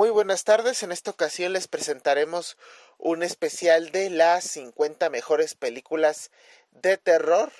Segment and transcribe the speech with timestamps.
[0.00, 2.56] Muy buenas tardes, en esta ocasión les presentaremos
[2.96, 6.30] un especial de las 50 mejores películas
[6.70, 7.52] de terror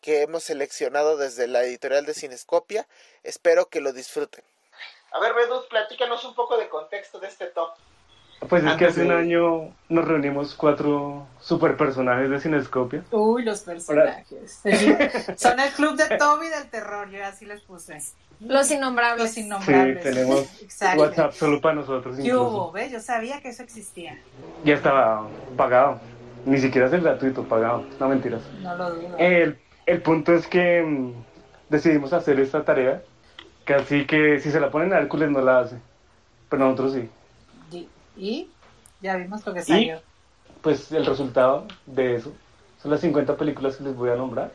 [0.00, 2.88] que hemos seleccionado desde la editorial de Cinescopia.
[3.24, 4.42] Espero que lo disfruten.
[5.12, 7.74] A ver, Bedus, platícanos un poco de contexto de este top.
[8.48, 13.04] Pues es que hace un año nos reunimos cuatro super personajes de Cinescopia.
[13.10, 14.62] Uy, los personajes.
[15.36, 17.98] Son el club de Toby del terror, yo así les puse.
[18.46, 19.26] Los innombrables.
[19.26, 20.02] Los innombrables.
[20.02, 20.46] Sí, tenemos
[20.96, 22.18] WhatsApp solo para nosotros.
[22.18, 22.90] Yo, ¿ves?
[22.92, 24.18] Yo sabía que eso existía.
[24.64, 26.00] Ya estaba pagado.
[26.44, 27.84] Ni siquiera es el gratuito, pagado.
[28.00, 28.42] No mentiras.
[28.60, 29.16] No lo dudo.
[29.18, 31.12] El, el punto es que mm,
[31.68, 33.02] decidimos hacer esta tarea.
[33.64, 35.76] Que así que si se la ponen a Hércules no la hace.
[36.48, 37.08] Pero nosotros sí.
[38.16, 38.50] Y
[39.00, 40.00] ya vimos lo que salió.
[40.60, 42.32] pues el resultado de eso
[42.82, 44.50] son las 50 películas que les voy a nombrar.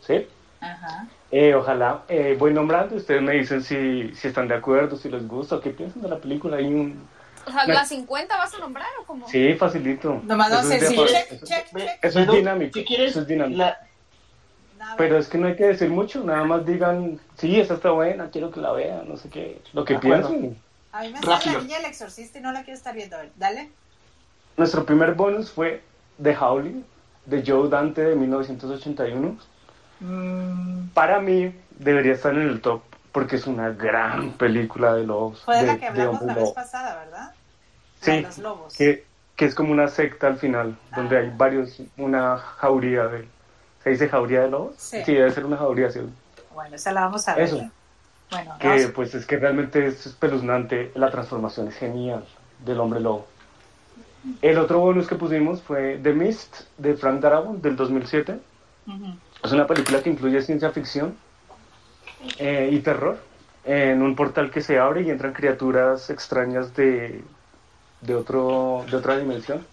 [0.00, 0.26] ¿Sí?
[0.60, 1.08] Ajá.
[1.30, 5.08] Eh, ojalá, eh, voy nombrando y ustedes me dicen si, si están de acuerdo, si
[5.08, 6.56] les gusta, o qué piensan de la película.
[6.58, 7.04] Hay un,
[7.46, 9.28] O sea, ¿las 50 vas a nombrar o cómo?
[9.28, 10.20] Sí, facilito.
[10.24, 11.98] Nomás no de- Check, eso- check, check.
[12.02, 12.78] Eso es dinámico.
[12.78, 13.58] Si quieres, eso es dinámico.
[13.58, 13.76] la-.
[14.96, 18.30] Pero es que no hay que decir mucho, nada más digan, sí, esa está buena,
[18.30, 20.56] quiero que la vean, no sé qué, lo que piensen.
[20.92, 21.54] A mí me sale rápido.
[21.56, 23.16] la niña del exorcista y no la quiero estar viendo.
[23.16, 23.70] A ver, dale.
[24.56, 25.82] Nuestro primer bonus fue
[26.22, 26.84] The Howling,
[27.26, 29.36] de Joe Dante de 1981.
[30.00, 35.42] Mm, Para mí debería estar en el top porque es una gran película de lobos.
[35.44, 37.32] fue de la que hablamos la vez pasada, ¿verdad?
[38.02, 38.74] Sí, de los lobos.
[38.76, 39.04] que,
[39.36, 41.20] que es como una secta al final, donde Ah.
[41.20, 43.26] hay varios, una jauría de...
[43.82, 44.74] ¿Se dice jauría de lobos?
[44.76, 45.02] Sí.
[45.06, 46.00] debe ser una jauría, sí.
[46.54, 47.44] Bueno, esa la vamos a ver.
[47.44, 47.70] Eso.
[48.30, 48.86] Bueno, Que vamos.
[48.94, 52.24] pues es que realmente es espeluznante, la transformación es genial
[52.64, 53.26] del hombre lobo.
[54.42, 58.38] El otro bonus que pusimos fue The Mist de Frank Darabont del 2007.
[58.88, 59.16] Ujú.
[59.46, 61.16] Es una película que incluye ciencia ficción
[62.36, 63.16] eh, y terror
[63.64, 67.22] en un portal que se abre y entran criaturas extrañas de,
[68.00, 69.64] de, otro, de otra dimensión.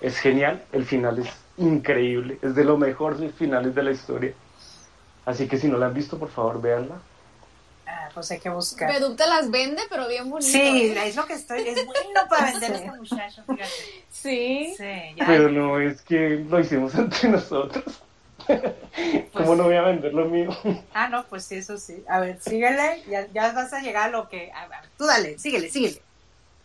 [0.00, 1.28] Es genial, el final es
[1.58, 4.32] increíble, es de lo mejor de finales de la historia.
[5.26, 6.94] Así que si no la han visto, por favor, véanla.
[7.86, 8.90] Ah, pues hay que buscar.
[8.90, 10.50] Beduc te las vende, pero bien bonito.
[10.50, 11.06] Sí, ¿eh?
[11.06, 11.68] es lo que estoy.
[11.68, 13.70] Es bueno para vender a este muchacho, fíjate.
[14.10, 14.74] Sí.
[14.74, 15.26] Sí, ya.
[15.26, 17.84] Pero no es que lo hicimos entre nosotros.
[19.32, 20.50] ¿Cómo no voy a vender lo mío?
[20.94, 22.02] Ah, no, pues sí, eso sí.
[22.08, 23.02] A ver, síguele.
[23.08, 24.50] Ya, ya vas a llegar a lo que.
[24.52, 26.00] A ver, tú dale, síguele, síguele.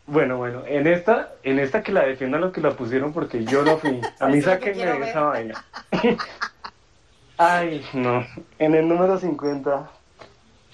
[0.06, 3.64] Bueno, bueno, en esta, en esta que la defiendan lo que la pusieron porque yo
[3.64, 4.02] no fui.
[4.20, 5.64] A mí sáquenme de esa vaina.
[7.38, 8.26] Ay, no.
[8.60, 9.90] En el número 50,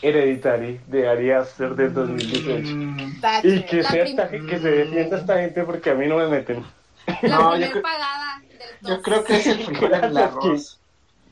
[0.02, 2.76] Hereditary, de Ari Aster del 2018.
[2.76, 3.48] Mm, Tache.
[3.48, 6.28] Y que, La sea esta- que se defienda esta gente porque a mí no me
[6.28, 6.66] meten.
[7.22, 10.14] La No, yo primer creo- pagada del yo creo que es el frijol en el
[10.14, 10.80] Gracias, arroz.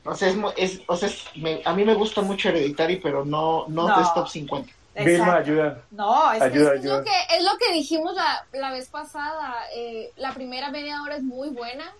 [0.08, 3.26] O sea, es, es- o sea es- me- a mí me gusta mucho Hereditary, pero
[3.26, 4.02] no, no, No.
[4.02, 4.72] es top 50.
[4.96, 5.80] Vilma, ayuda.
[5.92, 9.54] No, es que Ayuda, Es lo que, es lo que dijimos la, la vez pasada.
[9.76, 11.94] eh, la primera media hora es muy buena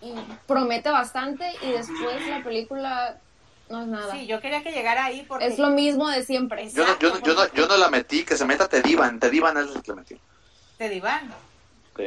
[0.00, 0.12] y
[0.46, 3.16] promete bastante y después la película
[3.70, 4.12] no es nada.
[4.12, 5.46] Sí, yo quería que llegara ahí porque.
[5.46, 6.70] es lo mismo de siempre.
[6.70, 9.18] Yo no, yo, no- yo, no, yo no la metí, que se meta Tedivan.
[9.18, 10.18] Tedivan es el que la metió.
[10.78, 11.32] Te divan.
[11.96, 12.04] Sí.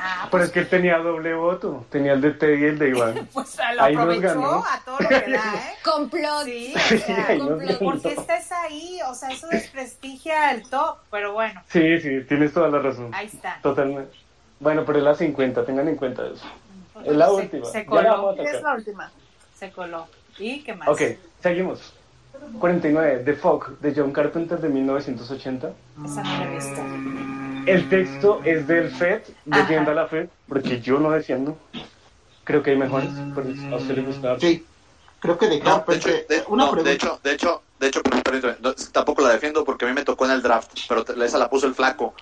[0.00, 1.84] Ah, Pero es que él tenía doble voto.
[1.90, 3.28] Tenía el de Teddy y el de Iván.
[3.34, 4.64] pues lo ahí nos aprovechó ganó.
[4.64, 5.74] a todo lo que da, ¿eh?
[5.84, 6.44] Complot.
[6.44, 7.68] Sí, o sea, Ahí nos complot.
[7.68, 7.78] ganó.
[7.90, 8.98] ¿por qué estás ahí?
[9.08, 13.10] O sea, eso desprestigia el top, pero bueno, Sí, sí, tienes toda la razón.
[13.12, 13.58] ahí está.
[13.62, 14.16] Totalmente.
[14.60, 16.44] Bueno, pero es la 50, tengan en cuenta eso.
[17.04, 17.64] Es la Se- última.
[17.66, 18.48] Se, Ya la vamos coló.
[18.48, 18.50] a.
[18.52, 19.10] Es la última.
[19.54, 20.06] Se coló.
[20.38, 20.88] ¿Y qué más?
[20.88, 21.02] Ok,
[21.42, 21.92] seguimos.
[22.60, 25.70] 49, The Fog, de John Carpenter de 1980.
[26.04, 26.80] Esa no la he visto.
[27.66, 31.56] El texto es del FED, defienda la FED, porque yo no defiendo.
[32.44, 34.40] Creo que hay mejores, pero a usted le gusta.
[34.40, 34.64] Sí,
[35.20, 36.26] creo que de No, de hecho, Carpenter.
[36.28, 36.88] de, una no, pregunta.
[36.90, 38.02] de hecho, de hecho, de hecho,
[38.60, 41.36] no, tampoco la defiendo porque a mí me tocó en el draft, pero te- esa
[41.38, 42.14] la puso el flaco.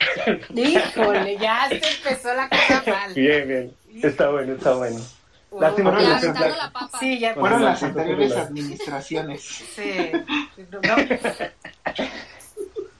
[0.55, 3.15] Híjole, ya se empezó la cosa mal.
[3.15, 3.76] Bien, bien.
[4.03, 4.99] Está bueno, está bueno.
[5.53, 6.99] Lástima que la papa.
[6.99, 9.43] Sí, ya Fueron las la- anteriores la- administraciones.
[9.75, 10.12] Sí.
[10.71, 10.97] No, no.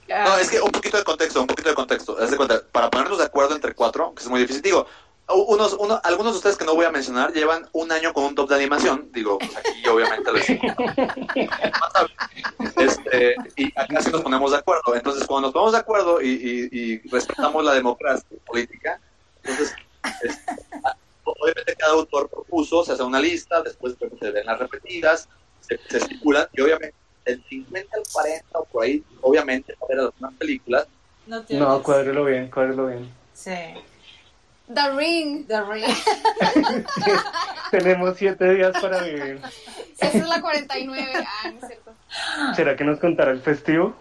[0.07, 2.17] No, es que un poquito de contexto, un poquito de contexto.
[2.17, 4.87] Haz de cuenta, para ponernos de acuerdo entre cuatro, que es muy difícil, digo,
[5.27, 8.33] unos, uno, algunos de ustedes que no voy a mencionar llevan un año con un
[8.33, 10.49] top de animación, digo, pues aquí obviamente les
[12.77, 14.95] este, y acá sí nos ponemos de acuerdo.
[14.95, 19.01] Entonces, cuando nos ponemos de acuerdo y, y- y respetamos la democracia política,
[19.43, 19.75] entonces,
[20.23, 20.39] es-
[21.39, 25.27] obviamente cada autor propuso, se hace una lista, después se ven las repetidas,
[25.61, 26.95] se, se estipulan, y obviamente
[27.25, 30.87] del 50 al 40 o por ahí, obviamente, va a haber algunas películas.
[31.25, 33.11] No, te No, cuádrelo bien, cuádrelo bien.
[33.33, 33.51] Sí.
[34.73, 35.47] The Ring.
[35.47, 35.85] The Ring.
[37.71, 39.41] Tenemos siete días para vivir.
[39.97, 41.13] Esa es la 49.
[41.15, 41.93] Ah, no es cierto.
[42.55, 43.95] ¿Será que nos contará el festivo?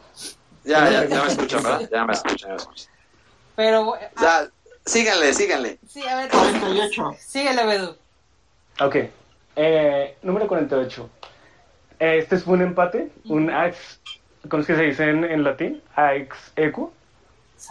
[0.64, 1.88] Ya, ya, ya me escuchan, ¿verdad?
[1.90, 2.92] Ya me escuchan, ya me escuchan.
[3.54, 4.50] Pero, O sea,
[4.86, 5.78] síganle, síganle.
[5.88, 7.14] sí, a ver, 48.
[7.18, 7.96] síguele, Bedu.
[8.80, 8.96] Ok.
[9.56, 11.10] Eh, número 48.
[11.98, 14.00] Eh, Este es un empate, un ax,
[14.48, 15.82] ¿cómo es que se dice en, en latín?
[15.94, 16.92] Ax equo.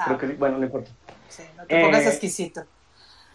[0.06, 0.90] Creo que sí, bueno, no importa.
[1.30, 2.64] Sí, no te pongas Eh, exquisito.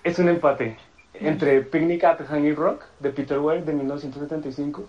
[0.02, 0.76] Es un empate
[1.14, 4.84] entre Picnic at Hanging Rock de Peter Weir de 1975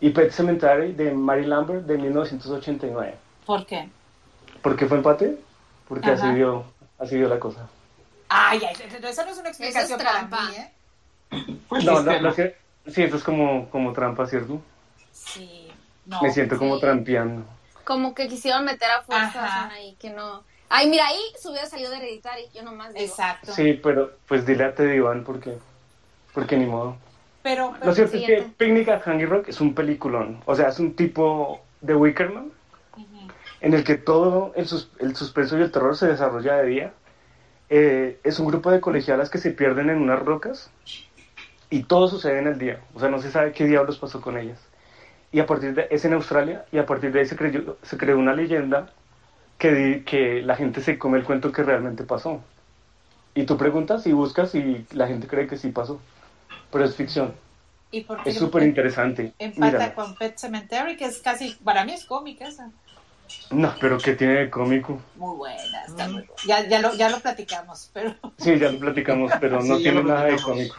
[0.00, 3.14] y Pet Cemetery de Mary Lambert de 1989.
[3.46, 3.88] ¿Por qué?
[4.62, 5.38] ¿Por qué fue empate?
[5.88, 6.34] Porque así Ajá.
[6.34, 6.64] dio,
[6.98, 7.68] así dio la cosa.
[8.32, 10.42] Ay, ay, esa no es una explicación para trampa.
[10.48, 11.54] mí, ¿eh?
[11.68, 12.42] Pues No, no, no, sí,
[12.86, 14.60] sí, eso es como, como trampa, ¿cierto?
[15.12, 15.68] Sí.
[16.06, 17.44] No, Me siento como trampeando.
[17.84, 19.70] Como que quisieron meter a fuerzas Ajá.
[19.72, 20.42] ahí, que no.
[20.68, 23.04] Ay, mira, ahí se hubiera salido de Hereditary, yo nomás digo.
[23.04, 23.52] Exacto.
[23.52, 25.58] Sí, pero pues dile a Teddy Iván porque,
[26.32, 26.96] porque ni modo.
[27.42, 28.42] Pero, pero Lo cierto es que.
[28.56, 30.40] Picnic at Hanging Rock es un peliculón.
[30.46, 32.52] O sea, es un tipo de Wickerman
[32.96, 33.28] Ujú.
[33.60, 36.92] en el que todo el, sus- el suspenso y el terror se desarrolla de día.
[37.70, 40.70] Eh, es un grupo de colegialas que se pierden en unas rocas
[41.70, 42.80] y todo sucede en el día.
[42.94, 44.58] O sea, no se sabe qué diablos pasó con ellas.
[45.32, 47.96] Y a partir de es en Australia y a partir de ahí se, creyó, se
[47.96, 48.90] creó una leyenda
[49.58, 52.42] que, di- que la gente se come el cuento que realmente pasó.
[53.34, 56.00] Y tú preguntas y buscas y la gente cree que sí pasó.
[56.72, 57.32] Pero es ficción.
[57.92, 59.32] ¿Y por qué Es súper interesante.
[59.38, 59.94] empata Mírala.
[59.94, 62.70] con Pet Cemetery, que es casi, para mí es cómica esa.
[63.50, 65.00] No, pero ¿qué tiene de cómico?
[65.16, 66.32] Muy buena, está muy buena.
[66.46, 70.02] Ya, ya, lo, ya lo platicamos, pero Sí, ya lo platicamos, pero no Sí, tiene
[70.04, 70.76] nada de cómico.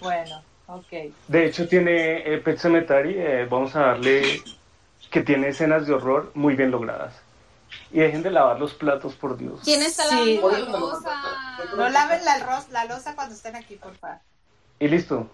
[0.00, 0.92] bueno, ok.
[1.28, 4.42] De hecho, tiene eh, Pet Cemetery, eh, vamos a darle
[5.10, 7.14] que tiene escenas de horror muy bien logradas.
[7.90, 9.60] Y dejen de lavar los platos, por Dios.
[9.64, 10.36] ¿Quién está Sí.
[10.36, 11.10] lavando la losa?
[11.76, 14.18] No laven la, la losa cuando estén aquí, por favor.
[14.78, 15.28] Y listo.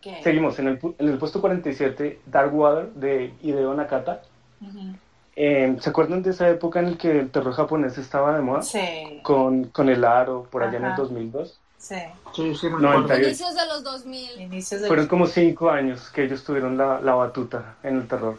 [0.00, 0.20] ¿Qué?
[0.22, 0.58] Seguimos.
[0.58, 4.22] En el, pu- en el puesto 47, Dark Water de Hideo Nakata.
[4.60, 4.96] Ujú.
[5.34, 8.62] Eh, ¿Se acuerdan de esa época en la que el terror japonés estaba de moda?
[8.62, 11.02] Sí, Con, con el aro, por allá en el Ajá.
[11.02, 11.58] 2002.
[11.78, 11.96] sí.
[12.34, 14.40] Sí, sí, Inicios de los 2000.
[14.40, 18.38] Inicios de Fueron como cinco años que ellos tuvieron la, la batuta en el terror.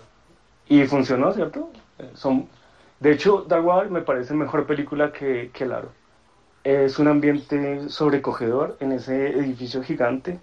[0.67, 1.69] Y funcionó, ¿cierto?
[1.99, 2.47] Eh, Son,
[2.99, 5.89] de hecho, Dark Water me parece mejor película que, que El Aro.
[6.63, 10.39] Es un ambiente sobrecogedor en ese edificio gigante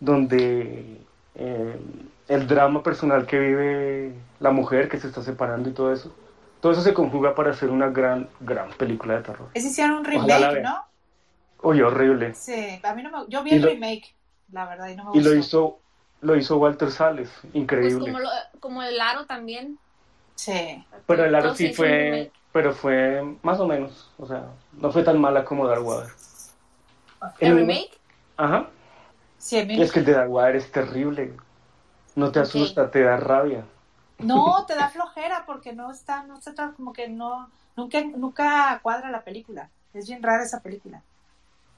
[0.00, 0.98] donde
[1.34, 1.78] eh,
[2.28, 6.14] el drama personal que vive la mujer que se está separando y todo eso,
[6.60, 9.48] todo eso se conjuga para hacer una gran, gran película de terror.
[9.54, 10.62] Es hicieron un remake.
[10.62, 10.84] ¿no?
[11.62, 12.34] Oye, horrible.
[12.34, 13.18] Sí, a mí no me...
[13.28, 14.14] Yo vi Y el lo- remake,
[14.52, 15.30] la verdad, y no me Y gustó.
[15.30, 15.78] lo hizo,
[16.20, 17.98] lo hizo Walter Sales, Pues increíble.
[18.00, 18.30] como, lo-
[18.60, 19.78] como el aro también.
[20.34, 20.84] Sí.
[21.06, 25.20] Pero el aro sí fue, pero fue más o menos, o sea, no fue tan
[25.20, 26.10] mala como Dark Water.
[27.38, 27.98] ¿El El- remake?
[28.36, 28.68] Ajá,
[29.42, 31.34] Sí, es que el de es terrible.
[32.14, 33.64] No te asusta, te da rabia.
[34.20, 38.80] No, te da flojera porque no está, no se trata como que no, nunca, nunca
[38.82, 39.70] cuadra la película.
[39.92, 41.04] Es bien rara esa película.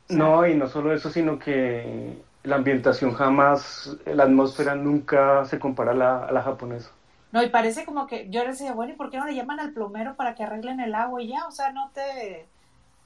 [0.09, 5.93] No, y no solo eso, sino que la ambientación jamás, la atmósfera nunca se compara
[5.93, 6.91] a la, a la japonesa.
[7.33, 9.73] No, y parece como que yo decía, bueno, ¿y por qué no le llaman al
[9.73, 11.47] plomero para que arreglen el agua y ya?
[11.47, 12.49] O sea, no te...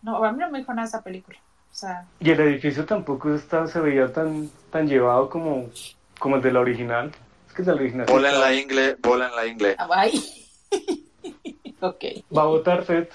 [0.02, 1.38] No, a mí no me dijo nada esa película.
[1.78, 5.70] Sea, Y el edificio tampoco está, se veía tan, tan llevado como,
[6.18, 7.12] como el de la original.
[7.46, 8.06] Es que el de la original.
[8.08, 9.76] Bola en la ingle, bola en la ingle.
[9.78, 10.44] ah, ay.
[11.80, 12.04] ok.
[12.36, 13.06] Va a votar Fed.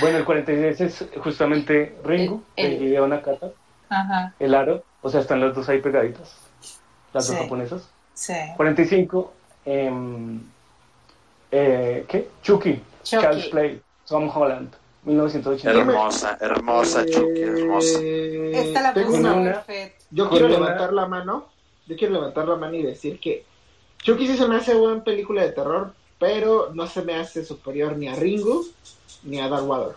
[0.00, 3.48] Bueno, el 46 es justamente Ringo, El- de el- Hideo Nakata.
[3.88, 6.34] Ajá, El aro, o sea, están las dos ahí pegaditas,
[7.14, 7.42] las dos Sí.
[7.42, 7.88] japonesas.
[8.12, 8.34] sí.
[8.56, 9.32] 45,
[9.64, 10.38] em,
[11.50, 12.28] eh, ¿qué?
[12.42, 13.26] Chucky, Chucky.
[13.26, 14.70] Child's Play, Tom Holland,
[15.04, 15.70] 1980.
[15.80, 17.98] Hermosa, hermosa, Chucky, hermosa.
[18.00, 19.64] Eh, Esta la tengo una-.
[20.10, 21.46] Yo quiero una- levantar la mano.
[21.86, 23.44] Yo quiero levantar la mano y decir que
[24.02, 27.96] Chucky sí se me hace buena película de terror, pero no se me hace superior
[27.96, 28.64] ni a Ringo
[29.24, 29.96] ni a Dark Water.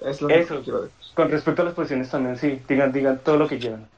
[0.00, 0.56] Es lo Eso.
[0.58, 0.96] que quiero decir.
[1.14, 3.88] Con respecto a las posiciones también, sí, digan, digan todo lo que quieran.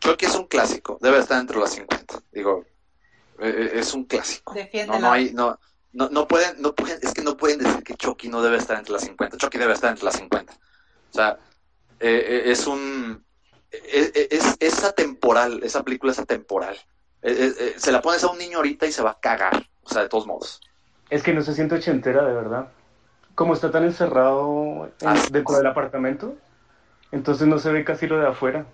[0.00, 2.20] Chucky es un clásico, debe estar entre las 50.
[2.32, 2.64] Digo,
[3.40, 4.52] eh, eh, es un clásico.
[4.54, 4.98] No, Defiéndelo.
[5.00, 5.58] no hay, no,
[5.98, 8.78] no, no pueden, no pueden, es que no pueden decir que Chucky no debe estar
[8.78, 9.36] entre las 50.
[9.36, 10.52] Chucky debe estar entre las 50.
[10.52, 11.38] O sea,
[11.98, 13.24] eh, eh, es un,
[13.72, 16.78] eh, eh, es, es atemporal, esa película es atemporal.
[17.20, 19.66] Se la pones a un niño ahorita y se va a cagar.
[19.82, 20.60] O sea, de todos modos.
[21.10, 22.68] Es que no se siente ochentera, de verdad.
[23.34, 26.36] Como está tan encerrado en- Ah, dentro del apartamento,
[27.10, 28.66] entonces no se ve casi lo de afuera.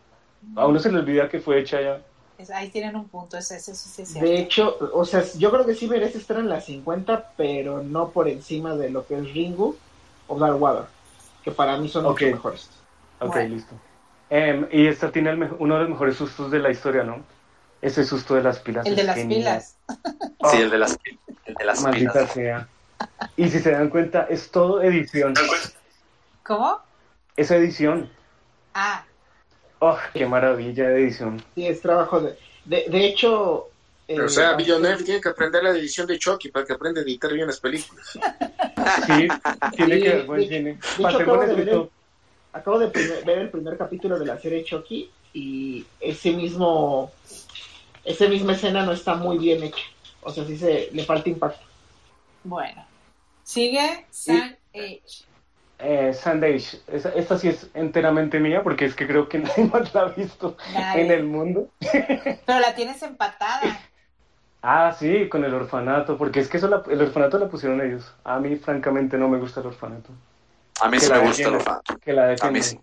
[0.56, 2.02] A uno se le olvida que fue hecha ya.
[2.38, 3.64] Es- ahí tienen un punto, sí es
[3.94, 4.20] cierto.
[4.20, 8.10] De hecho, o sea, yo creo que sí merece estar en las 50, pero no
[8.10, 9.76] por encima de lo que es Ringo
[10.26, 10.86] o Dark Water,
[11.44, 12.22] que para mí son Ok.
[12.22, 12.70] mucho mejores.
[13.20, 13.54] Ok, Bueno.
[13.54, 13.74] listo.
[14.30, 17.22] Em, y esta tiene el uno de los mejores sustos de la historia, ¿no?
[17.80, 18.86] Ese susto de las pilas.
[18.86, 19.38] El de es las genial.
[19.38, 19.76] pilas.
[20.42, 20.98] Oh, Sí, el de las,
[21.44, 22.32] el de las Maldita pilas.
[22.32, 22.68] sea.
[23.36, 25.34] Y si se dan cuenta, es todo edición.
[26.42, 26.78] ¿Cómo?
[27.36, 28.10] Esa edición.
[28.74, 29.04] Ah,
[29.86, 31.44] Oh, qué maravilla de edición.
[31.54, 32.38] Sí, es trabajo de...
[32.64, 33.68] De, de hecho...
[34.06, 37.00] Pero, o eh, sea, Villeneuve tiene que aprender la edición de Chucky para que aprenda
[37.00, 38.06] a editar bien las películas.
[39.06, 39.28] Sí,
[39.76, 40.72] tiene Sí, que ver buen de- cine.
[40.74, 41.88] de hecho, acabo de ver.
[42.52, 47.10] Acabo de primer- ver el primer capítulo de la serie Chucky y ese mismo
[48.04, 49.82] esa misma escena no está muy bien hecha.
[50.22, 51.64] O sea, sí se le falta impacto.
[52.42, 52.84] bueno.
[53.42, 55.02] Sigue San Age.
[55.78, 59.92] Eh, Sandage, esa- esta sí es enteramente mía porque es que creo que nadie más
[59.94, 61.02] la ha visto Nadie.
[61.04, 61.68] en el mundo.
[62.46, 63.80] Pero la tienes empatada.
[64.62, 68.14] Ah, sí, con el orfanato, porque es que eso la- el orfanato la pusieron ellos.
[68.24, 70.10] A mí, francamente, no me gusta el orfanato.
[70.80, 71.98] A mí Que sí me gusta el orfanato.
[71.98, 72.78] Que la A mí sí.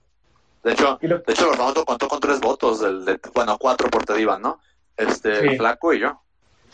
[0.64, 3.90] De hecho, lo- de hecho el orfanato contó con tres votos, del, de, bueno, cuatro
[3.90, 4.60] por Tedivan, ¿no?
[4.96, 5.48] Este, Sí.
[5.48, 6.22] el flaco y yo.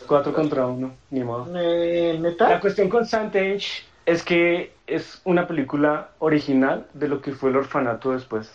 [0.06, 1.48] Cuatro contra uno, ni modo.
[1.56, 7.50] Eh, La cuestión con Sandage es que es una película original de lo que fue
[7.50, 8.50] el orfanato después.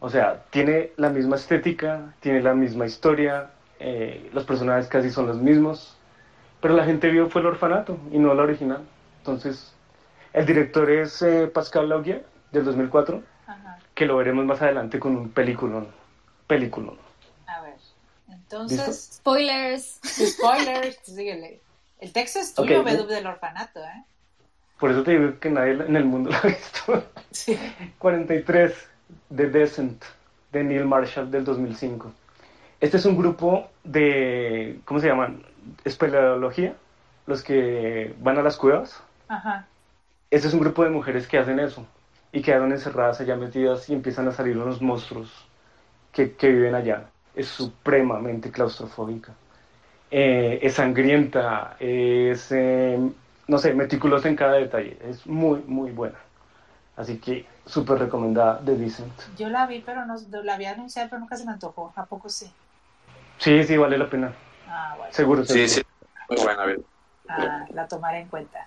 [0.00, 5.28] O sea, tiene la misma estética, tiene la misma historia, eh, los personajes casi son
[5.28, 5.96] los mismos,
[6.60, 8.82] pero la gente vio fue el orfanato y no la original.
[9.18, 9.72] Entonces,
[10.32, 13.78] el director es eh, Pascal Laugier, del 2004, Ajá.
[13.94, 15.86] que lo veremos más adelante con un peliculón.
[16.48, 16.98] Peliculón.
[17.46, 17.76] A ver.
[18.30, 20.00] Entonces, Spoilers.
[20.04, 21.60] spoilers, síguele.
[22.00, 22.86] El texto es tuyo, Ok.
[22.86, 24.04] Bedub, del orfanato, ¿eh?
[24.78, 27.04] Por eso te digo que nadie en el mundo lo ha visto.
[27.30, 27.58] Sí.
[27.98, 28.88] 43,
[29.34, 30.04] The Descent,
[30.52, 32.12] de Neil Marshall del 2005.
[32.80, 35.42] Este es un grupo de, ¿cómo se llaman?
[35.84, 36.74] Espeleología,
[37.26, 39.02] los que van a las cuevas.
[39.28, 39.66] Ajá.
[40.30, 41.86] Este es un grupo de mujeres que hacen eso
[42.32, 45.30] y quedaron encerradas allá metidas y empiezan a salir unos monstruos
[46.12, 47.06] que, que viven allá.
[47.34, 49.32] Es supremamente claustrofóbica.
[50.10, 52.98] Eh, es sangrienta, es, eh,
[53.48, 54.98] no sé, meticulosa en cada detalle.
[55.02, 56.16] Es muy, muy buena.
[56.96, 59.12] Así que súper recomendada The Descent.
[59.38, 61.92] Yo la vi, pero no, la había anunciado, pero nunca se me antojó.
[61.94, 62.46] ¿A poco sí?
[63.38, 64.32] Sí, sí, vale la pena.
[64.68, 65.12] Ah, bueno.
[65.12, 65.68] Seguro, Sí, seguro.
[65.68, 65.82] sí.
[66.30, 66.84] Muy buena, bien.
[67.28, 68.66] Ah, la tomaré en cuenta.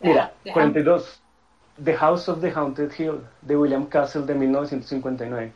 [0.00, 1.20] Mira, Deja- 42.
[1.84, 5.52] The House of the Haunted Hill, de William Castle, de 1959.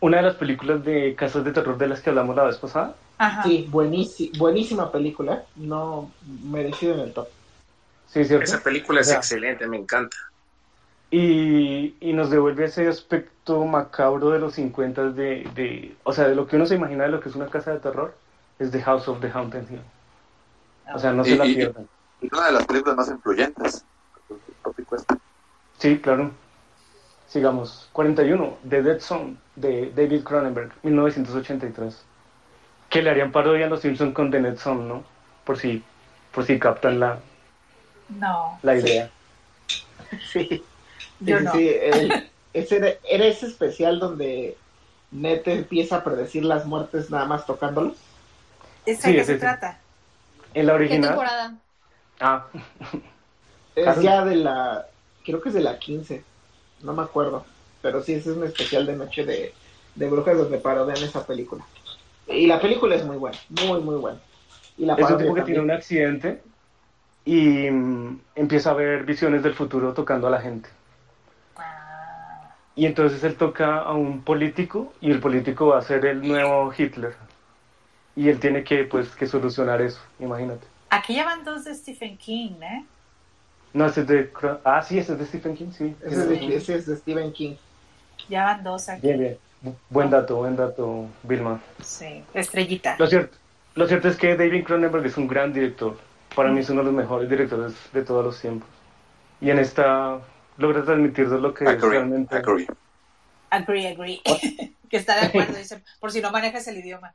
[0.00, 2.94] Una de las películas de casas de terror de las que hablamos la vez pasada.
[3.18, 3.42] Ajá.
[3.42, 5.44] Sí, buenísima, buenísima película.
[5.56, 6.10] No
[6.50, 7.28] merecido en el top.
[8.06, 8.44] Sí, ¿cierto?
[8.44, 9.16] Esa película es Ya.
[9.16, 10.16] excelente, me encanta.
[11.10, 16.34] Y, y nos devuelve ese aspecto macabro de los 50 de, de, o sea, de
[16.34, 18.16] lo que uno se imagina de lo que es una casa de terror,
[18.58, 19.82] es The House of the Haunted Hill.
[20.94, 21.88] O sea, no Y- se la pierdan.
[22.20, 23.84] Y una de las películas más influyentes.
[25.78, 26.30] Sí, claro.
[27.28, 27.88] Sigamos.
[27.92, 32.04] 41, The Dead Zone, de David Cronenberg, 1983.
[32.88, 35.04] Que le harían parodia a los Simpsons con The Dead Zone, ¿no?
[35.44, 35.82] Por si,
[36.32, 37.18] por si captan la,
[38.08, 39.14] No, la idea.
[40.32, 40.70] Sí.
[41.20, 41.52] yo sí, no.
[41.52, 42.20] sí, el-
[42.52, 44.62] ese era, era ese especial donde
[45.10, 47.98] Ned empieza a predecir las muertes nada más tocándolos.
[48.86, 49.86] ¿Esa Sí, qué ese se trata?
[50.54, 51.00] En la ¿Qué original.
[51.00, 51.62] temporada?
[52.20, 52.50] Ah,
[53.74, 54.86] Es ya de la,
[55.24, 56.28] creo que es de la 15,
[56.80, 57.46] no me acuerdo,
[57.80, 59.58] pero sí, ese es un especial de noche de,
[59.94, 61.68] de brujas donde parodian esa película.
[62.26, 64.20] Y la película es muy buena, muy, muy buena.
[64.76, 65.44] Y la es un tipo que también.
[65.44, 66.42] tiene un accidente
[67.24, 70.68] y mm, empieza a ver visiones del futuro tocando a la gente.
[72.76, 76.72] Y entonces él toca a un político y el político va a ser el nuevo
[76.76, 77.14] Hitler.
[78.16, 80.66] Y él tiene que, pues, que solucionar eso, imagínate.
[80.90, 82.84] aquí ya van dos de Stephen King, ¿eh?
[83.72, 84.32] No, ese es de...
[84.64, 85.96] Ah, sí, ese es de Stephen King, sí.
[86.04, 87.54] Ese es, de, ese es de Stephen King.
[88.28, 89.06] Ya van dos aquí.
[89.06, 89.38] Bien, bien.
[89.64, 91.60] Bu- Buen dato, buen dato, Vilma.
[91.82, 92.96] Sí, estrellita.
[92.98, 93.36] Lo cierto,
[93.74, 95.96] lo cierto es que David Cronenberg es un gran director.
[96.34, 98.68] Para mí es uno de los mejores directores de todos los tiempos.
[99.40, 100.20] Y en esta
[100.56, 102.36] logra transmitir de lo que es Agree, realmente...
[102.36, 102.66] agree.
[103.50, 104.22] Agree, agree.
[104.88, 107.14] que está de acuerdo, dice, por si no manejas el idioma.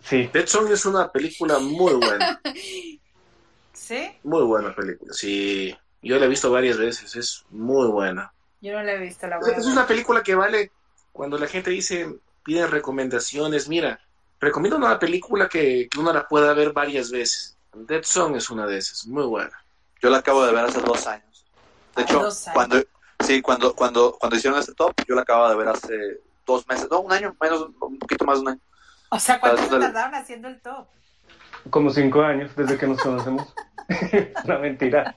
[0.00, 2.40] Sí, Dead Zone es una película muy buena,
[3.72, 4.08] ¿Sí?
[4.22, 5.12] muy buena película.
[5.12, 8.32] Sí, yo la he visto varias veces, es muy buena.
[8.60, 10.70] Yo no la he visto, la voy a Es una película que vale
[11.12, 12.14] cuando la gente dice,
[12.44, 13.68] piden recomendaciones.
[13.68, 14.00] Mira,
[14.38, 17.55] recomiendo una película que, que uno la pueda ver varias veces.
[17.84, 19.58] Dead Zone es una de esas, muy buena.
[20.00, 21.44] Yo la acabo de ver hace dos años.
[21.94, 22.48] De hecho, años.
[22.52, 22.76] cuando
[23.20, 26.88] sí, cuando, cuando, cuando hicieron este top, yo la acabo de ver hace dos meses,
[26.90, 28.60] no, un año, menos, un poquito más de un año.
[29.10, 30.86] O sea, ¿cuánto se tardaron haciendo el top?
[31.70, 33.52] como cinco años desde que nos conocemos.
[34.44, 35.16] Una mentira.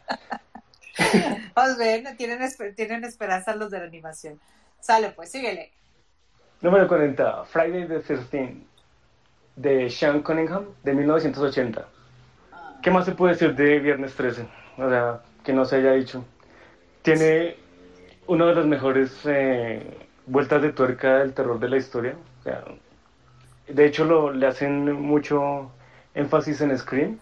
[1.54, 4.40] Pues ven, tienen, esper- tienen esperanza los de la animación.
[4.80, 5.72] Sale, pues, síguele.
[6.62, 8.58] Número 40, Friday the 13
[9.56, 11.88] de Sean Cunningham, de 1980.
[12.82, 14.48] Ah, ¿Qué más se puede decir de Viernes 13?
[14.78, 16.26] O sea, que no se haya dicho.
[17.02, 17.58] Tiene
[18.28, 22.16] uno de los mejores eh, vueltas de tuerca del terror de la historia.
[22.42, 22.64] O sea,
[23.68, 25.72] de hecho, lo, le hacen mucho
[26.14, 27.20] énfasis en Scream,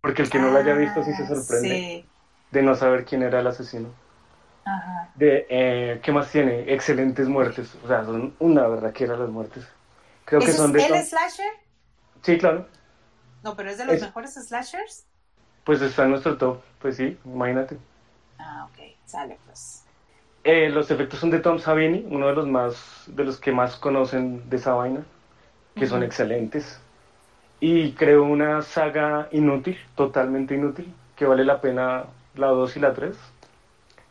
[0.00, 2.10] porque el que no lo haya visto sí se Ah, sorprende Sí.
[2.50, 3.90] de no saber quién era el asesino.
[4.64, 5.14] Ajá.
[5.14, 6.72] De, eh, ¿Qué más tiene?
[6.72, 7.74] Excelentes muertes.
[7.84, 9.66] O sea, son una verdad que eran las muertes.
[10.24, 10.80] Creo que ¿Ese son de...
[10.80, 11.52] es el slasher?
[12.22, 12.66] Sí, claro.
[13.44, 15.06] No, pero es de los Es- mejores slashers.
[15.64, 16.60] Pues está en nuestro top.
[16.80, 17.76] Pues sí, imagínate.
[18.38, 18.78] Ah, ok.
[19.04, 19.88] Sale, pues.
[20.44, 23.76] Eh, los efectos son de Tom Savini, uno de los más, de los que más
[23.76, 25.04] conocen de esa vaina,
[25.76, 26.80] que son excelentes.
[27.60, 32.94] Y creo una saga inútil, totalmente inútil, que vale la pena la 2 y la
[32.94, 33.16] 3,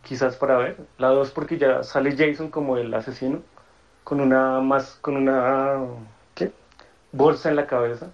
[0.03, 0.77] quizás para ver.
[0.97, 3.41] La 2 porque ya sale Jason como el asesino,
[4.03, 5.79] con una más, con una
[6.35, 6.51] ¿qué?
[7.13, 8.11] bolsa en la cabeza.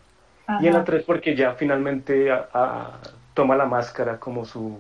[0.62, 0.86] Y en la Ajá.
[0.86, 3.00] 3 porque ya finalmente a- a-
[3.34, 4.80] toma la máscara como su,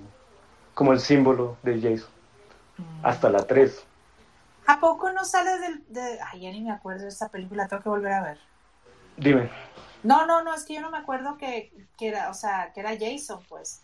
[0.74, 2.10] como el símbolo de Jason.
[2.78, 3.06] Mm.
[3.06, 3.86] Hasta la 3.
[4.68, 5.84] ¿A poco no sale del...
[5.88, 6.20] De...
[6.32, 7.68] Ay, ya ni me acuerdo de esa película.
[7.68, 8.38] Tengo que volver a ver.
[9.18, 9.50] Dime.
[10.04, 10.54] No, no, no.
[10.54, 12.30] Es que yo no me acuerdo que, que era...
[12.30, 13.82] O sea, que era Jason, pues.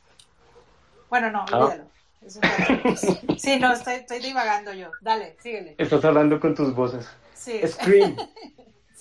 [1.09, 1.57] Bueno, no, Ah.
[1.57, 1.83] olvídalo.
[2.25, 2.39] Eso.
[3.37, 4.89] Sí, no, estoy, estoy divagando yo.
[5.01, 5.75] Dale, síguele.
[5.77, 7.07] Estás hablando con tus voces.
[7.33, 7.61] Sí.
[7.67, 8.15] Scream.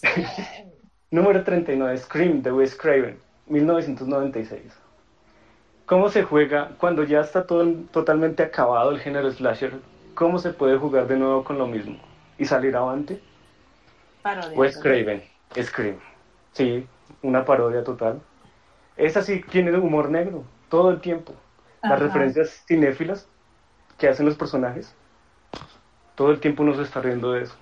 [1.14, 1.96] Número 39.
[1.98, 3.16] Scream de Wes Craven.
[3.46, 4.60] 1996.
[5.86, 9.74] ¿Cómo se juega cuando ya está todo, totalmente acabado el género slasher?
[10.16, 12.00] ¿Cómo se puede jugar de nuevo con lo mismo?
[12.36, 13.22] ¿Y salir avante?
[14.22, 14.58] Parodia.
[14.58, 15.22] Wes Craven.
[15.56, 16.00] Scream.
[16.50, 16.84] Sí,
[17.22, 18.20] una parodia total.
[18.96, 20.42] Esa sí tiene humor negro.
[20.68, 21.32] Todo el tiempo.
[21.80, 22.02] Las Ajá.
[22.06, 23.28] referencias cinéfilas
[23.98, 24.92] que hacen los personajes.
[26.16, 27.54] Todo el tiempo uno se está riendo de eso.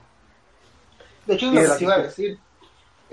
[1.26, 2.38] De hecho, es lo de que iba a decir.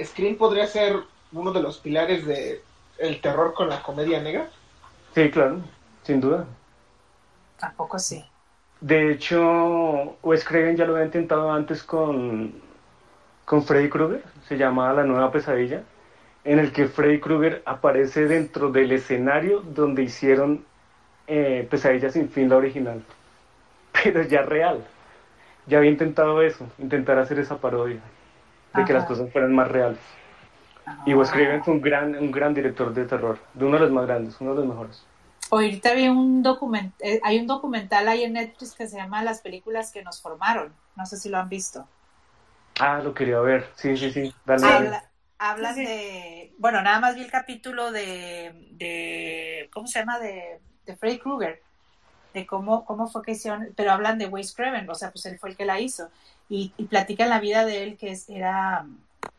[0.03, 0.97] Scream podría ser
[1.31, 2.61] uno de los pilares de
[2.97, 4.49] el terror con la comedia negra.
[5.15, 5.61] Sí, claro,
[6.03, 6.45] sin duda.
[7.57, 8.23] Tampoco sí.
[8.81, 12.53] De hecho, Wes Craven ya lo había intentado antes con,
[13.43, 15.83] con Freddy Krueger, se llama La Nueva Pesadilla,
[16.45, 20.63] en el que Freddy Krueger aparece dentro del escenario donde hicieron
[21.27, 23.03] eh, Pesadilla sin fin, la original,
[24.03, 24.85] pero ya real.
[25.67, 27.99] Ya había intentado eso, intentar hacer esa parodia,
[28.73, 28.93] de que Ajá.
[28.93, 29.99] las cosas fueran más reales.
[31.05, 33.91] Y Wes Craven fue un gran, un gran director de terror, de uno de los
[33.91, 35.05] más grandes, uno de los mejores.
[35.51, 39.41] Ahorita vi un document eh, hay un documental ahí en Netflix que se llama Las
[39.41, 40.75] películas que nos formaron.
[40.95, 41.87] No sé si lo han visto.
[42.79, 44.65] Ah, lo quería ver, sí, sí, sí, dale.
[44.67, 45.91] Habla, hablan Sí, sí.
[45.91, 50.19] de, bueno, nada más vi el capítulo de, de ¿cómo se llama?
[50.19, 51.61] De, de Freddy Krueger,
[52.33, 55.39] de cómo, cómo fue que hicieron, pero hablan de Wes Craven, o sea, pues él
[55.39, 56.09] fue el que la hizo,
[56.49, 58.85] y, y platican la vida de él que es- era,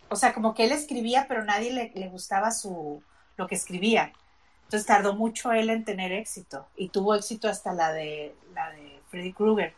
[0.08, 3.02] o sea, como que él escribía, pero nadie le, le gustaba su,
[3.36, 4.12] lo que escribía.
[4.64, 9.00] Entonces tardó mucho él en tener éxito, y tuvo éxito hasta la de, la de
[9.10, 9.74] Freddy Krueger.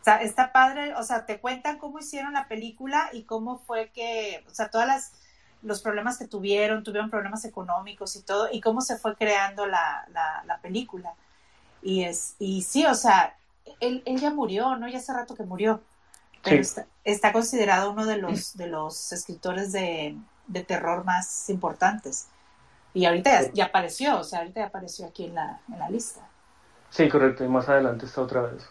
[0.00, 3.90] O sea, está padre, o sea, te cuentan cómo hicieron la película y cómo fue
[3.90, 5.12] que, o sea, todas las
[5.62, 10.06] los problemas que tuvieron, tuvieron problemas económicos y todo, y cómo se fue creando la,
[10.10, 11.14] la, la película.
[11.82, 13.36] Y es, y sí, o sea,
[13.80, 14.88] él, él ya murió, ¿no?
[14.88, 15.82] Ya hace rato que murió.
[16.42, 16.60] Pero Sí.
[16.62, 20.16] está, está considerado uno de los, de los escritores de,
[20.46, 22.28] de terror más importantes.
[22.94, 25.90] Y ahorita ya, ya apareció, o sea, ahorita ya apareció aquí en la, en la
[25.90, 26.20] lista.
[26.90, 28.68] Sí, correcto, y más adelante está otra vez.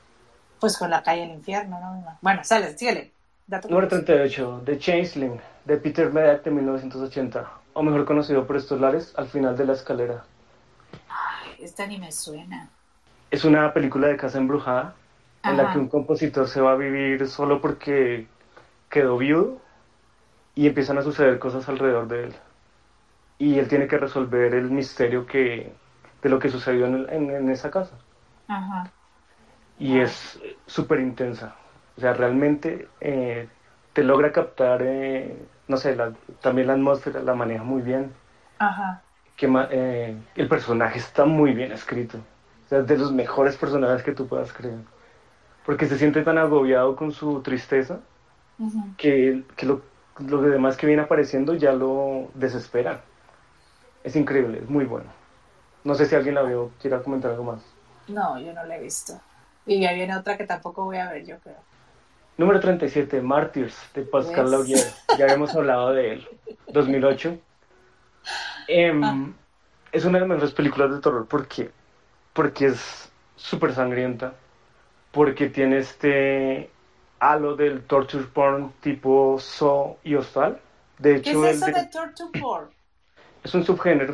[0.60, 2.18] Pues con la calle del infierno, ¿no?
[2.22, 3.14] Bueno, sale, síguele.
[3.48, 4.06] Dato Número curioso.
[4.06, 9.28] 38, The Changeling, de Peter Medak de 1980, o mejor conocido por estos lares, Al
[9.30, 10.26] final de la escalera.
[11.60, 12.70] Esta ni me suena.
[13.32, 14.96] Es una película de casa embrujada,
[15.46, 18.28] en la que un compositor se va a vivir solo porque
[18.90, 19.62] quedó viudo
[20.56, 22.36] y empiezan a suceder cosas alrededor de él.
[23.40, 25.74] Y él tiene que resolver el misterio que,
[26.22, 27.98] de lo que sucedió en, en- en esa casa.
[28.48, 28.94] Ajá.
[29.78, 31.56] y es súper intensa.
[31.98, 33.50] O sea, realmente eh,
[33.94, 35.36] te logra captar, eh,
[35.68, 38.12] no sé, la- también la atmósfera la maneja muy bien.
[38.58, 39.04] Ajá.
[39.38, 42.20] Que eh, el personaje está muy bien escrito.
[42.70, 44.78] O sea, es de los mejores personajes que tú puedas creer.
[45.66, 48.00] Porque se siente tan agobiado con su tristeza
[48.96, 49.82] que, que lo,
[50.20, 53.02] lo demás que viene apareciendo ya lo desespera.
[54.04, 55.10] Es increíble, es muy bueno.
[55.84, 57.62] No sé si alguien la vio, quiera comentar algo más.
[58.08, 59.20] No, yo no la he visto.
[59.66, 61.58] Y ya viene otra que tampoco voy a ver, yo creo.
[62.38, 65.04] Número 37, Martyrs, de Pascal Yes.
[65.18, 66.28] Ya habíamos hablado de él.
[66.68, 67.36] 2008.
[68.68, 69.28] Em, Ah.
[69.92, 71.26] Es una de las mejores películas de terror.
[71.28, 71.72] ¿Por qué?
[72.40, 74.34] Porque es súper sangrienta.
[75.12, 76.70] Porque tiene este
[77.20, 80.58] halo del torture porn tipo Saw y Hostal.
[81.00, 82.70] De ¿Qué hecho, es el eso de- de Torture Porn?
[83.44, 84.14] es un subgénero.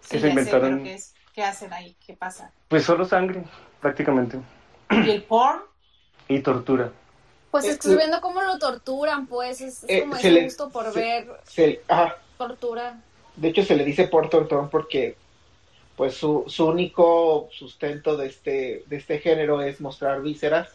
[0.00, 1.12] Sí, se sé, inventaron- ¿qué, es?
[1.34, 1.96] ¿Qué hacen ahí?
[2.06, 2.52] ¿Qué pasa?
[2.68, 3.42] Pues solo sangre,
[3.80, 4.38] prácticamente.
[4.90, 5.62] ¿Y el porn?
[6.28, 6.92] Y tortura.
[7.50, 10.70] Pues Eh, estoy viendo cómo lo torturan, pues es, es Eh, como ese le- gusto
[10.70, 13.00] por se- ver Se- ajá, tortura.
[13.34, 15.16] de hecho, se le dice por tortón porque
[15.96, 20.68] pues su, su único sustento de este, de este género es mostrar vísceras.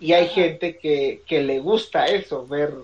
[0.00, 2.74] Y hay gente que, que le gusta eso, ver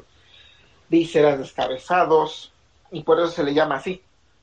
[0.89, 2.53] vísceras descabezados,
[2.91, 4.03] y por eso se le llama así.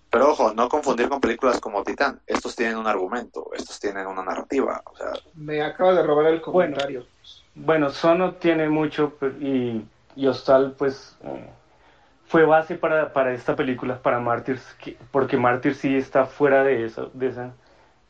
[0.10, 2.22] Pero ojo, no confundir con películas como Titán.
[2.26, 4.82] Estos tienen un argumento, estos tienen una narrativa.
[4.86, 7.06] O sea, Me acaba de robar el comentario.
[7.56, 11.50] Bueno, Sono tiene mucho pe- y, y Hostal, pues, eh,
[12.28, 16.86] fue base para, para esta película, para Mártires, que- porque Mártires sí está fuera de
[16.86, 17.52] esa, de esa.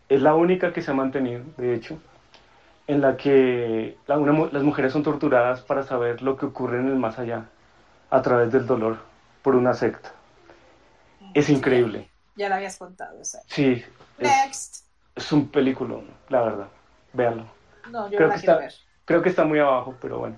[0.09, 1.99] Es la única que se ha mantenido, de hecho,
[2.87, 6.87] en la que la- una las mujeres son torturadas para saber lo que ocurre en
[6.87, 7.45] el más allá,
[8.09, 8.97] a través del dolor,
[9.43, 10.11] por una secta.
[11.33, 12.09] Es increíble.
[12.35, 13.41] Ya lo habías contado, esa.
[13.47, 13.83] Sí,
[14.17, 14.85] es, Next.
[15.15, 15.95] es un película,
[16.29, 16.67] la verdad.
[17.13, 17.45] Véanlo.
[17.91, 18.73] No, yo Creo no la que quiero está- ver.
[19.05, 20.37] Creo que está muy abajo, pero bueno.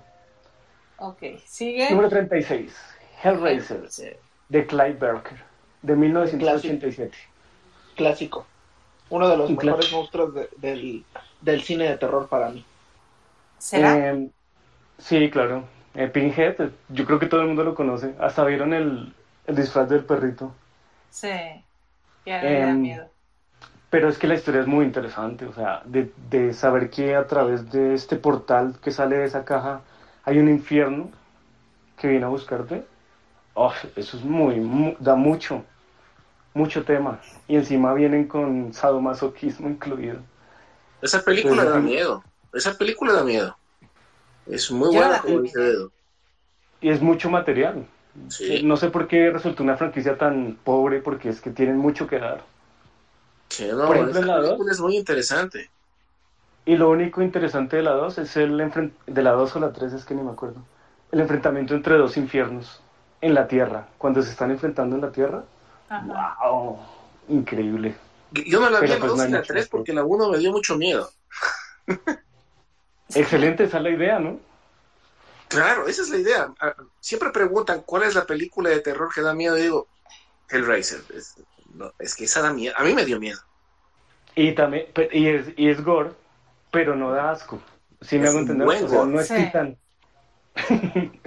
[0.98, 1.90] Ok, sigue.
[1.90, 2.76] Número 36.
[3.22, 3.92] Hellraiser,
[4.48, 5.38] de Clive Barker,
[5.82, 7.18] de 1987.
[7.94, 8.52] Clásico.
[9.08, 9.96] Uno de los mejores clásico.
[9.96, 11.06] monstruos de- del,
[11.40, 12.70] del cine de terror para mí.
[13.58, 14.08] ¿Será?
[14.10, 14.30] Eh,
[14.98, 15.68] sí, claro.
[15.94, 18.14] Eh, Pinhead, eh, yo creo que todo el mundo lo conoce.
[18.20, 19.14] Hasta vieron el,
[19.46, 20.54] el disfraz del perrito.
[21.08, 21.28] sí.
[22.26, 23.14] Ya me da em, miedo.
[23.90, 27.26] Pero es que la historia es muy interesante, o sea, de, de saber que a
[27.26, 29.82] través de este portal que sale de esa caja
[30.24, 31.10] hay un infierno
[31.98, 32.84] que viene a buscarte.
[33.62, 35.62] Oh, eso es muy, mu- da mucho,
[36.54, 37.20] mucho tema.
[37.46, 40.16] Y encima vienen con sadomasoquismo incluido.
[41.02, 42.24] Esa película da miedo.
[42.54, 43.54] Esa película da miedo.
[44.46, 45.92] Es muy Yo buena, como dice Dedo.
[46.80, 47.84] Y es mucho material.
[48.28, 48.62] Sí.
[48.62, 52.18] No sé por qué resultó una franquicia tan pobre, porque es que tienen mucho que
[52.18, 52.42] dar.
[53.50, 54.44] Sí, no, Por ejemplo, esa en la dos.
[54.46, 55.70] película es muy interesante.
[56.64, 58.56] Y lo único interesante de la 2 es el
[59.06, 60.62] de la 2 o la 3 es que ni me acuerdo.
[61.12, 62.80] El enfrentamiento entre dos infiernos
[63.20, 65.44] en la tierra, cuando se están enfrentando en la tierra.
[65.88, 66.36] Ajá.
[66.42, 66.78] ¡Wow!
[67.28, 67.94] Increíble.
[68.32, 69.64] Yo no la vi Pero en la pues 2 no y hay la mucho 3
[69.64, 69.68] más.
[69.68, 71.10] porque la 1 me dio mucho miedo.
[73.14, 74.38] Excelente, esa es la idea, ¿no?
[75.48, 76.52] Claro, esa es la idea.
[76.60, 79.58] Ah, Siempre preguntan cuál es la película de terror que da miedo.
[79.58, 79.88] Y digo,
[80.48, 81.00] Hellraiser.
[81.14, 81.34] Es,
[81.74, 82.74] no, es que esa da miedo.
[82.78, 83.40] A mí me dio miedo.
[84.36, 86.12] Y también y es, y es gore,
[86.70, 87.60] pero no da asco.
[88.00, 89.10] Si me Es hago entender, o sea, gore.
[89.10, 89.34] no es Sí.
[89.34, 89.76] titán.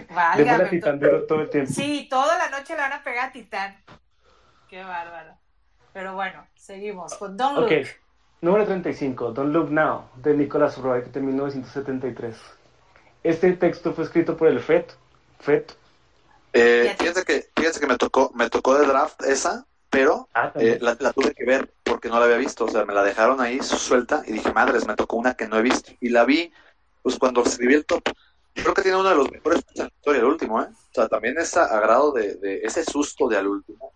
[0.10, 1.72] Válgame, Titán todo el tiempo.
[1.72, 3.76] Sí, toda la noche le van a pegar a Titán.
[4.68, 5.38] Qué bárbaro.
[5.92, 7.66] Pero bueno, seguimos con Don Look.
[7.66, 7.72] Ok,
[8.42, 12.36] número 35, Don't Look Now, de Nicholas Roeg, de 1973.
[13.24, 14.94] Este texto fue escrito por el FET.
[15.40, 15.74] FET.
[16.54, 20.78] eh, fíjense que, fíjense que me tocó, me tocó de draft esa, pero Ah, eh,
[20.82, 22.66] la, la tuve que ver porque no la había visto.
[22.66, 25.58] O sea, me la dejaron ahí suelta y dije, madres, me tocó una que no
[25.58, 25.92] he visto.
[26.00, 26.52] Y la vi,
[27.02, 28.04] pues cuando escribí el top.
[28.56, 30.68] Yo creo que tiene uno de los mejores de la historia, el último, ¿eh?
[30.72, 33.94] O sea, también es a, a grado de, de ese susto de al último.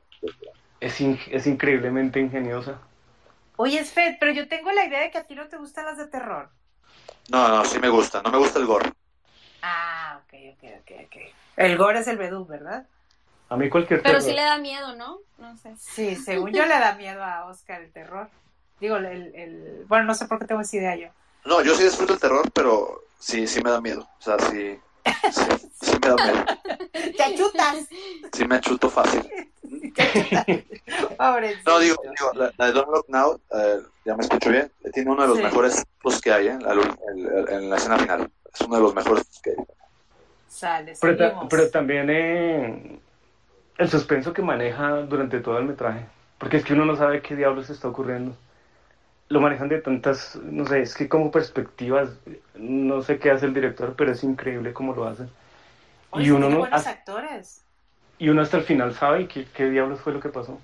[0.79, 2.79] es, in- es increíblemente ingeniosa.
[3.57, 5.97] Oye, Fed, pero yo tengo la idea de que a ti no te gustan las
[5.97, 6.49] de terror.
[7.29, 8.21] No, no, sí me gusta.
[8.21, 8.91] No me gusta el gore.
[9.61, 11.15] Ah, ok, ok, ok, ok.
[11.55, 12.87] El gore es el vedú, ¿verdad?
[13.49, 14.21] A mí cualquier Pero terror.
[14.21, 15.19] sí le da miedo, ¿no?
[15.37, 15.75] No sé.
[15.77, 18.31] Sí, según yo le da miedo a Oscar el terror.
[18.79, 19.85] Digo, el, el...
[19.87, 21.09] Bueno, no sé por qué tengo esa idea yo.
[21.45, 24.01] No, yo sí disfruto el terror, pero sí, sí me da miedo.
[24.19, 24.79] O sea, sí,
[25.31, 26.45] sí, sí me da miedo.
[27.15, 27.87] ¡Te achutas!
[28.33, 29.21] Sí me achuto fácil.
[31.65, 35.11] No, digo, digo la, la de Don't Look Now, eh, ya me escucho bien, tiene
[35.11, 35.43] uno de los Sí.
[35.43, 36.57] mejores sustos que hay ¿eh?
[36.61, 38.29] La- el- el- en la escena final.
[38.53, 39.55] Es uno de los mejores que hay.
[40.47, 42.99] Sale, Pero, ta- pero también eh,
[43.77, 46.05] el suspenso que maneja durante todo el metraje.
[46.37, 48.35] Porque es que uno no sabe qué diablos está ocurriendo.
[49.29, 52.09] Lo manejan de tantas, no sé, es que como perspectivas,
[52.55, 55.23] no sé qué hace el director, pero es increíble cómo lo hace.
[56.11, 57.61] Oye, y sí uno no- buenos hasta- actores.
[58.19, 60.59] Y uno hasta el final sabe qué, qué diablos fue lo que pasó.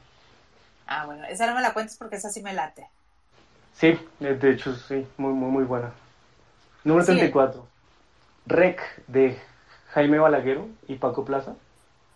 [0.88, 2.88] Ah, bueno, esa no me la cuentes porque esa sí me late.
[3.73, 5.91] Sí, de hecho sí, muy, muy, muy buena.
[6.84, 7.17] Número Sigue.
[7.19, 7.67] 34.
[8.45, 9.38] Rec de
[9.93, 11.56] Jaime Balaguero y Paco Plaza,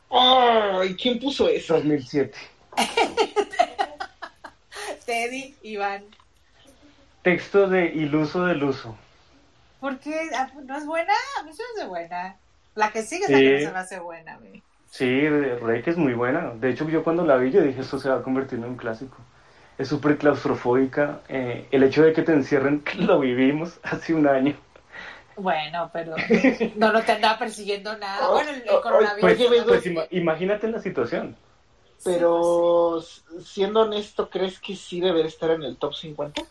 [0.10, 0.96] ¡Ay!
[0.96, 1.74] ¿Quién puso eso?
[1.76, 2.38] 2007.
[5.06, 6.04] Teddy, Iván.
[7.28, 8.96] Texto de Iluso del Uso.
[9.82, 10.30] ¿Por qué?
[10.34, 11.12] Ah, ¿No es buena?
[11.38, 12.38] A mí se me hace buena.
[12.74, 13.44] La que sigue es la Sí.
[13.44, 14.64] que no se me hace buena a mí.
[14.90, 16.52] Sí, Rec es muy buena.
[16.56, 18.78] De hecho, yo cuando la vi, yo dije, esto se va a convertir en un
[18.78, 19.18] clásico.
[19.78, 21.20] Es súper claustrofóbica.
[21.28, 24.56] eh, el hecho de que te encierren, lo vivimos hace un año.
[25.36, 26.16] Bueno, pero
[26.78, 28.30] no, no te andaba persiguiendo nada.
[28.32, 29.20] Bueno, el, el coronavirus.
[29.20, 31.36] Pues, pues ima- imagínate la situación.
[32.06, 33.04] Pero,
[33.44, 36.42] siendo honesto, ¿crees que sí debería estar en el top 50?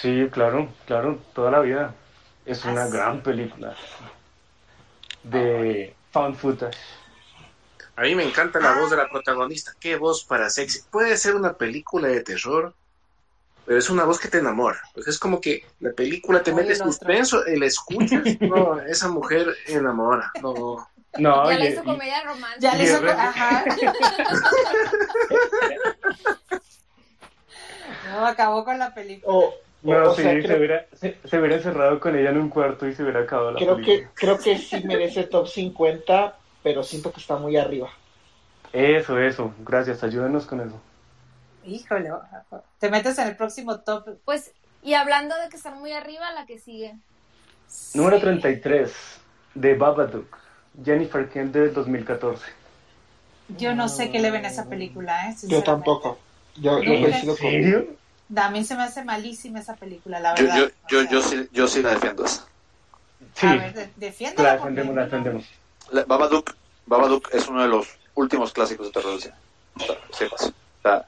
[0.00, 1.94] Sí, claro, claro, toda la vida.
[2.46, 2.92] Es Ah, una sí.
[2.92, 3.74] gran película
[5.24, 6.78] de found footage.
[7.96, 9.72] A mí me encanta la voz de la protagonista.
[9.80, 10.80] Qué voz para sexy.
[10.90, 12.72] Puede ser una película de terror,
[13.66, 14.80] pero es una voz que te enamora.
[14.94, 18.22] Pues es como que la película te mete suspenso, el escuchas.
[18.40, 20.30] No, esa mujer enamora.
[20.40, 20.88] No.
[21.18, 22.60] No, ya y- la hizo comedia romántica.
[22.60, 23.00] Ya le hizo.
[23.00, 23.64] re- Ajá.
[28.10, 29.32] No, acabó con la película.
[29.34, 32.48] O, no, o sí, sea, se, hubiera, se, se hubiera encerrado con ella en un
[32.50, 34.08] cuarto y se hubiera acabado la creo película.
[34.08, 37.90] que creo que sí merece top 50, pero siento que está muy arriba.
[38.72, 39.54] Eso, eso.
[39.58, 40.80] Gracias, ayúdenos con eso.
[41.62, 42.10] Híjole,
[42.78, 44.18] te metes en el próximo top.
[44.24, 46.96] Pues, y hablando de que están muy arriba, la que sigue.
[47.92, 48.22] Número Sí.
[48.22, 49.20] 33,
[49.54, 50.38] de Babadook.
[50.84, 52.46] Jennifer Kent del 2014.
[53.48, 55.36] Yo no sé qué le ven a esa película, ¿eh?
[55.42, 56.18] Yo tampoco.
[56.56, 57.86] Yo, yo ¿En coincido ¿En con serio?
[58.36, 60.58] A mí se me hace malísima esa película, la Yo, verdad.
[60.58, 62.44] yo, O yo, sea, yo, sí, yo sí la defiendo esa.
[63.34, 64.48] Sí, A ver, de- defiéndela.
[64.50, 65.44] la defendemos, la defendemos.
[65.90, 66.54] La- Babadook,
[66.86, 69.34] Babadook es uno de los últimos clásicos de terror del cine.
[69.76, 70.42] O sea, sepas.
[70.42, 71.06] O sea,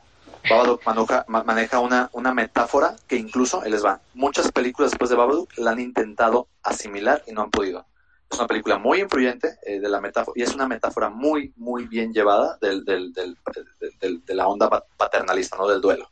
[0.49, 5.11] Babadook maneja, ma- maneja una, una metáfora que incluso, ahí les va, muchas películas después
[5.11, 7.85] de Babadook la han intentado asimilar y no han podido.
[8.31, 11.85] Es una película muy influyente eh, de la metáfora y es una metáfora muy, muy
[11.87, 13.37] bien llevada del, del, del-
[13.81, 15.69] del- del- de la onda pa- paternalista, ¿no?
[15.69, 16.09] Del duelo.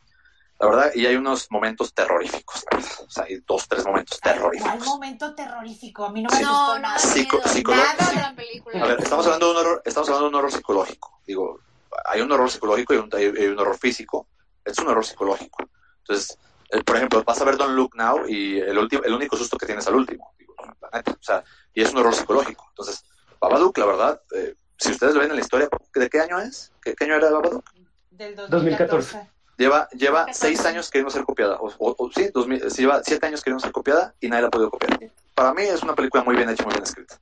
[0.61, 2.93] La verdad, y hay unos momentos terroríficos, la verdad.
[3.07, 4.87] O sea, hay dos, tres momentos Ay, ¿Cuál terroríficos.
[4.87, 6.05] momento terrorífico?
[6.05, 6.43] A mí no me Sí.
[6.45, 6.95] gustó No, nada.
[6.95, 7.49] da Psico- miedo.
[7.49, 8.83] psicolo- Nada de la película.
[8.85, 11.21] A ver, estamos hablando de un horror, estamos hablando de un horror psicológico.
[11.27, 11.61] Digo,
[12.07, 14.27] hay un horror psicológico y un, hay hay un horror físico.
[14.65, 15.65] Es un horror psicológico.
[15.99, 16.37] Entonces,
[16.71, 19.57] eh, por ejemplo, vas a ver Don't Look Now y el último, el único susto
[19.57, 20.35] que tienes al último.
[20.39, 22.65] Digo, la neta, o sea, y es un horror psicológico.
[22.71, 23.05] Entonces,
[23.41, 26.73] Babadook, la verdad, eh, si ustedes lo ven en la historia, ¿de qué año es?
[26.83, 27.65] ¿Qué, qué año era Babadook?
[28.11, 28.51] Del 2014.
[28.51, 29.38] 2014.
[29.59, 30.33] Lleva, lleva 2014.
[30.35, 31.57] seis años queriendo ser copiada.
[31.57, 34.49] O, o- o- sí, 2000, sí, lleva siete años queriendo ser copiada y nadie la
[34.49, 34.99] ha podido copiar.
[35.35, 37.19] Para mí es una película muy bien hecha y muy bien escrita.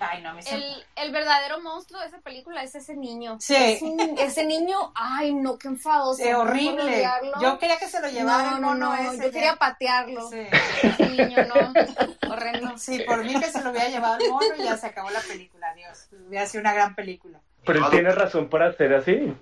[0.00, 0.64] Ay, no, se- El,
[0.96, 3.36] el verdadero monstruo de esa película es ese niño.
[3.40, 3.54] Sí.
[3.54, 6.22] Es un- ese niño, ay, no, qué enfadoso.
[6.22, 7.06] Puedo horrible.
[7.42, 9.16] Yo quería que se lo llevara no, no, no, ese.
[9.18, 9.30] yo ya.
[9.30, 10.28] quería patearlo.
[10.30, 10.46] Sí.
[10.82, 12.78] Ese niño, no, horrendo.
[12.78, 15.20] Sí, por mí que se lo hubiera llevado el mono y ya se acabó la
[15.20, 16.08] película, Dios.
[16.28, 17.40] Hubiera sido una gran película.
[17.66, 19.34] Pero tiene razón para hacer así.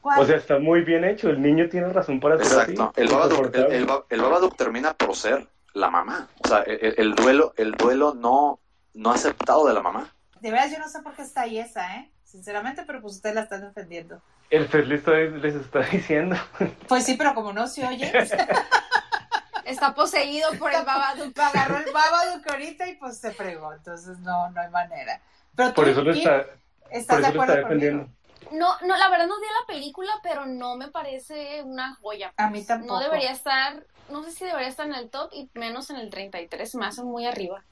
[0.00, 0.20] ¿Cuál?
[0.20, 1.28] O sea, está muy bien hecho.
[1.30, 2.92] El niño tiene razón para Exacto.
[2.94, 3.00] así.
[3.02, 6.28] El Babadook, el, el el Babadook termina por ser la mamá.
[6.44, 8.60] O sea, el, el duelo, el duelo no,
[8.94, 10.14] no aceptado de la mamá.
[10.40, 12.10] de verdad, yo no sé por qué está ahí esa, ¿eh?
[12.24, 14.22] Sinceramente, pero pues ustedes la están defendiendo.
[14.50, 16.36] El Fed les está, diciendo.
[16.88, 18.10] Pues sí, pero como no se oye,
[19.64, 21.38] Está poseído por el Babadook.
[21.38, 23.72] agarró el Babadook ahorita y pues se fregó.
[23.74, 25.20] Entonces no, no hay manera.
[25.54, 26.46] Pero tú, Por eso lo está,
[26.90, 28.04] ¿estás por de eso lo está defendiendo.
[28.04, 28.16] conmigo?
[28.52, 32.32] No, no, la verdad no vi la película, pero no me parece una joya.
[32.36, 32.94] A mí tampoco.
[32.94, 36.10] No debería estar, no sé si debería estar en el top y menos en el
[36.10, 37.64] 33, me hacen muy arriba.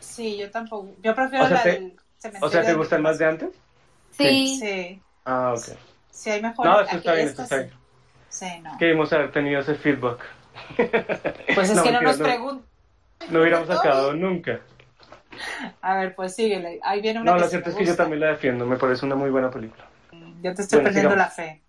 [0.00, 0.94] Sí, yo tampoco.
[1.02, 2.46] Yo prefiero O sea, la te- del cementerio.
[2.48, 3.50] O sea, ¿te gustan más de antes?
[4.10, 4.56] Sí.
[4.58, 5.64] Sí, Ah, ok.
[6.10, 6.66] sí, hay mejor.
[6.66, 7.70] No, eso está bien, eso está bien.
[8.28, 8.76] Sí, no.
[8.78, 10.20] Queremos haber tenido ese feedback.
[11.54, 12.24] Pues es No, que no nos no.
[12.24, 12.68] preguntan.
[13.30, 14.60] No hubiéramos sacado nunca.
[15.80, 16.80] A ver, pues síguele.
[16.82, 18.66] Ahí viene una No, que lo cierto es que yo también la defiendo.
[18.66, 19.84] Me parece una muy buena película.
[20.42, 21.16] Yo te estoy Bueno, perdiendo sigamos.
[21.16, 21.60] la fe.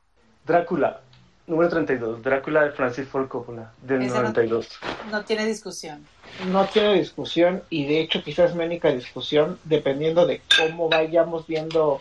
[0.45, 1.01] Drácula,
[1.47, 2.21] número 32.
[2.23, 4.67] Drácula de Francis Ford Coppola, del Ese no- 92.
[5.11, 6.05] No tiene discusión.
[6.47, 11.99] No tiene discusión y de hecho quizás mi única discusión, dependiendo de cómo vayamos viendo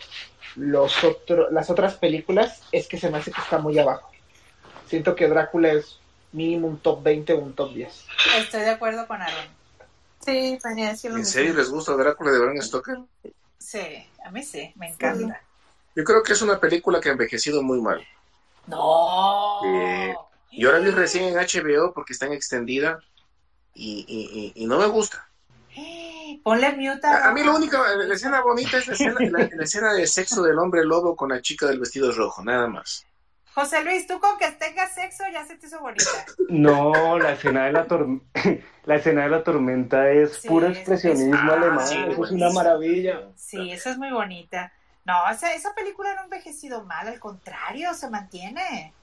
[0.55, 4.09] los otro, las otras películas, es que se me hace que está muy abajo.
[4.87, 5.99] Siento que Drácula es
[6.31, 8.05] mínimo un top 20 o un top 10.
[8.37, 9.45] Estoy de acuerdo con Aaron.
[10.25, 12.97] Sí, venía a decir lo ¿En serio les gusta Drácula de Bram Stoker?
[13.57, 15.41] Sí, a mí sí, me encanta.
[15.95, 18.05] Yo creo que es una película que ha envejecido muy mal.
[18.67, 19.59] No.
[19.65, 20.15] Eh,
[20.51, 22.99] Yo la vi recién en HBO porque está en extendida
[23.73, 25.27] y, y- y- y no me gusta.
[26.43, 29.63] Ponle mute A, a mí lo único, la escena bonita es la escena, la- la
[29.63, 33.05] escena de sexo del hombre lobo con la chica del vestido rojo, nada más.
[33.53, 36.03] José Luis, tú con que tengas sexo ya se te hizo bonita.
[36.49, 38.25] No, la escena de la tormenta,
[38.85, 41.87] la escena de la tormenta es Sí, puro es- expresionismo es- ah, alemán.
[41.87, 42.45] sí, eso es buenísimo.
[42.49, 43.21] una maravilla.
[43.35, 44.71] Sí, esa es muy bonita.
[45.09, 48.93] No, esa, esa película no ha envejecido mal, al contrario, se mantiene.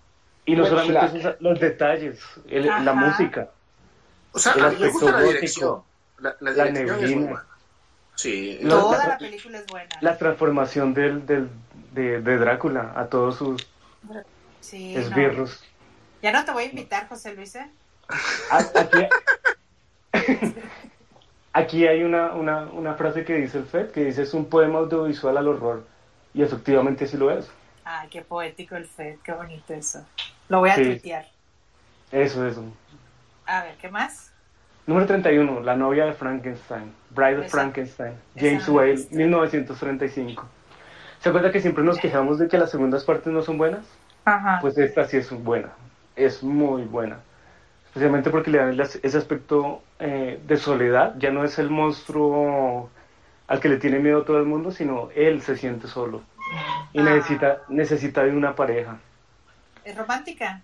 [0.44, 3.48] Y no solamente eso, los detalles, el- la música.
[4.30, 5.82] O sea, El a mí me gusta la aspecto dirección.
[6.18, 7.30] La, la la dirección es muy neblina.
[7.32, 7.46] buena.
[8.14, 9.96] Sí, Toda la- la película es buena.
[10.00, 11.50] La transformación del, del,
[11.92, 13.66] de, de Drácula a todos sus
[14.60, 15.00] Sí, no.
[15.00, 15.64] esbirros.
[16.22, 17.68] Ya no te voy a invitar, José Luis, ¿eh?
[18.50, 19.08] A- Aquí,
[21.52, 24.78] aquí hay una, una, una frase que dice el FED, que dice es un poema
[24.78, 25.95] audiovisual al horror.
[26.36, 27.50] Y efectivamente sí lo es.
[27.84, 30.04] Ay, qué poético el Fed, qué bonito eso.
[30.50, 30.84] Lo voy a Sí.
[30.84, 31.24] tuitear.
[32.12, 32.62] Eso, eso.
[33.46, 34.30] A ver, ¿qué más?
[34.86, 39.16] Número 31, La novia de Frankenstein, Bride of Frankenstein, James Whale, visto.
[39.16, 40.44] 1935.
[41.20, 43.86] ¿Se acuerda que siempre nos quejamos de que las segundas partes no son buenas?
[44.26, 44.58] Ajá.
[44.60, 45.70] Pues esta sí es buena,
[46.14, 47.18] es muy buena.
[47.86, 52.90] Especialmente porque le dan ese aspecto eh, de soledad, ya no es el monstruo
[53.48, 56.22] al que le tiene miedo todo el mundo, sino él se siente solo
[56.92, 57.02] y Ah.
[57.04, 58.98] necesita, necesita de una pareja.
[59.84, 60.62] ¿Es romántica?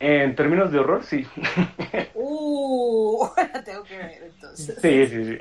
[0.00, 1.26] En términos de horror, sí.
[2.14, 4.76] Uh, la tengo que ver entonces.
[4.80, 5.38] sí, sí, sí.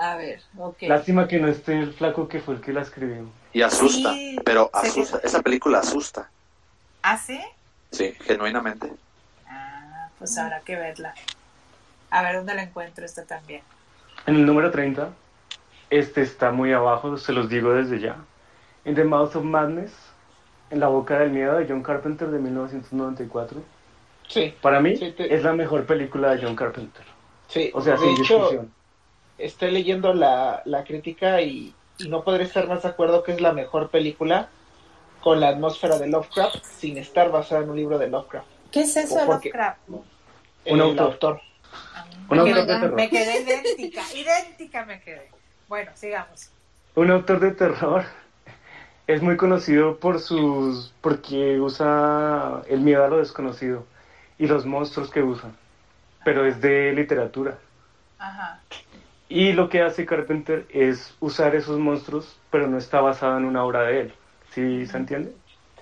[0.00, 0.82] A ver, ok.
[0.82, 3.28] Lástima que no esté el flaco que fue el que la escribió.
[3.52, 5.20] Y asusta, Sí, pero asusta.
[5.22, 6.28] Esa película asusta.
[7.02, 7.40] ¿Ah, sí?
[7.92, 8.92] Sí, genuinamente.
[9.48, 11.14] Ah, pues habrá que verla.
[12.10, 13.62] A ver dónde la encuentro esta también.
[14.26, 15.10] En el número 30,
[15.90, 18.16] este está muy abajo, se los digo desde ya.
[18.84, 19.92] In the Mouth of Madness,
[20.70, 23.60] En la boca del miedo de John Carpenter de 1994.
[24.26, 27.04] Sí, Para mí Sí, te- es la mejor película de John Carpenter.
[27.48, 27.70] sí.
[27.74, 28.72] O sea, de sin hecho, discusión.
[29.38, 33.40] estoy leyendo la, la crítica y, y no podré estar más de acuerdo que es
[33.40, 34.48] la mejor película
[35.20, 38.46] con la atmósfera de Lovecraft sin estar basada en un libro de Lovecraft.
[38.72, 39.78] ¿Qué es eso de Porque- Lovecraft?
[39.88, 40.02] Un
[40.64, 41.06] El autor.
[41.12, 41.40] autor.
[42.30, 45.30] Quedé, me quedé idéntica, idéntica me quedé.
[45.68, 46.50] Bueno, sigamos.
[46.94, 48.04] Un autor de terror
[49.06, 53.84] es muy conocido por sus porque usa el miedo a lo desconocido
[54.38, 55.50] y los monstruos que usa,
[56.24, 57.58] pero es de literatura.
[58.18, 58.60] Ajá.
[59.28, 63.64] Y lo que hace Carpenter es usar esos monstruos, pero no está basado en una
[63.64, 64.12] obra de él.
[64.54, 65.32] ¿Sí se entiende?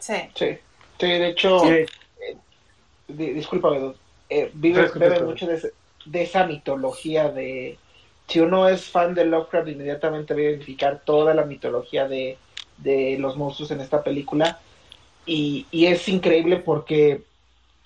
[0.01, 0.15] Sí.
[0.35, 0.59] Sí,
[0.99, 1.89] sí, de hecho, de-
[3.09, 3.95] di- discúlpame,
[4.29, 7.79] eh, vive, bebe mucho de esa mitología de...
[8.33, 12.39] Si uno es fan de Lovecraft, inmediatamente va a identificar toda la mitología de,
[12.79, 14.59] de los monstruos en esta película.
[15.27, 17.25] Y, y es increíble porque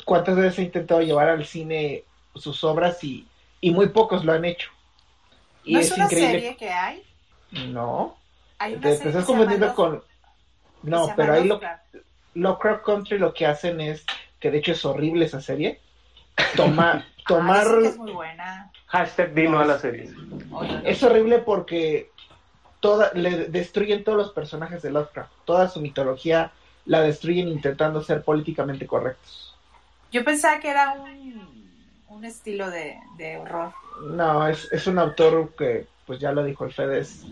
[0.04, 2.04] cuántas veces he intentado llevar al cine
[2.36, 3.26] sus obras y,
[3.60, 4.70] y muy pocos lo han hecho.
[5.64, 6.30] Y ¿No es, es una increíble.
[6.30, 7.02] serie que hay?
[7.50, 8.16] No,
[8.58, 10.04] Hay una te, serie estás confundiendo con...
[10.84, 11.94] No, pero ahí lo, Lovecraft.
[12.34, 14.04] Lovecraft Country lo que hacen es,
[14.38, 15.80] que de hecho es horrible esa serie,
[16.54, 17.66] toma, Ah, tomar...
[17.82, 18.70] es muy buena.
[18.86, 20.12] Hashtag Dino a la serie.
[20.52, 22.10] Oye, Es horrible porque
[22.80, 26.52] toda, le destruyen todos los personajes de Lovecraft, toda su mitología
[26.84, 29.54] la destruyen intentando ser políticamente correctos.
[30.12, 31.68] Yo pensaba que era un,
[32.08, 33.72] un estilo de, de horror.
[34.02, 37.24] No, es, es un autor que, pues ya lo dijo el Fede, es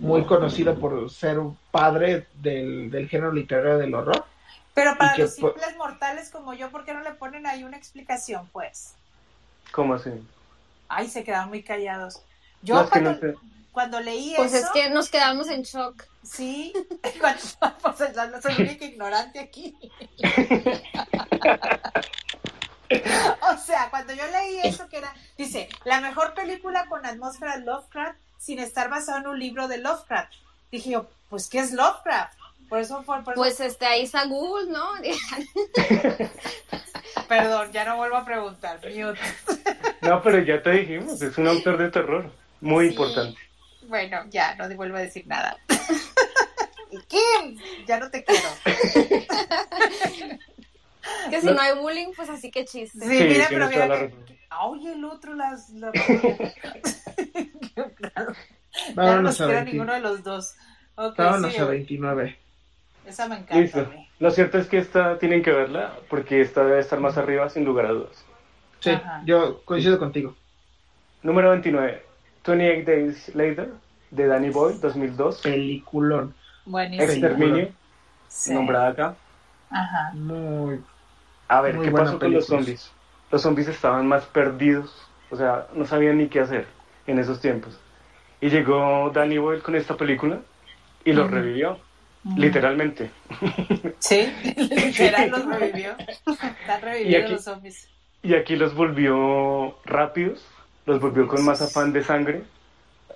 [0.00, 4.24] muy conocido por ser un padre del, del género literario del horror.
[4.74, 7.76] Pero para que los simples mortales como yo, ¿por qué no le ponen ahí una
[7.76, 8.94] explicación, pues?
[9.72, 10.10] ¿Cómo así?
[10.88, 12.22] Ay, se quedaron muy callados.
[12.62, 13.34] Yo No, cuando, no sé.
[13.72, 16.04] cuando leí Pues eso, es que nos quedamos en shock.
[16.22, 16.72] sí,
[17.20, 17.40] cuando,
[17.82, 19.76] pues, yo soy la única ignorante aquí.
[23.52, 28.18] o sea, cuando yo leí eso que era, dice, la mejor película con atmósfera Lovecraft
[28.38, 30.32] sin estar basado en un libro de Lovecraft.
[30.70, 32.37] Dije yo, pues, ¿qué es Lovecraft?
[32.68, 34.86] Por eso fue, por eso- Pues este, ahí está Google, ¿no?
[37.28, 38.80] perdón, ya no vuelvo a preguntar.
[38.84, 39.18] mute.
[40.02, 42.30] No, pero ya te dijimos, es un autor de terror.
[42.60, 42.90] Muy Sí.
[42.92, 43.38] importante.
[43.82, 45.56] Bueno, ya, no te vuelvo a decir nada.
[46.90, 47.58] ¿Y Kim?
[47.86, 48.48] Ya no te quiero.
[51.30, 51.54] que si No.
[51.54, 52.98] no hay bullying, pues así que chiste.
[53.00, 54.14] Sí, mira, pero mira que...
[54.60, 55.70] Oye, el otro las...
[55.70, 55.90] La...
[55.92, 56.26] claro.
[58.96, 60.54] ya no a, queda 20 ninguno de los dos.
[60.96, 61.62] Ok, vámonos sigue.
[61.62, 62.38] a 29.
[63.08, 63.56] Esa me encanta.
[63.58, 63.90] Listo.
[64.18, 67.64] Lo cierto es que esta tienen que verla porque esta debe estar más arriba sin
[67.64, 68.24] lugar a dudas.
[68.80, 69.22] Sí, Ajá.
[69.24, 70.36] yo coincido contigo.
[71.22, 72.02] Número 29.
[72.46, 73.70] 28 Days Later
[74.10, 75.40] de Danny Boyle, 2002.
[75.42, 76.34] Peliculón.
[76.64, 77.10] Buenísimo.
[77.10, 77.68] Exterminio,
[78.28, 78.52] Sí.
[78.52, 79.14] nombrada acá.
[79.70, 80.12] Ajá.
[80.14, 80.80] Muy...
[81.48, 82.92] A ver, Muy ¿qué pasó con los zombies?
[83.30, 86.66] Los zombies estaban más perdidos, o sea, no sabían ni qué hacer
[87.06, 87.78] en esos tiempos.
[88.40, 90.40] Y llegó Danny Boyle con esta película
[91.04, 91.78] y los revivió.
[92.36, 93.10] Literalmente.
[93.98, 94.26] Sí,
[94.56, 95.90] literal los revivió.
[95.98, 97.88] Están Y revividos aquí- los zombies.
[98.22, 100.44] Y aquí los volvió rápidos,
[100.86, 102.42] los volvió con más afán de sangre.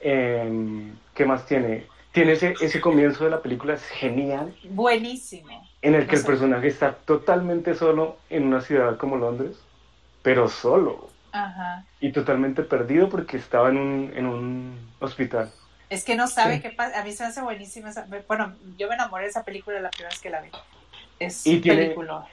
[0.01, 1.87] Em, ¿Qué más tiene?
[2.13, 5.67] Tiene ese, ese comienzo de la película, es genial, Buenísimo.
[5.81, 9.57] en el que el personaje está totalmente solo en una ciudad como Londres,
[10.23, 11.85] pero solo Ajá.
[12.01, 15.51] y totalmente perdido porque estaba en un, en un hospital.
[15.93, 16.63] Es que no sabe Sí.
[16.63, 17.01] qué pasa.
[17.01, 18.07] A mí se me hace buenísima esa.
[18.27, 20.49] Bueno, yo me enamoré de esa película la primera vez que la vi.
[21.19, 22.25] Es Y tiene- película.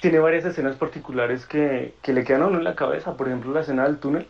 [0.00, 3.52] Tiene varias escenas particulares que, que le quedan a uno en la cabeza, por ejemplo
[3.52, 4.26] la escena del túnel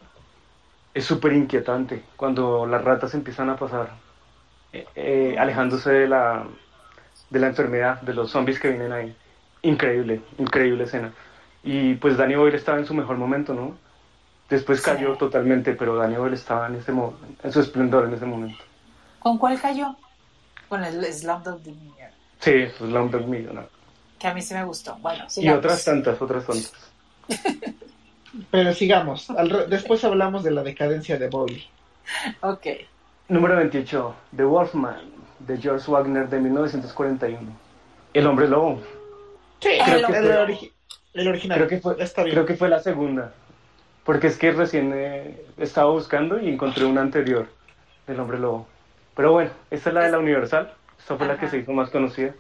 [0.93, 3.89] es súper inquietante cuando las ratas empiezan a pasar
[4.72, 6.45] eh, eh, alejándose de la,
[7.30, 9.16] de la enfermedad, de los zombies que vienen ahí.
[9.62, 11.12] Increíble, increíble escena.
[11.62, 13.76] Y pues Danny Boyle estaba en su mejor momento, ¿no?
[14.51, 14.85] Después Sí.
[14.91, 18.62] cayó totalmente, pero Danny Boyle estaba en, ese en su esplendor en ese momento.
[19.25, 19.97] ¿Con cuál cayó?
[20.68, 23.70] Con el Slumdog Millionaire, Sí, Slumdog Millionaire.
[24.18, 24.97] que a mí sí me gustó.
[24.99, 26.72] Bueno, Y otras tantas, otras tantas.
[28.51, 29.31] Pero sigamos.
[29.31, 31.64] Al después hablamos de la decadencia de Bowie.
[32.43, 32.66] Ok.
[33.29, 35.01] Número 28, The Wolfman,
[35.39, 37.41] de George Wagner de 1941.
[38.12, 38.83] El hombre lobo.
[39.61, 40.72] Sí, El que hombre el, origi-
[41.14, 41.57] el original.
[41.59, 42.35] Creo que fue, Está bien.
[42.35, 43.33] creo que fue la segunda.
[44.05, 47.49] Porque es que recién eh, estaba buscando y encontré una anterior
[48.07, 48.66] del hombre lobo.
[49.17, 50.73] Pero bueno, esta es la de la Universal.
[50.99, 52.35] Esta fue la que se hizo más conocida.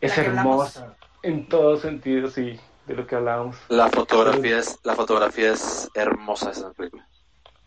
[0.00, 0.74] Es hablamos.
[0.76, 3.56] hermosa en todos sentidos, sí, de lo que hablábamos.
[3.68, 7.04] La fotografía es, la fotografía es hermosa esa película.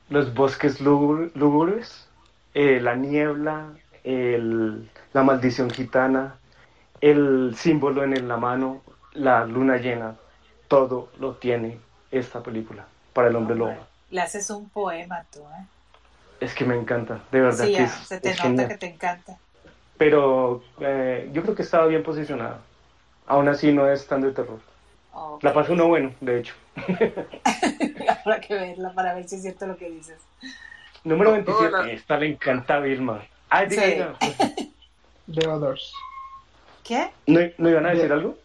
[0.09, 2.07] Los bosques lúgu- lúgubres,
[2.53, 3.73] eh, la niebla,
[4.03, 6.35] el- la maldición gitana,
[7.01, 8.81] el símbolo en la mano,
[9.13, 10.15] la luna llena,
[10.67, 11.79] todo lo tiene
[12.11, 13.75] esta película para el hombre lobo.
[14.09, 15.65] Le haces un poema tú, ¿eh?
[16.41, 18.67] Es que me encanta, de verdad Sí, que ya, es, se te es nota genial.
[18.67, 19.37] que te encanta.
[19.97, 22.59] Pero eh, yo creo que estaba bien posicionada.
[23.27, 24.59] Aún así no es tan de terror.
[25.41, 26.53] La pasó uno bueno, de hecho.
[28.25, 30.17] Habrá que verla para ver si es cierto lo que dices.
[31.03, 33.23] Número No, 27, la- esta le encanta a Vilma.
[33.49, 34.71] Ay, diga, Sí.
[35.33, 35.93] The Others.
[36.83, 37.11] ¿Qué?
[37.27, 38.37] ¿No, ¿No iban a decir algo?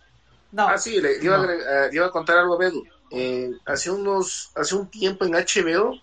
[0.53, 0.69] No.
[0.69, 1.43] Ah, sí, le iba, No.
[1.43, 2.85] a, agregar- iba a contar algo a Bedu.
[3.11, 5.95] Eh, hace unos, hace un tiempo en HBO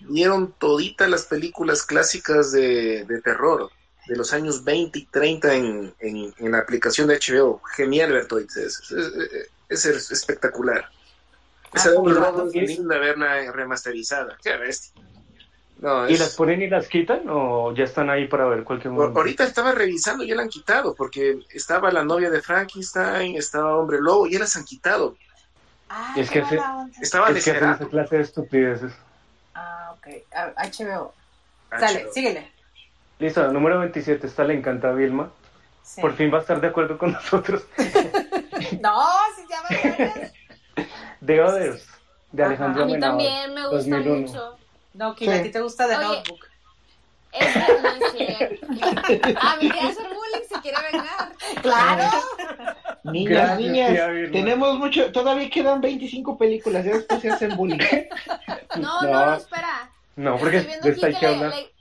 [0.00, 3.70] dieron toditas las películas clásicas de, de terror
[4.06, 7.60] de los años 20 y 30 en, en, en la aplicación de HBO.
[7.74, 8.56] Genial ver toditas.
[8.56, 8.90] Es,
[9.68, 10.88] es- es espectacular.
[11.74, 12.58] Esa Ah, de por Hombre rato, Lobo sí.
[12.60, 14.36] es linda verla remasterizada.
[14.42, 14.92] Qué bestia.
[15.78, 19.18] No, ¿Y las ponen y las quitan o ya están ahí para ver cualquier momento?
[19.18, 23.76] Ahorita estaba revisando y ya la han quitado, porque estaba la novia de Frankenstein, estaba
[23.76, 25.16] Hombre Lobo, y ya las han quitado.
[25.90, 26.58] Ah, Es que hace-.
[27.02, 27.88] Estaba es que hacen esa Desperado.
[27.90, 28.92] clase de estupideces.
[29.58, 30.06] Ah, ok.
[30.34, 31.14] A- HBO.
[31.70, 32.12] Dale, chido.
[32.12, 32.52] síguele.
[33.18, 35.30] Listo, número 27, esta le encanta a Vilma.
[35.82, 36.00] Sí.
[36.02, 37.62] Por fin va a estar de acuerdo con nosotros.
[38.80, 40.32] No, si ya me acuerdas.
[41.26, 41.86] The Others,
[42.32, 42.50] de Ajá.
[42.50, 44.20] Alejandro A mí también me gusta 2001.
[44.26, 44.58] mucho.
[44.94, 45.42] No, que a Sí.
[45.44, 46.06] ti te gusta The Oye.
[46.06, 46.46] Notebook.
[47.32, 48.66] Es que no es cierto.
[49.40, 51.32] A mí quiere hacer bullying, se quiere vengar.
[51.62, 52.10] ¡Claro!
[53.12, 57.78] Niñas, Gracias, niñas, tenemos mucho, todavía quedan 25 películas, ya después se hacen bullying.
[58.78, 59.10] No, No.
[59.26, 59.90] no, espera.
[60.16, 61.72] No, porque de esta que le, le-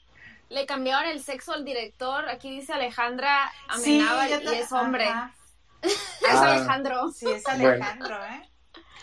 [0.49, 2.29] le cambiaron el sexo al director.
[2.29, 5.05] Aquí dice Alejandra Sí, Amenábar yo y es hombre.
[5.81, 5.97] Es
[6.29, 6.55] Ah.
[6.55, 7.11] Alejandro.
[7.11, 8.49] Sí, es Alejandro, ¿eh?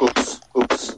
[0.00, 0.96] Ups, ups.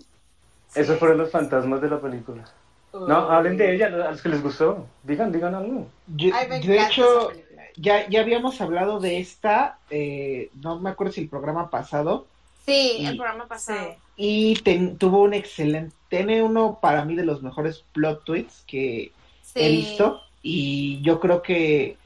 [0.75, 0.99] Esos Sí.
[0.99, 2.45] fueron los fantasmas de la película.
[2.93, 4.87] No, hablen de ella, a los que les gustó.
[5.03, 5.89] Digan, digan algo.
[6.07, 7.33] Yo- Ay, de hecho.
[7.77, 12.27] Ya, ya habíamos hablado de esta, eh, no me acuerdo si el programa pasado,
[12.67, 13.95] Sí, Y- el programa pasado.
[14.17, 19.13] Y ten- tuvo un excelente, tiene uno para mí de los mejores plot twists que
[19.43, 19.53] Sí.
[19.61, 21.99] he visto, y yo creo que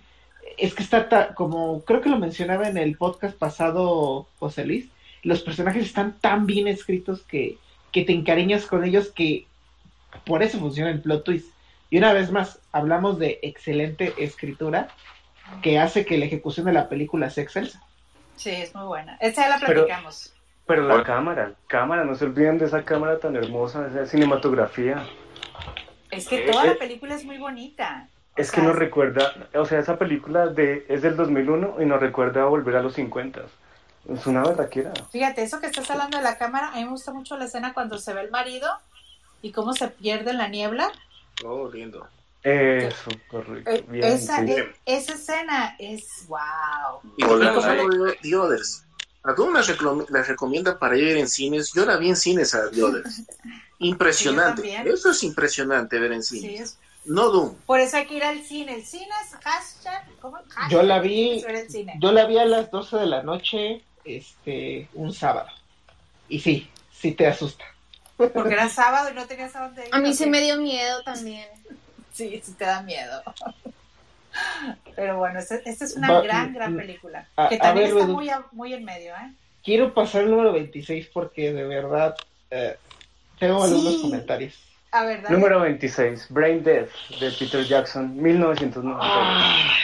[0.56, 4.88] es que está ta- como, creo que lo mencionaba en el podcast pasado, José Luis,
[5.22, 7.56] los personajes están tan bien escritos que,
[7.92, 9.46] que te encariñas con ellos que
[10.26, 11.46] por eso funciona el plot twist.
[11.88, 14.88] Y una vez más, hablamos de excelente escritura
[15.62, 17.82] que hace que la ejecución de la película sea excelsa.
[18.36, 19.16] Sí, es muy buena.
[19.20, 20.32] Esta ya la Pero- platicamos.
[20.66, 25.02] Pero la cámara, cámara, no se olviden de esa cámara tan hermosa, esa cinematografía.
[26.10, 28.06] Es que Eh, toda eh, la película es muy bonita.
[28.36, 32.00] O Es que nos recuerda, o sea, esa película de, es del 2001 y nos
[32.00, 33.40] recuerda a volver a los 50.
[34.10, 34.92] Es una berraquera.
[35.10, 37.72] Fíjate, eso que estás hablando de la cámara, a mí me gusta mucho la escena
[37.72, 38.68] cuando se ve el marido
[39.42, 40.90] y cómo se pierde en la niebla.
[41.46, 42.06] Oh, lindo.
[42.42, 43.70] Eso, correcto.
[43.70, 44.52] Eh, Bien, esa, sí.
[44.52, 46.38] eh, esa escena es wow.
[47.16, 47.32] Y Hola.
[47.52, 48.84] volvemos a algo de The Others.
[49.24, 51.72] ¿A todos las, recom- las recomienda para ir en cines?
[51.74, 53.22] Yo la vi en cines a The Others.
[53.80, 54.62] Impresionante.
[54.62, 54.74] Sí.
[54.88, 56.60] Eso es impresionante ver en Sí, cines.
[56.60, 57.54] es- No Doom.
[57.66, 58.74] por eso hay que ir al cine.
[58.76, 60.04] El cine es hashtag.
[60.20, 60.36] ¿cómo?
[60.36, 61.44] Hashtag Yo la vi-.
[62.00, 65.48] Yo la vi a las 12 de la noche, este, un sábado.
[66.28, 67.64] Y sí, sí te asusta.
[68.16, 69.94] Porque era sábado y no tenías a dónde ir.
[69.94, 71.46] A mí ¿o sí me dio miedo también.
[72.18, 73.22] Sí, sí te da miedo.
[74.96, 77.28] Pero bueno, esta, esta es una Va- gran, gran mm, película.
[77.36, 79.32] a- que también ver, está muy, a- muy en medio, ¿eh?
[79.62, 82.16] Quiero pasar el número 26 porque de verdad
[82.50, 82.76] eh,
[83.38, 84.00] tengo algunos Sí.
[84.00, 84.56] comentarios.
[84.90, 85.36] A ver, dale.
[85.36, 86.90] Número 26, Brain Death,
[87.20, 89.00] de Peter Jackson, 1990.
[89.00, 89.78] Ah,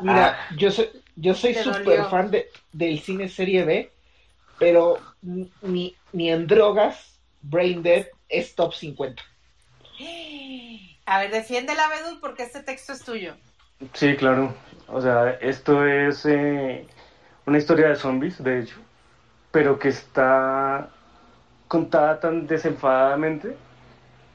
[0.00, 3.92] mira, yo soy, yo soy súper fan de, del cine serie B,
[4.58, 9.22] pero ni, ni en drogas, Brain Dead es top 50.
[11.10, 13.34] A ver, defiende la Bedul porque este texto es tuyo.
[13.94, 14.52] Sí, claro.
[14.88, 16.86] O sea, esto es eh,
[17.46, 18.76] una historia de zombies, de hecho,
[19.50, 20.90] pero que está
[21.66, 23.56] contada tan desenfadadamente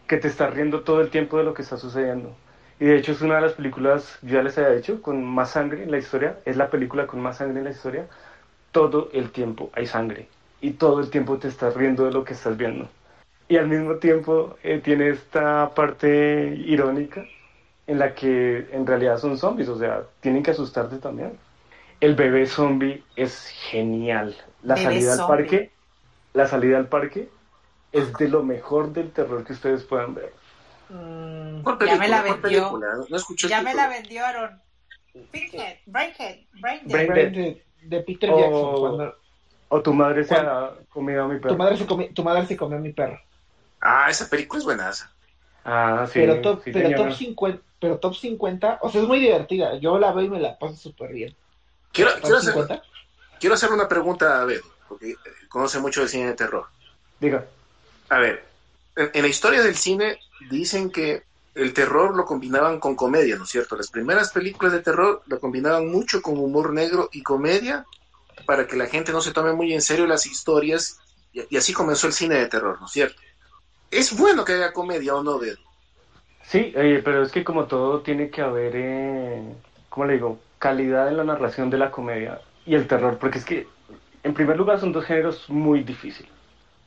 [0.08, 2.36] que te estás riendo todo el tiempo de lo que está sucediendo.
[2.80, 5.52] Y de hecho es una de las películas, yo ya les había dicho, con más
[5.52, 6.40] sangre en la historia.
[6.44, 8.08] Es la película con más sangre en la historia.
[8.72, 10.28] Todo el tiempo hay sangre.
[10.60, 12.90] Y todo el tiempo te estás riendo de lo que estás viendo.
[13.54, 17.24] Y al mismo tiempo eh, tiene esta parte irónica
[17.86, 21.38] en la que en realidad son zombies, o sea, tienen que asustarte también.
[22.02, 24.36] El bebé zombie es genial.
[24.64, 25.44] La Bebé salida al zombie.
[25.44, 25.72] parque,
[26.34, 27.30] la salida al parque
[27.92, 30.34] es de lo mejor del terror que ustedes puedan ver.
[30.90, 32.72] Mm, ¿Cuál ya me la vendió.
[32.72, 33.08] No,
[33.48, 34.62] Ya me la vendió Aaron.
[35.32, 36.92] Pinhead, Brainhead, Braindead.
[36.92, 38.30] Brain- Brain de, Peter.
[38.30, 38.80] Jackson.
[38.80, 39.16] Cuando
[39.70, 41.58] O tu madre se ha comido a mi tu perro.
[41.58, 43.20] madre, se comi- tu madre se comió a mi perro.
[43.86, 45.12] Ah, esa película es buenaza.
[45.66, 46.20] Ah, sí.
[46.20, 47.10] pero top, sí, pero señora.
[47.10, 49.76] top 50, pero top 50, o sea, es muy divertida.
[49.78, 51.36] Yo la veo y me la paso súper bien.
[51.92, 52.84] Quiero, Top quiero, hacer, 50.
[53.40, 55.16] quiero hacer una pregunta a ver, porque
[55.50, 56.68] conoce mucho del cine de terror.
[57.20, 57.46] Diga.
[58.10, 58.44] A ver,
[58.96, 60.18] en, en la historia del cine
[60.50, 61.24] dicen que
[61.56, 63.76] el terror lo combinaban con comedia, ¿no es cierto?
[63.76, 67.86] Las primeras películas de terror lo combinaban mucho con humor negro y comedia
[68.46, 71.00] para que la gente no se tome muy en serio las historias
[71.32, 73.22] y, y así comenzó el cine de terror, ¿no es cierto?
[73.94, 75.58] ¿Es bueno que haya comedia o no, Bedo?
[76.42, 79.44] Sí, eh, pero es que como todo tiene que haber, eh,
[79.90, 80.40] ¿cómo le digo?
[80.58, 83.68] Calidad en la narración de la comedia y el terror, porque es que,
[84.24, 86.32] en primer lugar, son dos géneros muy difíciles.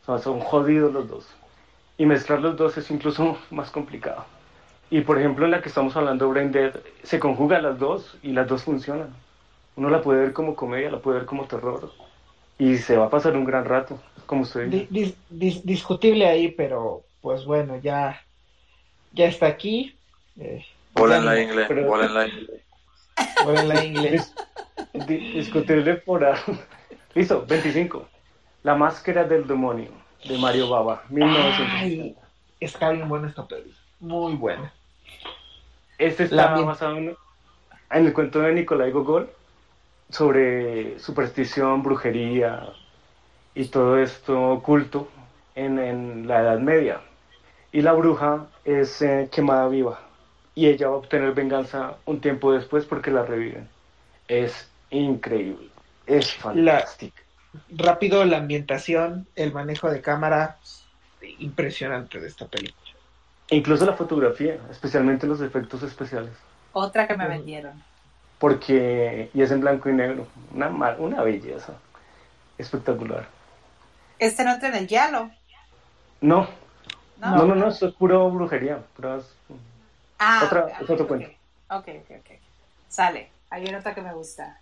[0.02, 1.28] O sea, son jodidos los dos.
[1.96, 4.24] Y mezclar los dos es incluso más complicado.
[4.90, 6.52] Y por ejemplo, en la que estamos hablando, Brain
[7.02, 9.14] se conjugan las dos y las dos funcionan.
[9.76, 11.92] Uno la puede ver como comedia, la puede ver como terror.
[12.58, 14.86] Y se va a pasar un gran rato, como usted dice.
[14.90, 18.20] Di- dis- dis- discutible ahí, pero pues bueno, ya,
[19.12, 19.96] ya está aquí.
[20.38, 20.64] Eh,
[20.94, 22.62] Bola en la ingle, pero- bola en la ingle.
[23.44, 24.34] bola en la inglés.
[24.92, 26.24] Dis- di- discutible por
[27.14, 28.06] Listo, 25.
[28.62, 29.90] La máscara del demonio,
[30.24, 31.74] de Mario Baba, 1960.
[31.78, 32.16] Ay,
[32.60, 33.72] está bien buena esta peli.
[34.00, 34.72] Muy buena.
[35.98, 37.16] Este La está bien- basado en,
[37.90, 39.30] en el cuento de Nicolai Gogol
[40.10, 42.68] sobre superstición, brujería
[43.56, 45.08] y todo esto oculto
[45.54, 47.00] en, en la Edad Media.
[47.72, 49.98] Y la bruja es eh, quemada viva
[50.54, 53.66] y ella va a obtener venganza un tiempo después porque la reviven.
[54.28, 55.68] Es increíble,
[56.06, 57.16] es fantástico.
[57.70, 60.58] Rápido la ambientación, el manejo de cámara,
[61.38, 62.92] impresionante de esta película.
[63.48, 66.32] Incluso la fotografía, especialmente los efectos especiales.
[66.72, 67.82] Otra que me vendieron.
[68.38, 71.72] Porque, y es en blanco y negro, una, una belleza
[72.58, 73.35] espectacular.
[74.18, 75.30] Este no entra en el Yalo.
[76.20, 76.48] No,
[77.18, 77.36] ¿no?
[77.36, 78.82] no, no, no, esto es puro brujería.
[78.96, 79.34] puras-
[80.18, 81.28] Ah, Otra- ok, es otro ok, cuento.
[81.70, 82.30] Ok, ok, ok.
[82.88, 83.30] Sale.
[83.50, 84.60] Hay una otra que me gusta.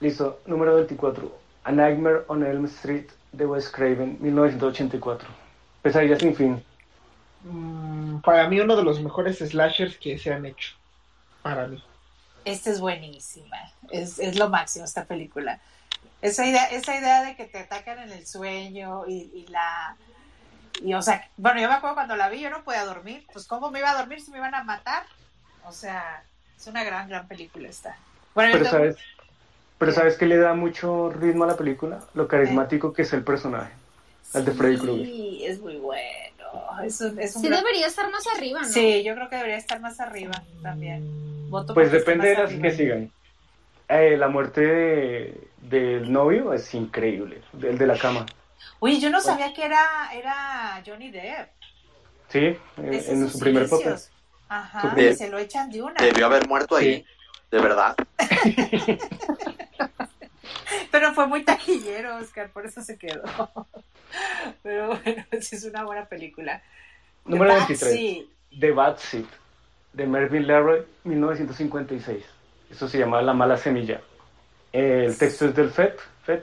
[0.00, 1.38] Listo, número 24.
[1.64, 5.28] A Nightmare on Elm Street de Wes Craven, 1984.
[5.82, 6.64] Pesadilla sin fin.
[7.44, 10.74] Mm, para mí uno de los mejores slashers que se han hecho.
[11.42, 11.82] Para mí.
[12.44, 13.56] Esta es buenísima.
[13.90, 15.60] Es, es lo máximo esta película.
[16.20, 19.96] Esa idea, esa idea de que te atacan en el sueño y, y la...
[20.82, 23.26] Y, o sea, bueno, yo me acuerdo cuando la vi, yo no podía dormir.
[23.32, 25.04] Pues, ¿cómo me iba a dormir si me iban a matar?
[25.64, 26.22] O sea,
[26.56, 27.96] es una gran, gran película esta.
[28.34, 28.96] Bueno, Pero tengo- sabes,
[29.78, 33.22] pero sabes que le da mucho ritmo a la película, lo carismático que es el
[33.24, 33.72] personaje.
[34.34, 35.06] el de Freddy Krueger.
[35.06, 36.02] Sí, es muy bueno.
[36.84, 38.68] Es un, es un Sí gran- debería estar más arriba, ¿no?
[38.68, 41.48] Sí, yo creo que debería estar más arriba también.
[41.50, 42.62] Voto Pues depende de las arriba.
[42.62, 43.12] que sigan.
[43.88, 48.26] Eh, la muerte de- del novio es increíble, el de la cama.
[48.80, 51.50] Uy, yo no sabía que era, era Johnny Depp.
[52.28, 53.94] Sí, eh, en su primer papel.
[54.48, 55.94] Ajá, Su y se lo echan de una.
[56.00, 57.06] Debió haber muerto ahí, Sí.
[57.50, 57.96] de verdad.
[60.90, 63.22] Pero fue muy taquillero, Oscar, por eso se quedó.
[64.62, 66.62] Pero bueno, sí es una buena película.
[67.24, 68.60] Número Batsy, 23.
[68.60, 69.24] The Bad Seed,
[69.92, 72.24] de Mervyn Leroy, 1956.
[72.70, 74.00] Eso se llama La mala semilla.
[74.72, 75.94] El texto es del FED.
[76.24, 76.42] FED.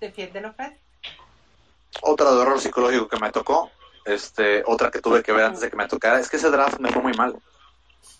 [0.00, 0.72] Defiéndelo, Fred.
[2.02, 3.70] Otra de horror psicológico que me tocó,
[4.04, 6.80] este, otra que tuve que ver antes de que me tocara, es que ese draft
[6.80, 7.34] me fue muy mal.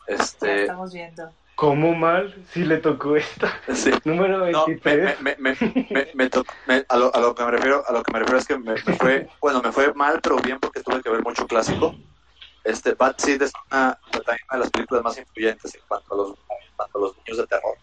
[0.07, 1.33] Ya Este, estamos viendo.
[1.57, 3.61] ¿Cómo mal si le tocó esta?
[3.75, 3.91] sí.
[4.05, 5.21] Número No, me, 23.
[5.21, 7.93] me, me, me, me, me tocó- me- a, lo, a lo que me refiero, a
[7.93, 10.61] lo que me refiero es que me, me fue, bueno, me fue mal, pero bien
[10.61, 11.95] porque tuve que ver mucho clásico.
[12.65, 16.17] Este, Bad Seed es una, también una de las películas más influyentes en cuanto a
[16.17, 17.77] los, en cuanto a los niños de terror.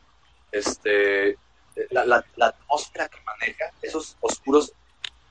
[0.51, 1.37] Este,
[1.91, 4.73] la, la, la atmósfera que maneja, esos oscuros.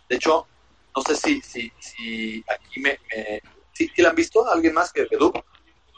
[0.09, 0.46] De hecho,
[0.94, 3.40] no sé si, si, si aquí me, me
[3.72, 4.46] ¿sí, sí la han visto?
[4.51, 5.32] ¿Alguien más que Edu?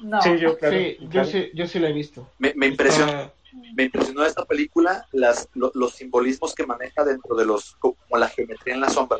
[0.02, 0.20] No.
[0.22, 0.76] Sí, yo, claro.
[0.76, 1.28] sí, yo claro.
[1.28, 2.32] sí, yo sí la he visto.
[2.38, 3.34] Me, me impresionó Está-
[3.74, 8.28] me impresionó esta película las, lo- los simbolismos que maneja dentro de los, como la
[8.28, 9.18] geometría en la sombra.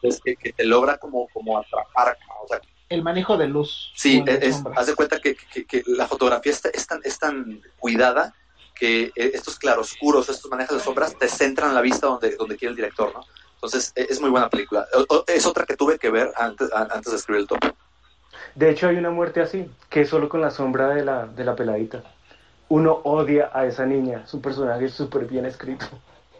[0.00, 2.34] Es que, que te logra como, como atrapar, ¿no?
[2.44, 3.92] o sea, El manejo de luz.
[3.94, 7.60] Sí, es, haz de cuenta que, que- que la fotografía está, es, tan, es tan
[7.78, 8.34] cuidada
[8.74, 12.70] que eh, estos claroscuros, estos manejos de sombras te centran la vista donde, donde quiere
[12.70, 13.26] el director, ¿no?
[13.54, 14.86] Entonces, e- es muy buena película.
[15.26, 17.58] Es otra que tuve que ver antes, a- antes de escribir el top.
[18.54, 21.44] De hecho, hay una muerte así, que es solo con la sombra de la, de
[21.44, 22.02] la peladita.
[22.68, 25.86] Uno odia a esa niña, su personaje es súper bien escrito.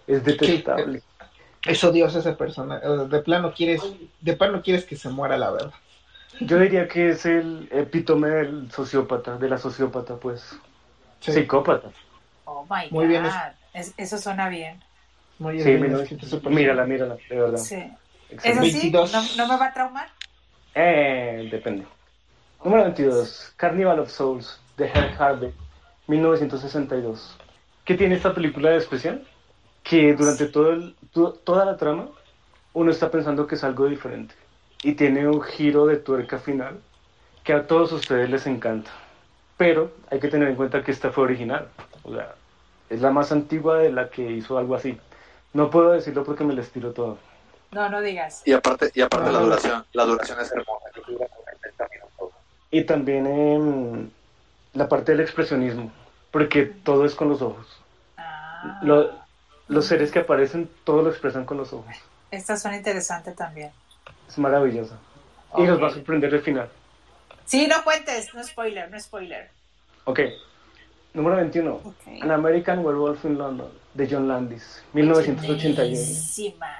[0.07, 1.03] Es detestable.
[1.67, 2.87] Es odioso ese personaje.
[2.89, 3.83] De plano quieres,
[4.23, 5.73] de plano quieres que se muera la verdad.
[6.41, 10.59] Yo diría que es el epítome del sociópata, de la sociópata, pues.
[11.21, 11.91] Sí, Psicópata.
[12.45, 13.11] Oh my Muy God.
[13.11, 13.25] bien
[13.73, 14.81] Es- eso suena bien.
[15.39, 16.51] muy Sí, bien personaje.
[16.51, 17.59] mírala, mírala, de verdad.
[17.59, 17.77] Sí.
[18.31, 18.91] ¿Eso sí?
[18.91, 19.13] 22.
[19.13, 20.09] ¿No, no me va a traumar?
[20.75, 21.87] Eh, depende.
[22.65, 23.55] Número 22.
[23.57, 25.55] Carnival of Souls, de Herb Harvey,
[26.07, 27.39] 1962.
[27.85, 29.27] ¿Qué tiene esta película de especial?
[29.83, 32.11] Que durante todo el- to- toda la trama
[32.73, 34.35] uno está pensando que es algo diferente.
[34.83, 36.79] Y tiene un giro de tuerca final
[37.45, 38.91] que a todos ustedes les encanta.
[39.57, 41.69] Pero hay que tener en cuenta que esta fue original.
[42.05, 42.35] O sea,
[42.91, 44.99] es la más antigua de la que hizo algo así.
[45.53, 47.19] No puedo decirlo porque me les tiro todo.
[47.73, 48.43] No, no digas.
[48.45, 50.87] Y aparte, y aparte la duración, la duración es hermosa.
[50.93, 52.39] creo que dura como 30 minutos.
[52.71, 54.11] Y también em,
[54.75, 55.91] la parte del expresionismo,
[56.31, 57.67] porque todo es con los ojos.
[58.17, 59.11] Ah, Lo-
[59.69, 61.95] los seres que aparecen, todo lo expresan con los ojos.
[62.31, 63.71] Estas son interesantes también.
[64.29, 64.99] Es maravillosa.
[65.57, 66.69] Y nos va a sorprender el final.
[67.45, 68.35] Sí, no cuentes.
[68.35, 69.51] No spoiler, no spoiler.
[70.05, 70.21] Ok.
[71.15, 71.73] Número 21.
[71.75, 71.95] Ok.
[72.23, 75.75] An American Werewolf in London, de John Landis, 1981.
[75.75, 76.77] Buenísima.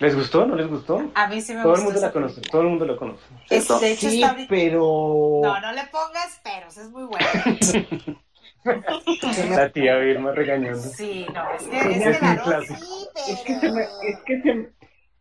[0.00, 0.44] ¿Les gustó?
[0.46, 1.02] ¿No les gustó?
[1.14, 2.96] A mí sí me Todo el gustó mundo esa la conoce, todo el mundo la
[2.96, 3.22] conoce.
[3.48, 5.40] Es- de hecho, Sí, está pero...
[5.44, 7.26] No, no le pongas peros, es muy bueno.
[8.64, 10.80] La tía Vilma regañando.
[10.80, 14.70] Sí, no, es que, Es es que sí, Es que, se me, es, que se,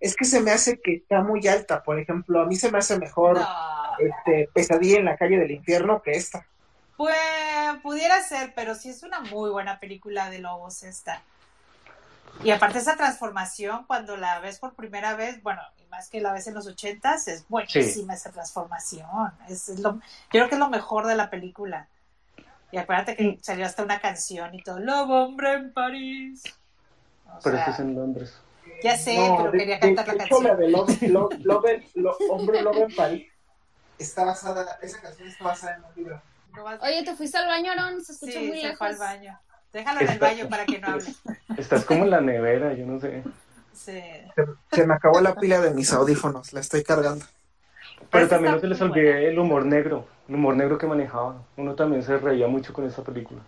[0.04, 1.84] es que se me hace que está muy alta.
[1.84, 5.52] Por ejemplo, a mí se me hace mejor No, este, Pesadilla en la calle del
[5.52, 6.48] infierno que esta.
[6.96, 7.18] pues
[7.82, 11.26] pudiera ser, pero sí es una muy buena película de lobos esta.
[12.44, 16.34] Y aparte esa transformación, cuando la ves por primera vez, bueno, y más que la
[16.34, 19.08] ves en los ochentas, es buenísima esa transformación.
[19.48, 20.02] Es, es lo, yo
[20.32, 21.90] creo que es lo mejor de la película.
[22.72, 26.44] Y acuérdate que salió hasta una canción y todo, Lobo hombre en París.
[27.26, 28.44] O Pero sea, esto es en Londres.
[28.84, 30.60] Ya sé, No, pero de- quería de- cantar de la hecho, la canción.
[30.60, 33.28] de Love, Love- Love- Lo- Hombre Lobo en París
[34.00, 36.22] está basada, esa canción está basada en un libro.
[36.82, 38.04] Oye, ¿te fuiste al baño, Aaron?
[38.04, 38.78] Se escucha Sí, muy se lejos.
[38.78, 39.40] fue al baño.
[39.72, 41.06] Déjalo en el baño para que no hable.
[41.58, 43.24] Estás como en la nevera, yo no sé.
[43.74, 43.92] Sí.
[44.36, 47.26] Se, se me acabó la pila de mis audífonos, la estoy cargando.
[48.12, 51.42] Pero también no se les olvide el humor negro, el humor negro que manejaba.
[51.58, 53.42] Uno también se reía mucho con esta película.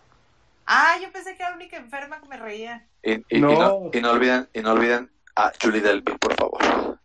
[0.66, 2.88] Ah, yo pensé que era la única enferma que me reía.
[3.04, 3.52] Y, y- y No.
[3.60, 7.00] no, y no olviden, y no olviden a Julie Delpy, por favor.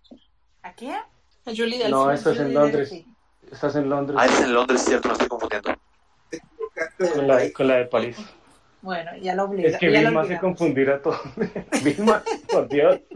[0.63, 0.95] ¿A quién?
[0.97, 1.91] A Julie Delphi.
[1.91, 2.91] No, estás en Julie Londres.
[2.91, 3.15] Delpy.
[3.53, 5.75] Estás en Londres Ah, es en Londres, cierto, me estoy confundiendo.
[7.15, 8.17] con la, con la de París.
[8.83, 9.69] Bueno, ya lo obliga.
[9.69, 10.41] Es que Vilma hace olvidamos.
[10.41, 11.21] confundir a todos.
[11.85, 13.01] Vilma, por Dios.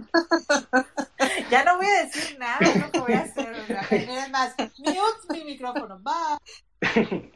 [1.51, 3.55] Ya no voy a decir nada, es lo que voy a hacer.
[3.91, 4.99] Es más, mute
[5.33, 6.01] mi micrófono.
[6.01, 7.31] Bye.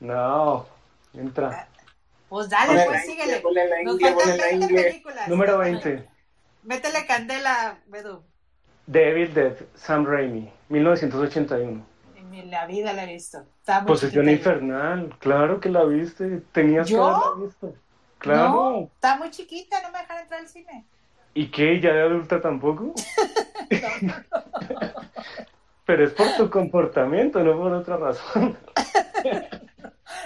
[0.00, 0.66] No,
[1.14, 1.68] entra.
[2.28, 3.24] Pues dale, Ponle pues síguele.
[3.24, 4.82] India, ponle la Nos India, faltan ponle la 20 India.
[4.82, 5.28] películas.
[5.28, 6.08] Número 20.
[6.62, 8.22] Métele candela, Bedu.
[8.86, 11.84] Devil Dead, Sam Raimi, 1981.
[12.30, 13.44] Ni la vida la he visto.
[13.86, 14.30] Posesión chiquita yo.
[14.56, 16.42] infernal, claro que la viste.
[16.52, 16.98] Tenías ¿Yo?
[16.98, 17.74] que haberla visto.
[18.18, 18.48] Claro.
[18.48, 20.84] No, está muy chiquita, no me dejan entrar al cine.
[21.34, 21.80] ¿Y qué?
[21.80, 22.92] ¿Ya de adulta tampoco?
[25.86, 28.58] Pero es por tu comportamiento, no por otra razón.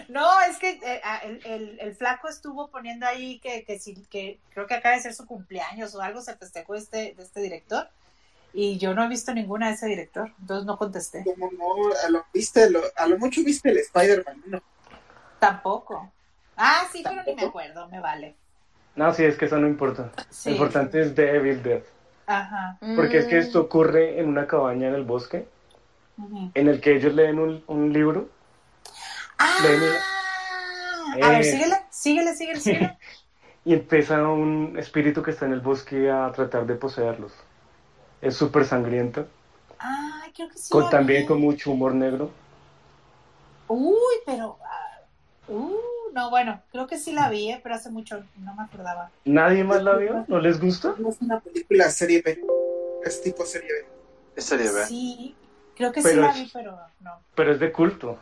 [0.08, 4.06] No, es que eh, ah, el, el, el flaco estuvo poniendo ahí que, que, sí,
[4.10, 7.40] que creo que acaba de ser su cumpleaños o algo, se festejó este, de este
[7.40, 7.88] director.
[8.54, 11.24] Y yo no he visto ninguna de ese director, entonces no contesté.
[11.24, 14.62] Como no, a lo, viste, lo- a lo mucho viste el Spider-Man 1.
[15.38, 16.12] Tampoco.
[16.56, 18.34] Ah, sí, pero ni me acuerdo, me vale.
[18.94, 20.12] No, sí, es que eso no importa.
[20.28, 20.50] Sí.
[20.50, 21.82] Lo importante es Devil Dead.
[22.26, 22.76] Ajá.
[22.94, 23.40] Porque es que Mm.
[23.40, 25.48] esto ocurre en una cabaña en el bosque,
[26.54, 28.28] en el que ellos leen un, un libro
[29.38, 31.44] Ah, Ven, a ver, eh.
[31.44, 32.98] síguele, síguele, síguele, síguele.
[33.64, 37.32] y empieza un espíritu que está en el bosque a tratar de poseerlos.
[38.20, 39.26] Es súper sangriento,
[39.78, 40.70] Ah, creo que sí.
[40.70, 42.30] con, la también con mucho humor negro.
[43.68, 44.58] Uy, pero.
[44.64, 45.00] ah,
[45.48, 45.76] uh,
[46.12, 49.10] no, bueno, creo que sí la vi, eh, pero hace mucho no me acordaba.
[49.24, 50.24] ¿Nadie más la vio?
[50.28, 50.94] ¿No les gusta?
[50.98, 52.40] No es una película serie B.
[53.04, 53.86] Es tipo serie B.
[54.36, 54.84] Es serie B.
[54.86, 55.34] Sí,
[55.74, 57.18] creo que sí Pero la es- vi, pero no.
[57.34, 58.18] Pero es de culto.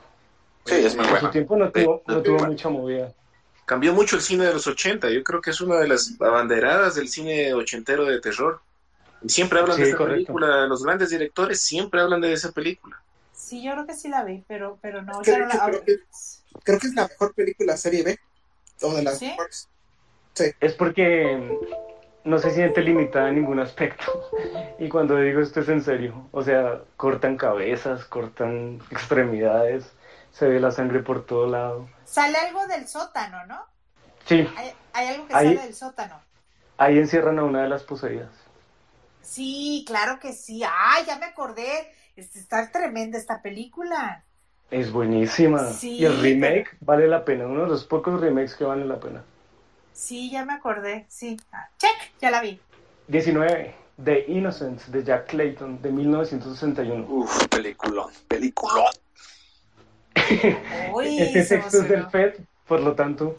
[0.70, 3.12] Sí, es muy En su tiempo no Sí, tuvo, no es tuvo muy mucha movida.
[3.66, 5.10] Cambió mucho el cine de los 80.
[5.10, 8.60] Yo creo que es una de las abanderadas del cine ochentero de terror.
[9.22, 10.32] Y siempre hablan Sí, de esa correcto.
[10.32, 13.00] película, los grandes directores siempre hablan de esa película.
[13.32, 15.70] Sí, yo creo que sí la vi, pero, pero no, Creo ya no la- que-
[15.70, 16.04] creo que-
[16.64, 18.18] Creo que es la mejor película serie B.
[18.82, 19.26] O de las ¿Sí?
[19.26, 19.68] mejores.
[20.60, 21.58] Es porque
[22.24, 24.30] no se siente limitada en ningún aspecto.
[24.78, 26.28] Y cuando digo esto es en serio.
[26.32, 29.92] O sea, cortan cabezas, cortan extremidades,
[30.32, 31.88] se ve la sangre por todo lado.
[32.04, 33.64] Sale algo del sótano, ¿no?
[34.26, 36.20] Sí, Hay, hay algo que Ahí- sale del sótano.
[36.78, 38.30] ahí encierran a una de las poseídas.
[39.22, 40.62] Sí, claro que sí.
[40.64, 41.92] Ay, ya me acordé.
[42.16, 44.24] Este, Está tremenda esta película.
[44.70, 45.64] Es buenísima.
[45.72, 49.00] Sí, y el remake vale la pena, uno de los pocos remakes que valen la
[49.00, 49.24] pena.
[49.92, 51.06] Sí, ya me acordé.
[51.08, 51.36] Sí.
[51.52, 52.60] Ah, check, ya la vi.
[53.08, 53.74] 19.
[54.02, 57.04] The Innocents de Jack Clayton de 1961.
[57.08, 58.86] Uf, peliculón, peliculón.
[60.94, 62.08] Uy, Este se texto es del.
[62.10, 62.34] FED,
[62.66, 63.36] por lo tanto.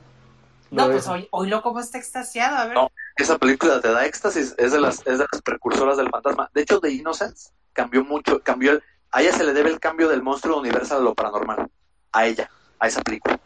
[0.72, 2.58] lo No, pues hoy, hoy lo como está extasiado.
[2.58, 2.76] A ver.
[2.76, 2.92] No.
[3.18, 6.50] Esa película te da éxtasis, es de las, es de las precursoras del fantasma.
[6.54, 10.08] De hecho, The Innocence cambió mucho, cambió el, a ella se le debe el cambio
[10.08, 11.70] del monstruo universal a lo paranormal.
[12.14, 12.50] A ella,
[12.80, 13.40] a esa película.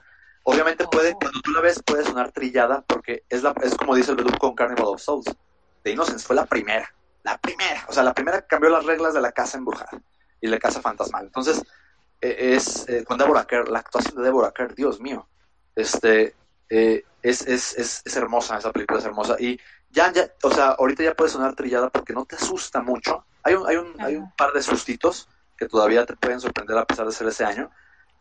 [0.43, 1.19] Obviamente puede, Oh.
[1.19, 4.38] cuando tú la ves, puede sonar trillada, porque es la, es como dice el Beduc
[4.38, 5.26] con Carnival of Souls.
[5.84, 6.88] The Innocence fue la primera,
[7.23, 9.99] la primera, o sea, la primera que cambió las reglas de la casa embrujada
[10.41, 11.26] y la casa fantasmal.
[11.26, 11.63] Entonces,
[12.22, 15.30] es eh, con Deborah Kerr, la actuación de Deborah Kerr, Dios mío,
[15.76, 16.36] este,
[16.70, 19.36] eh, es, es, es, es hermosa, esa película es hermosa.
[19.39, 19.59] Y
[19.89, 23.26] ya, ya, o sea, ahorita ya puede sonar trillada porque no te asusta mucho.
[23.43, 26.86] Hay un, hay un, hay un par de sustitos que todavía te pueden sorprender a
[26.86, 27.70] pesar de ser ese año,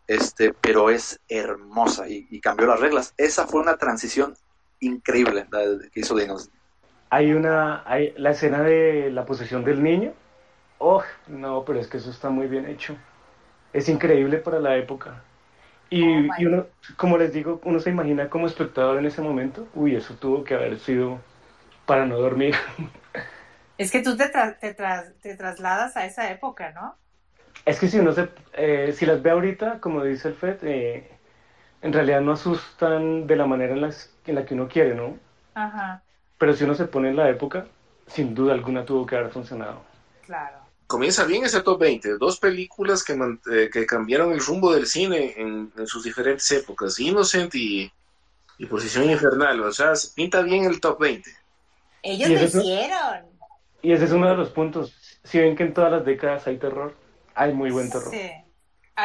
[0.06, 3.14] este, pero es hermosa y, y cambió las reglas.
[3.16, 4.34] Esa fue una transición
[4.80, 6.50] increíble la de- que hizo Dinos.
[7.10, 7.82] Hay una.
[7.86, 10.12] Hay la escena de la posesión del niño.
[10.78, 12.96] Oh, no, pero es que eso está muy bien hecho.
[13.74, 15.22] Es increíble para la época.
[15.90, 16.66] Y, Oh, y uno,
[16.96, 19.68] como les digo, uno se imagina como espectador en ese momento.
[19.74, 21.20] Uy, eso tuvo que haber sido
[21.86, 22.54] para no dormir.
[23.76, 26.98] Es que tú te, tra- te, tras- te trasladas a esa época, ¿no?
[27.66, 31.08] Es que si uno se, eh, si las ve ahorita, como dice el FED, eh,
[31.82, 35.18] en realidad no asustan de la manera en, las- en la que uno quiere, ¿no?
[35.54, 36.04] Ajá,
[36.38, 37.66] Pero si uno se pone en la época,
[38.06, 39.82] sin duda alguna tuvo que haber funcionado.
[40.20, 40.63] claro.
[40.86, 44.86] Comienza bien ese top 20, dos películas que, man- eh, que cambiaron el rumbo del
[44.86, 47.90] cine en, en sus diferentes épocas, Innocent y,
[48.58, 51.30] y Posición Infernal, o sea, se pinta bien el top 20.
[52.02, 53.26] Ellos ¿Y lo hicieron.
[53.82, 54.94] Y ese es uno de los puntos.
[55.24, 56.94] Si ven que en todas las décadas hay terror,
[57.34, 58.10] hay muy buen terror.
[58.10, 58.30] Sí.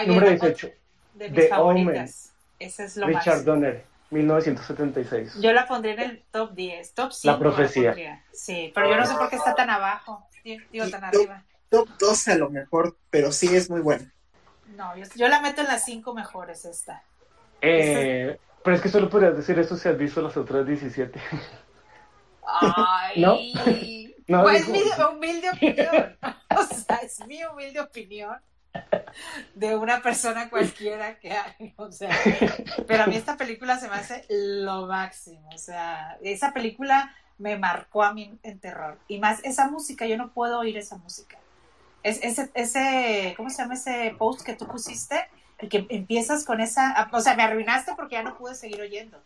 [0.06, 0.70] Número mira, 18,
[1.14, 2.34] De mis The favoritas.
[2.60, 3.44] Ese es lo Richard máximo.
[3.54, 5.42] Donner, 1976.
[5.42, 7.32] Yo la pondría en el top 10, top 5.
[7.34, 7.90] La profecía.
[7.92, 8.24] pondría.
[8.34, 10.26] Sí, pero yo no sé por qué está tan abajo.
[10.44, 11.44] Digo, tan arriba.
[11.70, 14.14] Top 2 a lo mejor, pero sí es muy buena.
[14.76, 17.04] No, yo, yo la meto en las 5 mejores esta.
[17.62, 21.20] Eh, pero es que solo podrías decir eso si has visto las otras 17.
[22.46, 23.22] Ay.
[23.22, 23.38] ¿No?
[24.28, 26.18] No, pues mi humilde opinión.
[26.58, 28.36] O sea, es mi humilde opinión
[29.54, 31.74] de una persona cualquiera que hay.
[31.78, 32.10] O sea,
[32.88, 35.48] pero a mí esta película se me hace lo máximo.
[35.54, 38.98] O sea, esa película me marcó a mí en terror.
[39.08, 41.38] Y más esa música, yo no puedo oír esa música.
[42.04, 45.28] Es, ese, ese, ¿cómo se llama ese post que tú pusiste?
[45.58, 49.22] El que empiezas con esa, o sea, me arruinaste porque ya no pude seguir oyendo.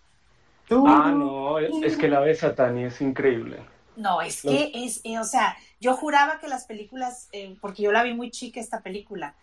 [0.72, 3.60] Ah, no, es, es que la de Satani es increíble.
[3.96, 4.52] No, es No.
[4.52, 8.14] que es, eh, o sea, yo juraba que las películas, eh, porque yo la vi
[8.14, 9.36] muy chica esta película,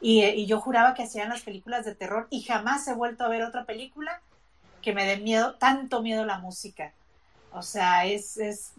[0.00, 3.24] y, eh, y yo juraba que hacían las películas de terror y jamás he vuelto
[3.24, 4.20] a ver otra película
[4.82, 6.92] que me dé miedo, tanto miedo la música.
[7.50, 8.74] O sea, es, es,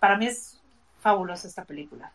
[0.00, 0.62] para mí es
[1.00, 2.12] fabulosa esta película.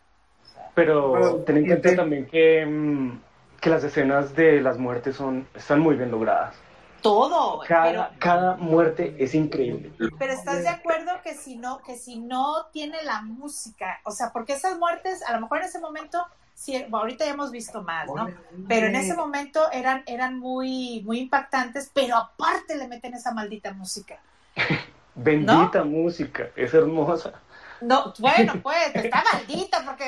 [0.74, 3.20] Pero ten en cuenta fíjate- también que, mm,
[3.60, 6.54] que las escenas de las muertes son, están muy bien logradas.
[7.02, 9.92] todo, Cada, pero, cada muerte es increíble.
[10.18, 14.30] pero estás de acuerdo que si no, que si no tiene la música, o sea,
[14.32, 16.18] porque esas muertes, a lo mejor en ese momento,
[16.54, 18.28] sí, ahorita ya hemos visto más, ¿no?
[18.68, 23.72] pero en ese momento eran, eran muy, muy impactantes, pero aparte le meten esa maldita
[23.72, 24.18] música.
[25.14, 27.34] Bendita música, es hermosa.
[27.80, 30.04] No, bueno, pues, está maldita porque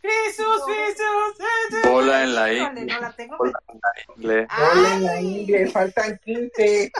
[0.00, 1.90] Jesús, Jesús, Jesús.
[1.92, 2.84] Bola en la ingle.
[2.86, 3.36] no la tengo.
[3.36, 4.48] Bola en la ingle.
[4.72, 6.92] Hola en la ingle, faltan 15.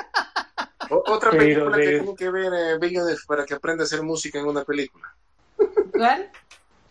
[0.90, 3.86] O- otra Pero película de- que tiene que ver eh, Villeneuve para que aprenda a
[3.86, 5.12] hacer música en una película.
[5.92, 6.30] ¿Cuál?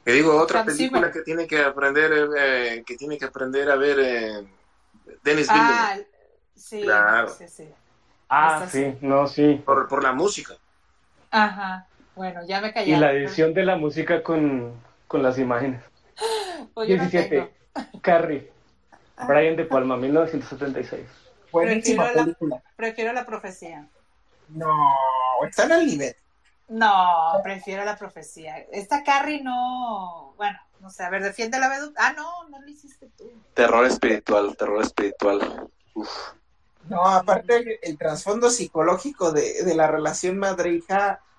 [0.04, 1.12] Que digo, otra película Zimmer.
[1.12, 4.48] que tiene que aprender, eh, que tiene que aprender a ver eh,
[5.24, 5.98] Dennis Villeneuve Ah,
[6.56, 7.30] sí, Claro.
[7.30, 7.70] sí, sí.
[8.30, 9.62] Ah, sí, no, sí.
[9.66, 10.56] por, por la música.
[11.30, 11.86] Ajá.
[12.16, 12.92] Bueno, ya me callé.
[12.92, 14.74] Y la edición de la música con,
[15.08, 15.82] con las imágenes.
[16.74, 17.52] Pues yo no 17.
[18.02, 18.52] Carrie.
[19.28, 21.02] Brian De Palma, 1976.
[21.52, 22.64] Buenísima Prefiero la-.
[22.76, 23.88] Prefiero la profecía.
[24.50, 24.68] No,
[25.48, 26.16] están al nivel.
[26.68, 28.60] No, prefiero la profecía.
[28.72, 30.34] Esta Carrie no.
[30.38, 31.94] Bueno, no sé, a ver, defiende la Bedu.
[31.98, 33.30] Ah, no, no lo hiciste tú.
[33.54, 35.70] Terror espiritual, terror espiritual.
[35.94, 36.10] Uf.
[36.88, 41.31] No, aparte el, el trasfondo psicológico de, de la relación madre-hija eh,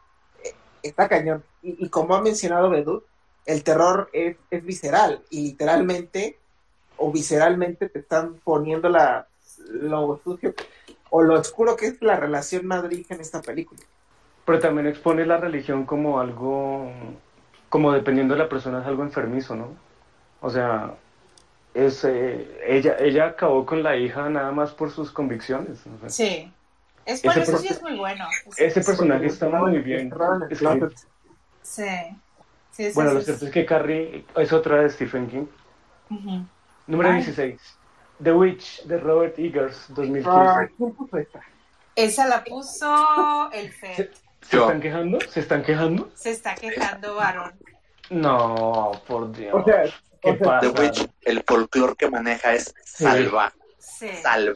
[0.83, 1.43] está cañón.
[1.63, 3.05] Y, y como ha mencionado Bedut,
[3.47, 6.39] el terror es, es visceral y literalmente
[6.97, 9.27] o visceralmente te están poniendo la,
[9.69, 10.55] lo sucio
[11.11, 13.81] o lo oscuro que es la relación madre-hija en esta película.
[14.45, 16.91] Pero también expone la religión como algo,
[17.69, 19.69] como dependiendo de la persona, es algo enfermizo, ¿no?
[20.41, 20.95] O sea,
[21.75, 25.85] es, eh, ella, ella acabó con la hija nada más por sus convicciones.
[26.09, 26.53] Sí.
[27.05, 28.27] Es bueno, Ese eso sí es muy bueno.
[28.57, 30.97] Ese personaje está muy bien closet.
[31.63, 31.85] Sí.
[32.71, 35.47] Sí, Bueno, lo cierto es que Carrie es otra de Stephen King.
[36.87, 37.17] Número Ay.
[37.17, 37.61] 16.
[38.23, 40.31] The Witch de Robert Eggers, 2015.
[40.31, 41.41] Ay, ¿quién puso esta?
[41.97, 44.11] Esa la puso el Fed.
[44.41, 45.19] ¿Se están quejando?
[45.21, 46.11] ¿Se están quejando?
[46.15, 47.53] Se está quejando varón.
[48.11, 49.55] No, por Dios.
[49.55, 49.83] O sea,
[50.21, 50.73] ¿Qué o sea, pasa?
[50.73, 54.09] The Witch, el folclore que maneja es salva, Sí.
[54.23, 54.55] salva.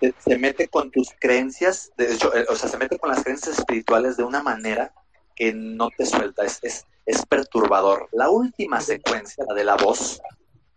[0.00, 3.22] Se, se mete con tus creencias, de hecho, eh, o sea, se mete con las
[3.22, 4.92] creencias espirituales de una manera
[5.36, 8.08] que no te suelta, es, es, es perturbador.
[8.12, 10.20] La última secuencia, la de la voz,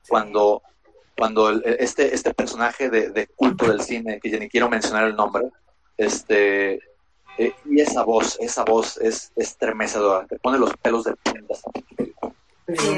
[0.10, 0.62] cuando,
[1.18, 5.06] cuando el- este, este personaje de, de culto del cine, que ya ni quiero mencionar
[5.06, 5.46] el nombre,
[5.98, 6.80] este,
[7.38, 11.56] eh, y esa voz, esa voz es estremecedora, te pone los pelos de punta.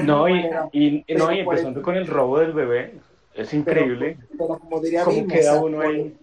[0.03, 2.99] No, y, pero- y, y- no, y empezando con el robo del bebé.
[3.35, 4.17] Es increíble.
[4.31, 6.17] pero como diría ¿Cómo o queda sea, uno por, ahí?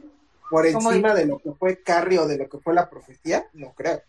[0.51, 3.73] por encima de lo que fue Carrie o de lo que fue la profecía, no
[3.75, 4.03] creo.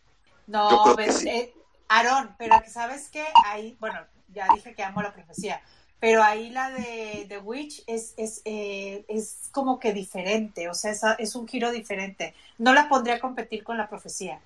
[0.47, 1.29] No, creo que ves, sí.
[1.29, 1.53] eh,
[1.89, 3.99] Aarón, pero que sabes que ahí, bueno,
[4.33, 5.61] ya dije que amo la profecía,
[5.99, 10.91] pero ahí la de The Witch es, es, eh, es como que diferente, o sea,
[10.91, 12.33] es, es un giro diferente.
[12.57, 14.41] No la pondría a competir con la profecía,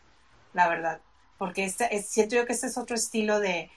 [0.54, 1.02] la verdad,
[1.38, 3.72] porque este, es, siento yo que este es otro estilo de...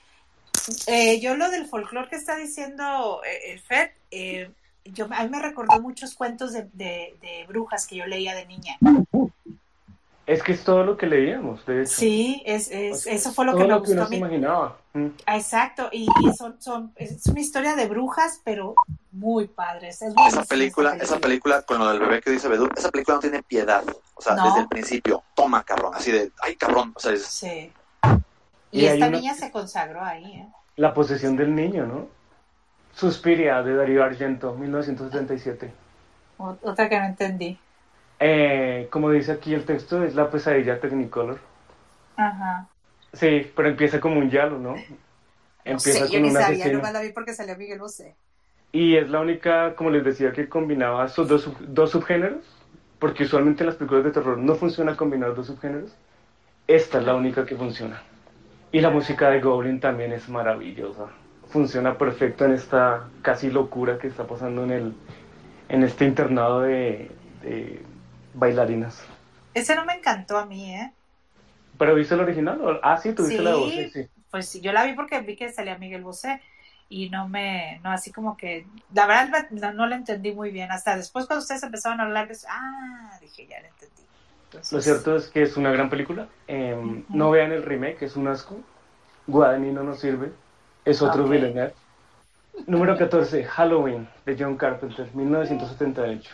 [0.87, 4.51] eh, yo lo del folclore que está diciendo eh, el Fed, eh,
[4.85, 8.45] yo, a mí me recordó muchos cuentos de, de- de brujas que yo leía de
[8.45, 8.77] niña.
[10.27, 11.91] Es que es todo lo que leíamos, de hecho.
[11.91, 14.07] Sí, es, es- O sea, eso fue lo todo que me lo que gustó uno
[14.07, 14.77] se imaginaba.
[14.93, 15.07] Mm.
[15.27, 18.75] Exacto, y, y son, son, es una historia de brujas, pero
[19.11, 20.01] muy padres.
[20.01, 23.21] Es Esa película, esa película con lo del bebé que dice Bedú, esa película no
[23.21, 23.83] tiene piedad.
[24.15, 24.45] O sea, No.
[24.45, 26.93] desde el principio, toma cabrón, así de, ay cabrón.
[26.95, 27.71] O sea, es- Sí.
[28.71, 30.47] Y esta una- niña se consagró ahí, ¿eh?
[30.77, 32.07] La posesión del niño, ¿no?
[32.93, 35.73] Suspiria de Darío Argento, 1977.
[36.37, 37.49] O- Otra que no entendí.
[38.21, 41.39] Eh, como dice aquí el texto, es la pesadilla Technicolor.
[42.15, 42.71] Ajá.
[43.13, 44.75] Sí, pero empieza como un yalo, ¿no?
[45.65, 46.77] Empieza sí, yo con ni un sabía, asesino.
[46.79, 48.17] nomás la vi porque salió Miguel Bosé.
[48.73, 52.43] Y es la única, como les decía, que combinaba sus dos, dos subgéneros,
[52.99, 55.95] porque usualmente en las películas de terror no funciona combinar dos subgéneros.
[56.67, 58.03] Esta es la única que funciona.
[58.71, 61.07] Y la música de Goblin también es maravillosa.
[61.51, 64.93] Funciona perfecto en esta casi locura que está pasando en, el,
[65.69, 67.11] en este internado de,
[67.43, 67.81] de
[68.33, 69.03] bailarinas.
[69.53, 70.93] Ese no me encantó a mí, ¿eh?
[71.77, 72.79] ¿Pero viste el original?
[72.83, 73.43] Ah, sí, tuviste Sí.
[73.43, 74.07] la voz, sí, sí.
[74.29, 76.41] Pues sí, yo la vi porque vi que salía Miguel Bosé
[76.87, 80.71] y no me, no, así como que, la verdad no, no la entendí muy bien.
[80.71, 84.03] Hasta después cuando ustedes empezaron a hablar de eso, ah, dije, ya la entendí.
[84.45, 86.27] Entonces, Lo cierto es que es una gran película.
[86.47, 87.05] Eh, Ujú.
[87.13, 88.57] No vean el remake, es un asco.
[89.27, 90.31] Guadagnino no sirve.
[90.85, 91.29] Es otro Ok.
[91.31, 91.73] Villeneuve.
[92.67, 96.31] Número 14, Halloween, de John Carpenter, 1978.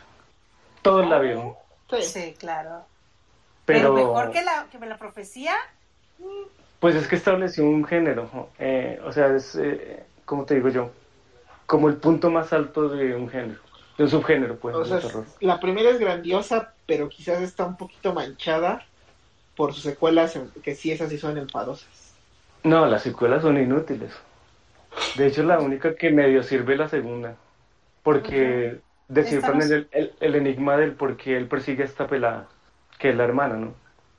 [0.81, 1.53] Todos la vieron.
[2.01, 2.85] Sí, claro.
[3.65, 5.53] Pero, Pero, mejor que la, que la profecía,
[6.79, 8.49] pues es que estableció un género.
[8.59, 10.91] Eh, o sea, es, eh, como te digo yo,
[11.65, 13.59] como el punto más alto de un género.
[13.97, 15.25] De un subgénero, pues, O sea, terror.
[15.39, 18.85] la primera es grandiosa, pero quizás está un poquito manchada
[19.55, 22.13] por sus secuelas, que sí, esas sí son enfadosas.
[22.63, 24.13] No, las secuelas son inútiles.
[25.13, 27.35] De hecho, la única que medio sirve es la segunda.
[28.03, 32.47] Porque descifran Estamos- el, el- el enigma del por qué él persigue a esta pelada,
[32.99, 33.75] que es la hermana, ¿no?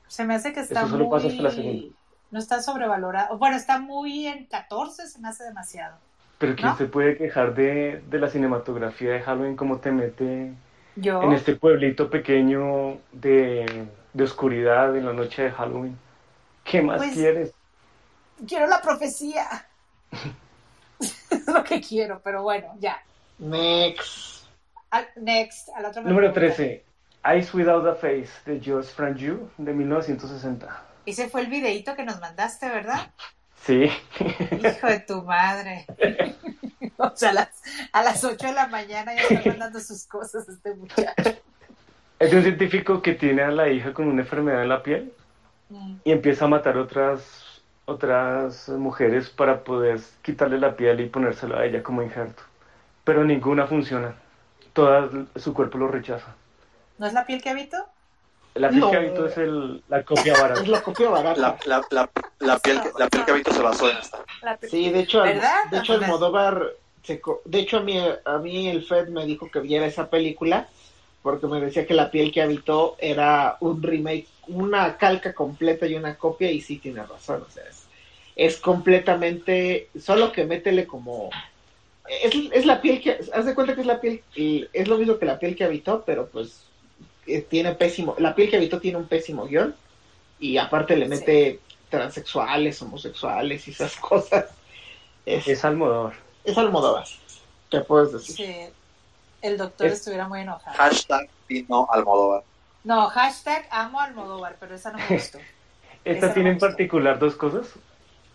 [0.07, 1.11] se me hace que está Eso solo muy...
[1.11, 1.87] pasa hasta la segunda.
[2.31, 3.37] No está sobrevalorado.
[3.37, 5.97] Bueno, está muy en 14, se me hace demasiado.
[6.37, 6.77] Pero ¿quién ¿No?
[6.77, 9.55] se puede quejar de, de la cinematografía de Halloween?
[9.55, 10.53] ¿Cómo te mete
[10.95, 15.97] Yo, en este pueblito pequeño de, de oscuridad en la noche de Halloween?
[16.63, 17.53] ¿Qué más Pues, quieres?
[18.47, 19.45] quiero la profecía.
[21.29, 23.01] es lo que quiero, pero bueno, ya.
[23.37, 24.45] Next.
[25.15, 26.55] Next, al otro me Número pregunta.
[26.55, 26.83] 13,
[27.25, 30.83] Eyes Without a Face, de George Franju, de 1960.
[31.05, 33.11] Ese fue el videíto que nos mandaste, ¿verdad?
[33.63, 33.89] Sí.
[34.63, 35.85] Hijo de tu madre.
[36.97, 40.47] o sea, a las, a las 8 de la mañana ya está mandando sus cosas
[40.49, 41.37] este muchacho.
[42.17, 45.13] Es un científico que tiene a la hija con una enfermedad en la piel
[45.69, 45.97] Mm.
[46.03, 47.45] y empieza a matar otras
[47.89, 52.43] otras mujeres para poder quitarle la piel y ponérselo a ella como injerto.
[53.03, 54.15] Pero ninguna funciona.
[54.73, 56.35] Toda su cuerpo lo rechaza.
[56.97, 57.77] ¿No es la piel que habito?
[58.55, 58.91] La piel No.
[58.91, 60.61] que habito es el, la copia barata.
[60.61, 61.39] Es la copia barata.
[61.39, 62.09] La, la, la,
[62.39, 64.19] la piel, que- la piel que Habito se basó en esta.
[64.41, 65.65] La piel- Sí, de hecho, ¿Verdad?
[65.71, 66.63] de hecho Almodóvar,
[67.03, 70.09] se co- de hecho a mí, a mí el Fed me dijo que viera esa
[70.09, 70.67] película
[71.21, 75.95] porque me decía que la piel que habitó era un remake, una calca completa y
[75.95, 77.78] una copia y sí tiene razón, o sea, es,
[78.39, 81.29] es completamente, solo que métele como,
[82.07, 84.23] es, es la piel que, haz de cuenta que es la piel,
[84.71, 86.63] es lo mismo que la piel que habitó, pero pues
[87.27, 89.75] eh, tiene pésimo, la piel que habitó tiene un pésimo guion
[90.39, 91.59] y aparte le mete
[91.89, 94.45] transexuales, homosexuales y esas cosas.
[95.25, 96.13] Es, Es Almodóvar.
[96.45, 97.05] es Almodóvar,
[97.69, 98.35] ¿qué puedes decir?
[98.37, 98.55] Sí.
[99.41, 100.77] El doctor Es- estuviera muy enojado.
[100.77, 102.43] Hashtag Dino Almodóvar.
[102.85, 105.39] No, hashtag amo Almodóvar, pero esa no me gustó.
[106.05, 107.67] Esta Esa tiene en particular dos cosas.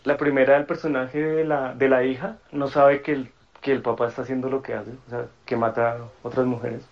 [0.04, 3.82] La primera, el personaje de la, de la hija no sabe que el, que el
[3.82, 6.88] papá está haciendo lo que hace, o sea, que mata a otras mujeres.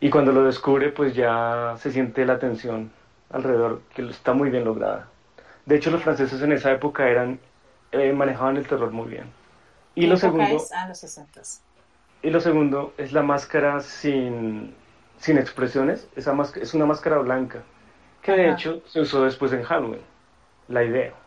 [0.00, 2.92] Y cuando lo descubre, pues ya se siente la tensión
[3.30, 5.08] alrededor, que está muy bien lograda.
[5.66, 7.40] De hecho, los franceses en esa época eran
[7.92, 9.34] eh, manejaban el terror muy bien.
[9.94, 10.72] Y ¿Qué lo segundo, es?
[10.72, 11.42] Ah, los 60.
[12.22, 14.74] y lo segundo es la máscara sin,
[15.18, 16.08] sin expresiones.
[16.16, 17.64] Esa es una máscara blanca,
[18.22, 18.54] que de Ajá.
[18.54, 20.02] hecho se usó después en Halloween.
[20.68, 21.21] La idea.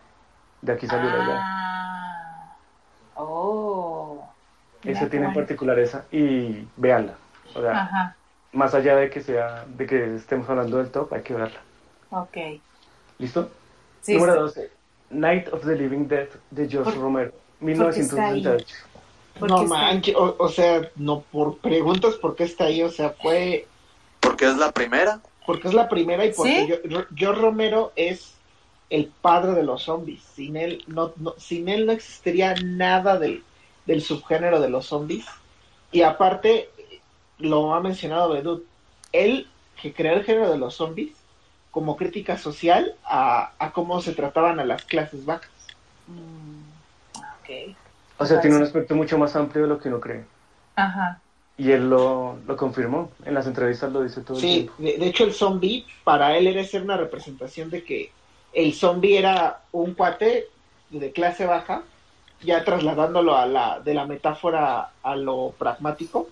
[0.66, 1.39] De aquí salió la idea.
[1.43, 2.55] Ah.
[3.18, 4.28] Oh.
[4.84, 7.13] Esa tiene en particular esa y véanla.
[7.53, 8.16] O sea, Ajá.
[8.51, 11.59] más allá de que sea, de que estemos hablando del top, hay que verla.
[12.09, 12.38] Ok.
[13.20, 13.49] ¿Listo?
[14.01, 14.61] Sí, Número sí.
[14.61, 14.72] 12.
[15.11, 18.41] Night of the Living Dead de George ¿Por- Romero, qué está ahí?
[18.41, 18.76] 1968.
[19.39, 23.11] ¿Por No manches, o, o sea, no por preguntas por qué está ahí, o sea,
[23.22, 23.68] fue
[24.20, 25.20] Porque es la primera.
[25.45, 26.89] porque es la primera y porque ¿Sí?
[26.89, 28.34] yo, George Romero es
[28.95, 30.21] el padre de los zombies.
[30.35, 33.43] Sin él no, no- sin él no existiría nada del,
[33.85, 35.25] del subgénero de los zombies.
[35.91, 36.69] Y aparte,
[37.39, 38.63] lo ha mencionado Bedut,
[39.11, 39.47] él
[39.81, 41.11] que creó el género de los zombies
[41.71, 45.49] como crítica social a, a cómo se trataban a las clases bajas.
[46.07, 46.61] Mm,
[47.17, 47.75] ok.
[48.17, 50.23] O sea, tiene un aspecto mucho más amplio de lo que uno cree.
[50.77, 51.19] Ajá.
[51.57, 53.11] Y él lo, lo confirmó.
[53.25, 54.73] En las entrevistas lo dice todo el Sí, tiempo.
[54.77, 58.11] de, de hecho el zombie para él era ser una representación de que
[58.56, 60.47] el zombie era un cuate
[60.89, 61.84] de clase baja,
[62.41, 66.28] ya trasladándolo a la, de la metáfora a lo pragmático,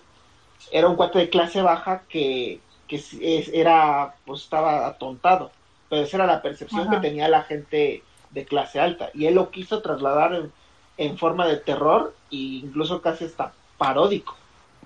[0.72, 5.50] era un cuate de clase baja que, que s- es- era, pues estaba atontado,
[5.90, 6.90] pero esa era la percepción Ajá.
[6.92, 10.52] que tenía la gente de clase alta, y él lo quiso trasladar en,
[10.96, 14.36] en forma de terror e incluso casi hasta paródico.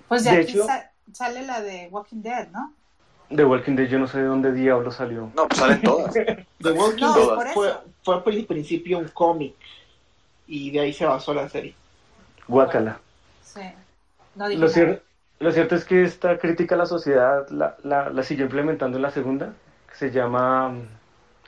[0.07, 2.73] Pues de, De aquí hecho- sa- sale la de Walking Dead, ¿no?
[3.35, 5.29] The Walking Dead, yo no sé de dónde diablo salió.
[5.35, 6.13] No, pues salen todas.
[6.61, 7.73] The Walking No, Dead por fue,
[8.03, 9.53] fue al principio un cómic
[10.47, 11.75] y de ahí se basó la serie.
[12.47, 12.99] Guácala.
[13.43, 13.61] Sí.
[14.35, 14.67] No Lo, nada.
[14.67, 15.01] cier-
[15.39, 19.03] lo cierto es que esta crítica a la sociedad la, la, la siguió implementando en
[19.03, 19.53] la segunda,
[19.89, 20.73] que se llama...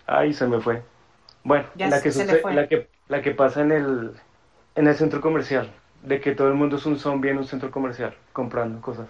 [0.05, 0.83] Ay, se me fue.
[1.43, 2.53] Bueno, Ya la, se- que sucede- fue.
[2.53, 4.11] la, que, la que pasa en el,
[4.75, 5.71] en el centro comercial,
[6.03, 9.07] de que todo el mundo es un zombie en un centro comercial, comprando cosas.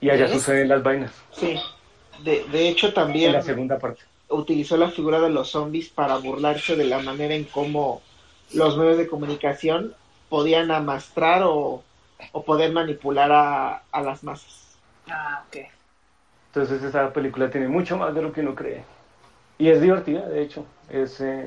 [0.00, 1.58] Y allá suceden las vainas, Sí,
[2.24, 4.02] de, de hecho en también la segunda parte.
[4.28, 8.02] utilizó la figura de los zombies para burlarse de la manera en cómo
[8.52, 9.94] los medios de comunicación
[10.28, 11.82] podían amastrar o,
[12.32, 14.78] o poder manipular a, a las masas.
[15.08, 15.56] Ah, ok.
[16.48, 18.84] Entonces esa película tiene mucho más de lo que uno cree.
[19.58, 20.64] Y es divertida, de hecho.
[20.90, 21.46] Es, eh,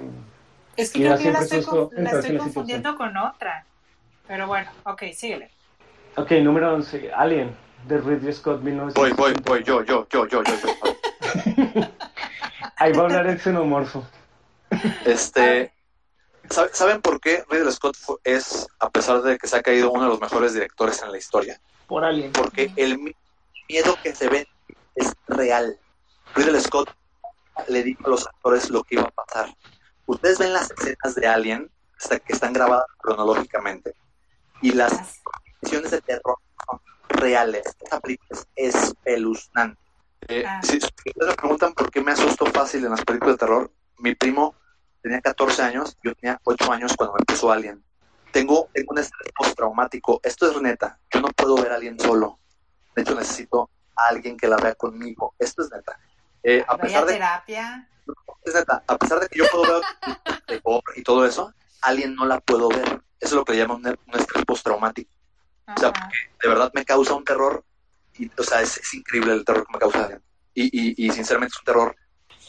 [0.76, 3.66] Es que creo que yo la siempre estoy, con- la estoy la confundiendo con otra.
[4.28, 5.52] Pero bueno, ok, síguele.
[6.18, 7.56] Ok, número 11, Alien,
[7.88, 9.16] de Ridley Scott, Voy, 1980.
[9.22, 11.82] voy, voy, yo, yo, yo, yo, yo, yo.
[12.78, 14.06] Ahí va a hablar el xenomorfo.
[15.06, 15.74] Este,
[16.50, 20.04] ¿sabe- ¿saben por qué Ridley Scott es, a pesar de que se ha caído, uno
[20.04, 21.60] de los mejores directores en la historia?
[21.88, 22.32] Por alguien.
[22.32, 23.16] Porque el mi-
[23.70, 24.48] miedo que se ve
[24.96, 25.78] es real.
[26.36, 26.90] Ridley Scott
[27.68, 29.54] le dijo a los actores lo que iba a pasar.
[30.06, 31.70] Ustedes ven las escenas de Alien
[32.00, 33.94] hasta que están grabadas cronológicamente
[34.62, 35.20] y las
[35.62, 36.38] escenas de terror
[37.22, 37.64] reales.
[37.82, 39.80] Esta película es espeluznante.
[40.28, 40.62] Eh, Ah.
[40.64, 44.14] si, ustedes me preguntan por qué me asusto fácil en las películas de terror, mi
[44.16, 44.56] primo
[45.02, 47.84] tenía 14 años, yo tenía 8 años cuando me empezó Alien.
[48.32, 50.20] Tengo, tengo un estrés postraumático.
[50.24, 51.00] Esto es neta.
[51.12, 52.40] Yo no puedo ver a alguien solo.
[52.96, 55.34] De hecho, necesito a alguien que la vea conmigo.
[55.38, 56.00] Esto es neta.
[56.44, 57.90] Eh, a pesar de terapia.
[58.44, 59.84] es neta, a pesar de que yo puedo ver
[60.96, 63.02] y todo eso, alguien no la puedo ver.
[63.20, 65.12] Eso es lo que le llaman un, un estrés postraumático.
[65.68, 66.10] O sea, Ajá.
[66.42, 67.64] De verdad me causa un terror.
[68.18, 70.20] Y, o sea, es, es increíble el terror que me causa.
[70.54, 71.96] Y, y, y sinceramente es un terror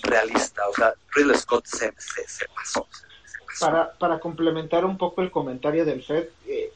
[0.02, 0.68] realista.
[0.68, 2.86] O sea, Ridley Scott se, se, se pasó.
[2.90, 3.66] se pasó.
[3.66, 6.72] Para, para complementar un poco el comentario del Fed, eh,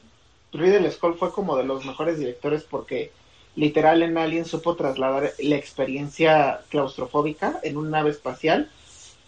[0.52, 3.12] Ridley Scott fue como de los mejores directores porque
[3.56, 8.70] literal en Alien supo trasladar la experiencia claustrofóbica en una nave espacial,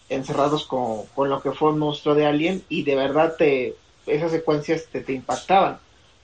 [0.07, 4.31] encerrados con, con lo que fue un monstruo de Alien y de verdad te esas
[4.31, 5.79] secuencias te, te impactaban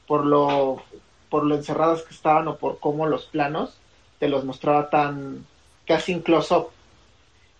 [0.07, 0.81] por lo
[1.29, 3.75] por lo encerradas que estaban o por cómo los planos
[4.19, 5.45] te los mostraba tan
[5.85, 6.67] casi en close-up.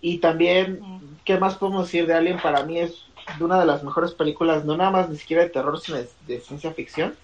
[0.01, 0.79] Y también,
[1.25, 2.39] ¿qué más podemos decir de Alien?
[2.39, 3.03] Para mí es
[3.37, 6.07] de una de las mejores películas, no nada más ni siquiera de terror, sino de,
[6.27, 7.15] de ciencia ficción.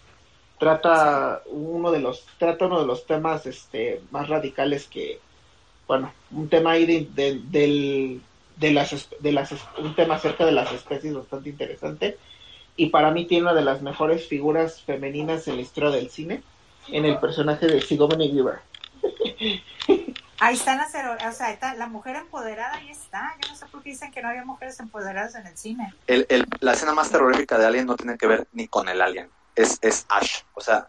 [0.60, 5.20] Trata uno de los, trata uno de los temas este, más radicales que,
[5.88, 8.22] bueno, un tema ahí de, de, del-
[8.58, 12.18] de las, de las, un tema acerca de las especies bastante interesante.
[12.76, 16.42] Y para mí tiene una de las mejores figuras femeninas en la historia del cine,
[16.88, 18.60] en el personaje de Sigourney Weaver.
[20.40, 23.36] Ahí están las o sea, ahí está, la mujer empoderada, ahí está.
[23.44, 25.94] Yo no sé por qué dicen que no había mujeres empoderadas en el cine.
[26.08, 29.02] El, el- la escena más terrorífica de Alien no tiene que ver ni con el
[29.02, 29.30] Alien.
[29.56, 30.40] Es, es Ash.
[30.56, 30.88] O sea,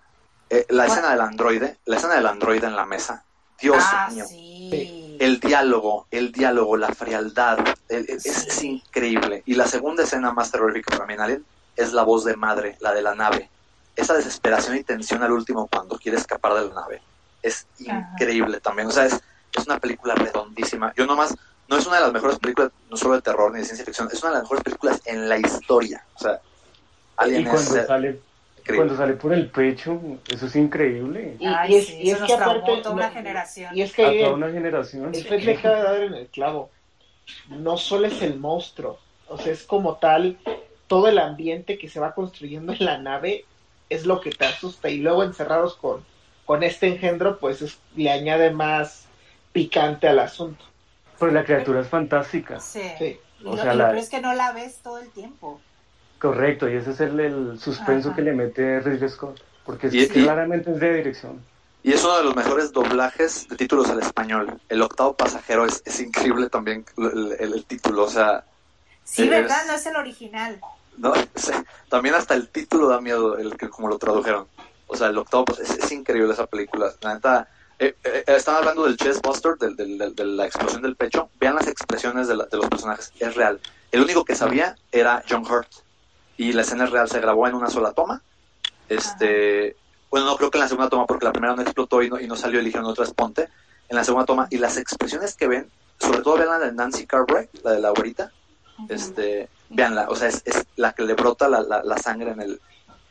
[0.49, 3.25] eh, la escena del androide, la escena del androide en la mesa.
[3.61, 4.25] Dios ah, mío.
[4.27, 5.19] sí.
[5.21, 7.59] El diálogo, el diálogo, la frialdad,
[7.91, 9.43] el- el- es, increíble.
[9.45, 11.45] Y la segunda escena más terrorífica para mí en Alien
[11.77, 13.49] es la voz de madre, la de la nave.
[13.97, 17.03] Esa desesperación y tensión al último cuando quiere escapar de la nave.
[17.43, 18.11] Es Ajá.
[18.13, 18.89] increíble también.
[18.89, 19.21] O sea, es,
[19.55, 20.93] es una película redondísima.
[20.97, 21.35] Yo nomás,
[21.69, 24.09] no es una de las mejores películas, no solo de terror ni de ciencia ficción,
[24.13, 26.05] es una de las mejores películas en la historia.
[26.15, 26.41] O sea,
[27.17, 28.09] Alien Y es cuando eh, sale,
[28.59, 28.77] increíble.
[28.77, 31.37] cuando sale por el pecho, eso es increíble.
[31.39, 33.77] Y, Ay, y es, sí, y es eso que aparte, toda una no- generación.
[33.77, 35.15] y es A que toda el, una generación.
[35.15, 36.71] el le acaba de dar en el clavo.
[37.49, 38.99] No solo es el monstruo,
[39.29, 40.39] o sea, es como tal,
[40.93, 43.47] todo el ambiente que se va construyendo en la nave
[43.89, 44.91] es lo que te asusta.
[44.91, 46.05] Y luego encerrados con,
[46.45, 49.07] con este engendro, pues es- le añade más
[49.53, 50.63] picante al asunto.
[51.19, 52.61] Pero la criatura es fantástica.
[52.61, 52.83] Sí.
[52.99, 53.19] Sí.
[53.43, 55.63] O lo, sea, lo la- peor es que no la ves todo el tiempo.
[56.19, 58.17] Correcto, y ese es el, el suspenso Ajá.
[58.17, 59.41] que le mete Ridley Scott.
[59.65, 61.43] Porque es- Y- y- claramente es de dirección.
[61.83, 64.61] Y es uno de los mejores doblajes de títulos al español.
[64.69, 68.05] El octavo pasajero es, es increíble también el, el- el título.
[68.05, 68.45] O sea,
[69.05, 69.63] Sí, ¿verdad?
[69.67, 70.61] No es el original.
[70.99, 71.13] No,
[71.89, 74.47] también hasta el título da miedo, el que como lo tradujeron.
[74.87, 76.93] O sea, el octavo, pues, es, es increíble esa película.
[77.01, 80.83] La neta, eh, eh, están hablando del chest buster, del, del- del- de la explosión
[80.83, 81.31] del pecho.
[81.41, 83.59] Vean las expresiones de, la- de los personajes, es real.
[83.91, 85.69] El único que sabía era John Hurt.
[86.37, 88.23] Y la escena es real, se grabó en una sola toma.
[88.89, 89.77] Este,
[90.11, 92.21] bueno, no creo que en la segunda toma, porque la primera no explotó y no,
[92.21, 93.49] y no salió, eligieron otra esponte.
[93.89, 95.71] En la segunda toma, y las expresiones que ven,
[96.01, 98.31] sobre todo vean la de Nancy Cartwright, la de la abuelita,
[98.89, 102.41] este, veanla, o sea, es, es la que le brota la, la, la sangre en
[102.43, 102.61] el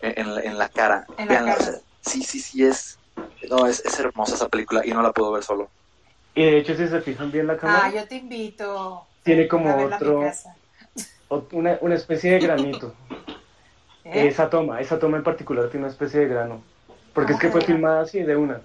[0.02, 1.06] en, la- en la cara.
[1.18, 1.64] En la Véanla, cara.
[1.70, 3.00] o sea, sí, sí, sí es
[3.50, 5.70] no, es, es hermosa esa película y no la puedo ver solo.
[6.34, 9.06] Y de hecho, si se fijan bien la cámara, Ah, yo te invito.
[9.24, 10.24] Tiene como otro-
[11.52, 12.94] una, una especie de granito.
[14.06, 14.28] ¿Eh?
[14.28, 16.62] Esa toma, esa toma en particular tiene una especie de grano.
[17.14, 17.68] Porque es que Ah, fue ya.
[17.68, 18.62] filmada así de una.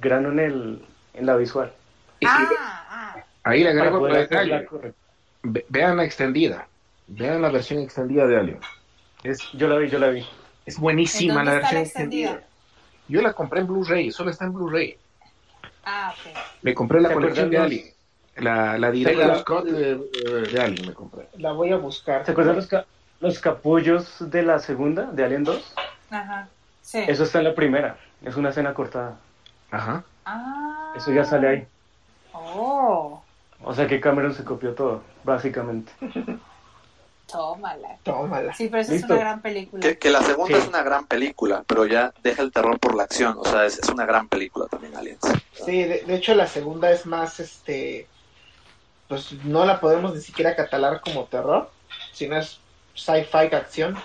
[0.00, 0.84] Grano en, el,
[1.14, 1.72] en la visual.
[2.24, 3.24] Ah, ah.
[3.44, 4.68] ahí Para agrego hacerla detalle.
[5.44, 6.66] Ve- vean la extendida.
[7.06, 8.58] Vean la versión extendida de Alien.
[9.22, 10.26] Es, Yo la vi, yo la vi.
[10.66, 12.30] es ¿En buenísima dónde la está la versión extendida?
[12.30, 12.48] extendida.
[13.08, 14.96] Yo la compré en Blu-ray, solo está en Blu-ray.
[15.84, 16.36] Ah, ok.
[16.62, 17.84] Me compré la ¿Se colección de Alien.
[18.36, 21.28] La, la acuerdan- Scott de, eh, de Alien me compré.
[21.38, 22.24] La voy a buscar.
[22.24, 22.86] ¿Se acuerdan los, ca-
[23.20, 25.74] los capullos de la segunda, de Alien 2?
[26.10, 26.48] Ajá.
[26.82, 26.98] Sí.
[27.06, 27.96] Eso está en la primera.
[28.24, 29.18] Es una escena cortada.
[29.70, 30.02] Ajá.
[30.24, 30.94] Ah.
[30.96, 31.66] Eso ya sale ahí.
[32.32, 33.22] Oh,
[33.64, 35.92] O sea que Cameron se copió todo, básicamente.
[37.26, 37.96] tómala.
[38.02, 38.54] Tómala.
[38.54, 39.80] Sí, pero esa es una gran película.
[39.82, 40.62] Que, que la segunda Sí.
[40.62, 43.78] es una gran película, pero ya deja el terror por la acción, o sea, es,
[43.78, 45.20] es una gran película también Aliens.
[45.52, 48.06] Sí, de, de hecho la segunda es más, este,
[49.08, 51.70] pues no la podemos ni siquiera catalogar como terror,
[52.12, 52.60] sino es
[52.94, 53.96] sci-fi acción.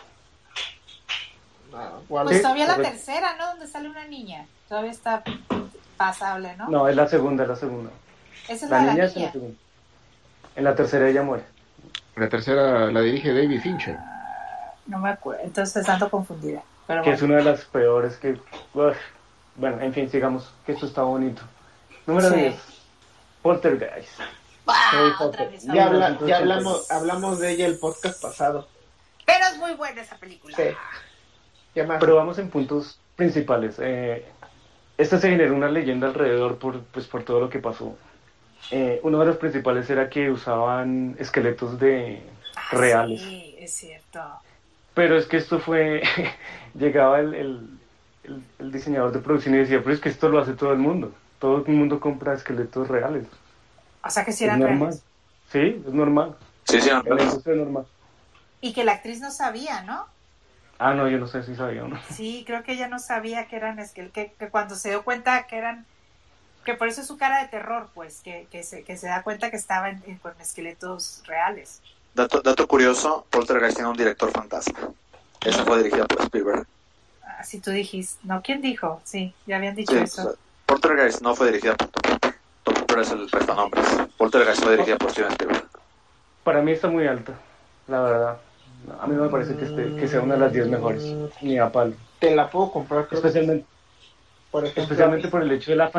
[1.74, 2.96] Ah, Pues Sí, todavía la correcto.
[2.98, 3.48] tercera, ¿no?
[3.48, 4.48] Donde sale una niña.
[4.68, 5.24] Todavía está
[5.98, 6.68] pasable, ¿no?
[6.70, 7.92] No, es la segunda, es la segunda.
[8.48, 9.32] Esa es La la, niña en la niña.
[9.32, 9.58] segunda.
[10.56, 11.44] En la tercera ella muere.
[12.16, 13.98] La tercera la dirige David Fincher.
[14.88, 15.42] No me acuerdo.
[15.44, 16.64] Entonces ando confundida.
[16.88, 17.16] Pero Que bueno.
[17.18, 18.40] es una de las peores que...
[18.74, 18.98] uf.
[19.56, 21.42] Bueno, en fin, sigamos, que esto está bonito.
[22.08, 22.36] Número Sí.
[22.36, 22.56] 10.
[23.42, 24.20] Poltergeist.
[24.68, 24.90] ¡Ah!
[24.92, 25.52] Harry otra Potter.
[25.52, 25.64] vez.
[25.66, 28.68] ya, habla- ya hablamos, hablamos de ella el podcast pasado.
[29.26, 30.56] Pero es muy buena esa película.
[30.56, 30.64] Sí.
[31.74, 32.00] ¿Qué más?
[32.00, 33.76] Pero vamos en puntos principales.
[33.80, 34.26] Eh,
[34.98, 37.96] esta se generó una leyenda alrededor por, pues, por todo lo que pasó.
[38.72, 42.22] Eh, uno de los principales era que usaban esqueletos de
[42.56, 43.22] Ah, reales.
[43.22, 44.42] Sí, es cierto.
[44.94, 46.04] Pero es que esto fue,
[46.76, 47.70] llegaba el, el-
[48.24, 50.80] el- el diseñador de producción y decía, pero es que esto lo hace todo el
[50.80, 51.12] mundo.
[51.40, 53.26] Todo el mundo compra esqueletos reales.
[54.04, 54.90] O sea que sí Es eran normal.
[54.90, 55.04] reales.
[55.52, 56.36] Sí, es normal.
[56.66, 57.06] Sí, sí, es
[57.58, 57.86] normal.
[58.62, 60.06] Y que la actriz no sabía, ¿no?
[60.80, 61.98] Ah, no, yo no sé si sabía o no.
[62.02, 65.58] Sí, creo que ella no sabía que eran que, que cuando se dio cuenta que
[65.58, 65.86] eran
[66.72, 69.24] que por eso es su cara de terror, pues, que, que, se, que se da
[69.24, 71.82] cuenta que estaba en- en- con esqueletos reales.
[72.14, 74.78] Dato, dato curioso, Poltergeist tiene un director fantasma.
[75.44, 76.68] Esa fue dirigida por Spielberg.
[77.40, 78.20] Así tú dijiste.
[78.24, 79.02] No, ¿quién dijo?
[79.06, 80.22] Sí, ya habían dicho Sí, eso.
[80.22, 80.34] o sea,
[80.66, 83.86] Poltergeist no fue dirigida por Hooper es el prestanombres.
[84.18, 85.66] Poltergeist fue dirigida por Steven Spielberg.
[86.44, 87.34] Para mí está muy alta,
[87.88, 88.38] la verdad.
[89.02, 91.04] A mí no me parece que, esté, que sea una de las 10 mejores,
[91.42, 91.94] ni a palo.
[92.20, 93.66] Te la puedo comprar, creo que, Especialmente,
[94.52, 95.92] por ejemplo, especialmente mí- por el hecho de la,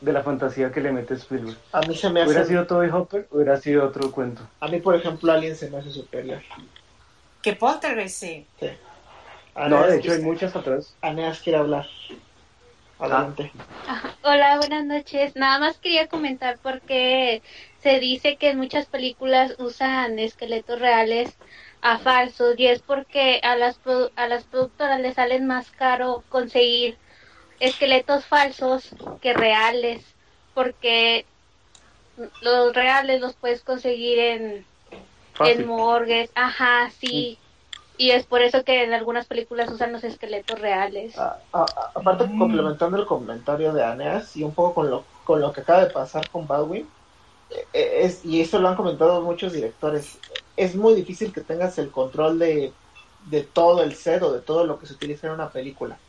[0.00, 1.56] de la fantasía que le mete Spielberg.
[1.72, 4.42] a mí se me Hubiera hace, sido Toby Hopper, hubiera sido otro cuento.
[4.60, 6.40] a mí por ejemplo Alien se me hace superior.
[7.42, 8.46] Que Poltergeist, sí.
[8.60, 8.70] Sí.
[9.68, 10.96] No, de hecho hay muchas atrás.
[11.02, 11.86] Aneas quiere hablar.
[12.98, 13.50] Adelante.
[14.22, 15.36] Hola, buenas noches.
[15.36, 17.42] Nada más quería comentar porque
[17.80, 21.36] se dice que en muchas películas usan esqueletos reales
[21.80, 23.80] a falsos y es porque a las
[24.16, 26.98] a las productoras les salen más caro conseguir
[27.60, 28.90] esqueletos falsos
[29.20, 30.16] que reales
[30.54, 31.26] porque
[32.40, 34.66] los reales los puedes conseguir en
[35.36, 35.62] Fácil.
[35.62, 37.38] en morgues, ajá, sí.
[37.96, 41.16] Y es por eso que en algunas películas usan los esqueletos reales.
[41.16, 42.38] A- a- a- aparte, Mm.
[42.38, 45.90] complementando el comentario de Aneas y un poco con lo, con lo que acaba de
[45.90, 46.88] pasar con Baldwin,
[47.50, 50.20] eh, eh, es, y esto lo han comentado muchos directores,
[50.56, 52.74] es muy difícil que tengas el control de,
[53.18, 56.00] de todo el set o de todo lo que se utiliza en una película.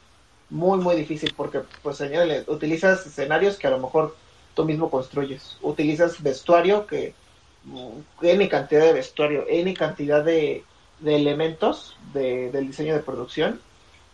[0.49, 4.17] Muy, muy difícil porque, pues, señores, utilizas escenarios que a lo mejor
[4.55, 5.57] tú mismo construyes.
[5.61, 7.19] Utilizas vestuario que,
[7.61, 10.67] mm, N cantidad de vestuario, N cantidad de,
[10.97, 13.63] de elementos de- del diseño de producción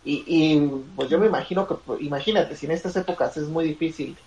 [0.02, 3.64] y, y, pues yo me imagino que, pues, imagínate, si en estas épocas es muy
[3.64, 4.20] difícil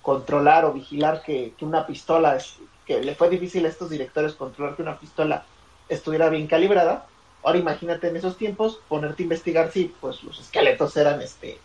[0.00, 2.38] controlar o vigilar que, que una pistola,
[2.84, 5.50] que le fue difícil a estos directores controlar que una pistola
[5.88, 7.09] estuviera bien calibrada,
[7.42, 11.58] ahora imagínate en esos tiempos ponerte a investigar si pues los esqueletos eran este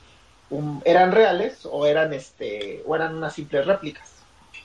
[0.50, 4.14] un- eran reales o eran este o eran unas simples réplicas.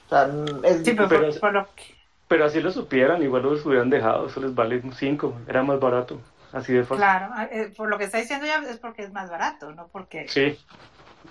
[0.06, 1.94] O sea, n- es Sí, pero, Pero- por- por lo que-
[2.28, 6.20] Pero así lo supieran, igual los hubieran dejado, eso les vale 5, era más barato,
[6.52, 6.98] así de fácil.
[6.98, 10.28] claro, eh, por lo que está diciendo ya es porque es más barato, no porque
[10.28, 10.56] Sí,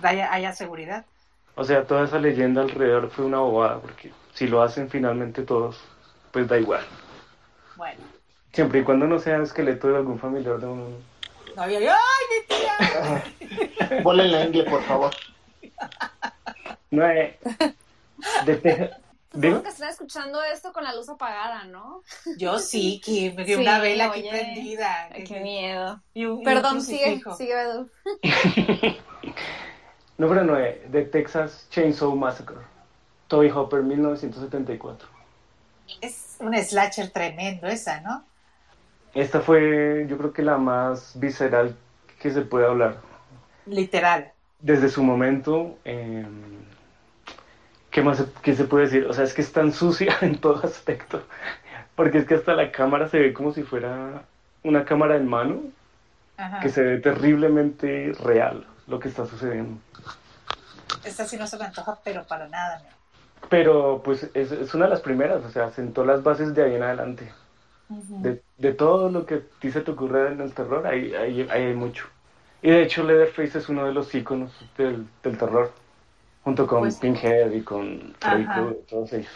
[0.02, 1.06] haya, haya seguridad.
[1.56, 5.80] o sea, toda esa leyenda alrededor fue una bobada, porque si lo hacen finalmente todos,
[6.32, 6.84] pues da igual.
[7.78, 8.02] Bueno.
[8.54, 10.86] Siempre y cuando no sea esqueleto de algún familiar de uno.
[11.58, 13.48] Ay, ay, ay, mi
[13.88, 14.02] tía.
[14.04, 15.12] Bolen la ingle, por favor.
[16.92, 17.38] No, eh,
[18.46, 18.98] de Texas.
[19.32, 22.02] Supongo que están escuchando esto con la luz apagada, ¿no?
[22.38, 24.30] Yo sí, que me dio Sí, una vela aquí oye.
[24.32, 25.08] prendida.
[25.14, 26.02] Ay, qué miedo.
[26.16, 27.90] Y un- y un Perdón, sigue, sigue, Edu.
[30.18, 32.58] no, pero no, eh, de Texas Chainsaw Massacre.
[33.28, 35.08] Toby Hopper, 1974.
[36.02, 38.26] Es un slasher tremendo esa, ¿no?
[39.14, 41.76] Esta fue, yo creo que la más visceral
[42.20, 42.98] que se puede hablar.
[43.66, 44.32] Literal.
[44.60, 46.26] Desde su momento, eh,
[47.90, 49.06] ¿qué más se, qué se puede decir?
[49.06, 51.24] O sea, es que es tan sucia en todo aspecto.
[51.96, 54.24] Porque es que hasta la cámara se ve como si fuera
[54.64, 55.62] una cámara en mano,
[56.38, 56.60] Ajá.
[56.60, 59.80] que se ve terriblemente real lo que está sucediendo.
[61.04, 62.80] Esta sí no se me antoja, pero para nada.
[62.80, 63.48] ¿no?
[63.50, 66.76] Pero pues es, es una de las primeras, o sea, sentó las bases de ahí
[66.76, 67.32] en adelante.
[67.90, 71.42] De, de todo lo que a ti se te ocurre en el terror, ahí, ahí,
[71.50, 72.06] ahí hay mucho.
[72.62, 75.72] Y de hecho Leatherface es uno de los íconos del, del terror,
[76.44, 78.14] junto con Pues- Pinhead y con.
[78.20, 79.32] Krueger, todos ellos.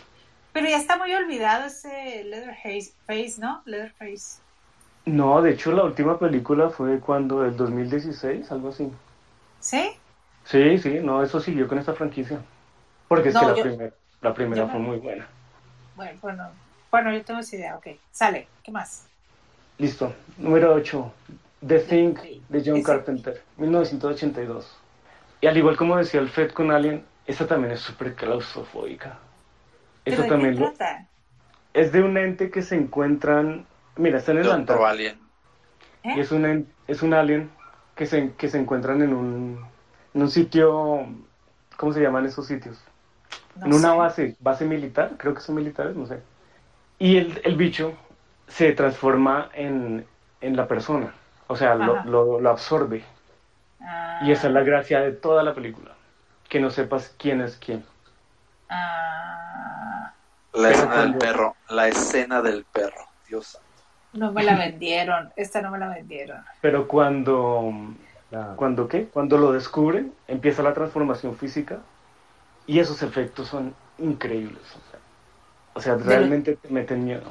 [0.52, 3.64] Pero ya está muy olvidado ese Leatherface, face, ¿no?
[3.66, 4.40] Leatherface.
[5.06, 8.92] No, de hecho la última película fue cuando, el 2016, algo así.
[9.60, 9.90] ¿Sí?
[10.46, 12.40] Sí, sí, no, eso siguió con esta franquicia.
[13.08, 15.28] Porque es No, que la, yo- primer- la primera fue muy buena.
[15.96, 16.52] Bueno, bueno,
[16.94, 17.88] bueno, yo tengo esa idea, ok.
[18.11, 19.07] Sale, ¿qué más?
[19.80, 20.14] Listo.
[20.38, 21.11] Número 8.
[21.68, 22.14] The Thing
[22.49, 24.78] de John Carpenter, 1982.
[25.41, 29.18] Y al igual como decía el Fed con Alien, esta también es súper claustrofóbica.
[30.03, 31.07] ¿Pero Esta de también qué lo- trata?
[31.74, 33.65] es de un ente que se encuentran.
[33.95, 34.86] Mira, está en el Otro Antártico.
[34.86, 35.20] alien.
[36.03, 36.14] ¿Eh?
[36.15, 37.49] Y es un, en- es un alien
[37.95, 39.65] que se, que se encuentran en un,
[40.14, 41.07] en un sitio.
[41.76, 42.80] ¿Cómo se llaman esos sitios?
[43.56, 46.20] No en una base, base militar, creo que son militares, no sé.
[46.99, 47.98] Y el, el bicho
[48.48, 50.07] se transforma en,
[50.41, 51.14] en la persona,
[51.48, 53.06] o sea, lo, lo, lo absorbe.
[53.80, 55.98] Ah, Y esa es la gracia de toda la película,
[56.49, 57.86] que no sepas quién es quién.
[58.70, 60.14] ah,
[60.53, 61.57] La Pero escena del perro.
[61.68, 63.10] La escena del perro.
[63.28, 63.84] Dios santo.
[64.14, 65.32] no me la vendieron.
[65.36, 66.45] Esta no me la vendieron.
[66.61, 67.72] Pero cuando,
[68.56, 71.86] cuando qué, cuando lo descubren, empieza la transformación física
[72.65, 74.82] y esos efectos son increíbles.
[75.74, 77.24] O sea, realmente te meten miedo.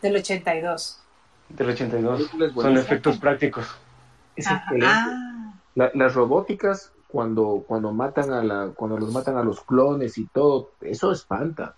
[0.00, 0.98] Del 82.
[1.48, 2.16] Del 82.
[2.18, 3.66] película es Son efectos prácticos.
[4.36, 4.46] Es.
[4.48, 10.16] Ah, La- las robóticas, cuando, cuando matan a la, cuando los matan a los clones
[10.18, 11.74] y todo, eso espanta.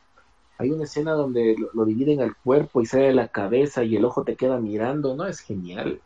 [0.58, 4.04] Hay una escena donde lo, lo dividen al cuerpo y sale la cabeza y el
[4.04, 5.26] ojo te queda mirando, ¿no?
[5.26, 6.00] Es genial.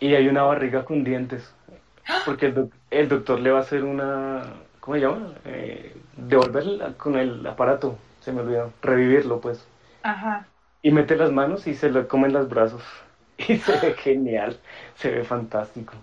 [0.00, 1.52] Y hay una barriga con dientes.
[2.24, 4.54] Porque el, doc- el doctor le va a hacer una.
[4.80, 5.34] ¿Cómo se llama?
[5.44, 7.98] Eh, devolverla con el aparato.
[8.28, 8.74] Se me olvidó.
[8.82, 9.66] Revivirlo, pues.
[10.02, 10.52] ajá.
[10.82, 12.82] Y mete las manos y se le comen los brazos.
[13.38, 14.60] Y se ve genial.
[14.96, 15.94] Se ve fantástico.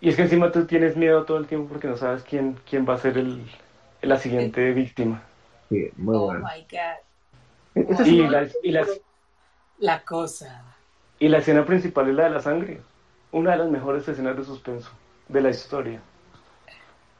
[0.00, 2.86] Y es que encima tú tienes miedo todo el tiempo porque no sabes quién, quién
[2.88, 3.50] va a ser el,
[4.02, 5.22] la siguiente víctima.
[5.68, 6.40] Sí, muy Oh bueno.
[6.40, 8.06] my God.
[8.06, 8.86] Y la, y, la,
[9.78, 10.64] La cosa.
[11.18, 12.86] y la escena principal es la de la sangre.
[13.32, 14.90] Una de las mejores escenas de suspenso
[15.28, 16.02] de la historia.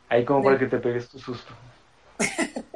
[0.09, 1.55] Ahí como para que te pegues tu susto.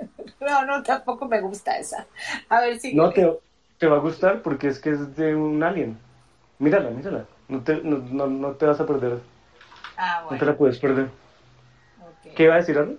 [0.44, 2.06] No, no, tampoco me gusta esa.
[2.48, 2.94] A ver si.
[2.94, 3.38] No te,
[3.78, 5.98] te va a gustar porque es que es de un alien.
[6.58, 7.28] Mírala, mírala.
[7.48, 9.20] No te, no, no, no te vas a perder.
[9.96, 10.46] Ah, No te bueno.
[10.46, 11.10] la puedes perder.
[12.34, 12.98] ¿Qué iba a decir, Arno?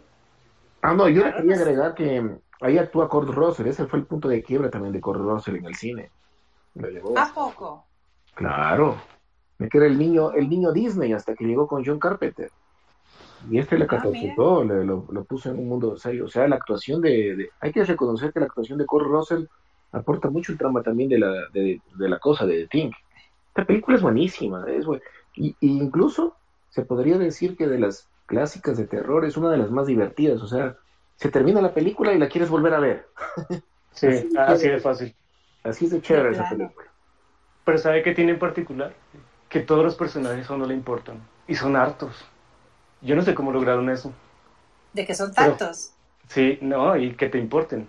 [0.82, 1.64] Ah, no, yo le Claro, quería no sé.
[1.64, 3.68] agregar que mm, ahí actúa Kurt Russell.
[3.68, 6.12] Ese fue el punto de quiebra también de Kurt Russell en el cine.
[6.76, 7.14] Lo llevó.
[7.16, 7.90] ¿A poco?
[8.36, 8.98] Claro.
[9.70, 12.52] Que era el niño, el niño Disney hasta que llegó con John Carpenter.
[13.49, 16.26] Y este le Ah, catapultó, le- lo, lo puso en un mundo serio.
[16.26, 19.45] O sea, la actuación de, de- Hay que reconocer que la actuación de Kurt Russell
[19.91, 22.91] aporta mucho el trama también de la, de, de la cosa, de The Thing.
[23.49, 24.66] Esta película es buenísima.
[24.68, 25.02] Es bu-
[25.34, 26.38] y, y incluso
[26.70, 30.41] se podría decir que de las clásicas de terror es una de las más divertidas.
[30.41, 30.76] O sea,
[31.16, 33.07] se termina la película y la quieres volver a ver.
[33.91, 34.07] Sí,
[34.38, 35.16] así de fácil.
[35.64, 36.91] Así es de chévere esa película.
[37.64, 38.94] Pero ¿sabe qué tiene en particular?
[39.48, 41.18] Que todos los personajes a uno le importan.
[41.48, 42.26] Y son hartos.
[43.02, 44.14] Yo no sé cómo lograron eso.
[44.94, 45.92] De que son Pero- tantos.
[46.28, 47.88] Sí, no, y que te importen.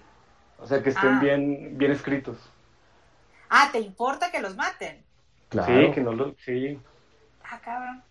[0.59, 1.21] O sea, que estén Ah.
[1.21, 2.37] bien, bien escritos.
[3.49, 5.03] Ah, ¿te importa que los maten?
[5.49, 5.73] Claro.
[5.73, 6.35] Sí, que no lo...
[6.45, 6.79] Sí.
[7.45, 8.03] Ah, cabrón.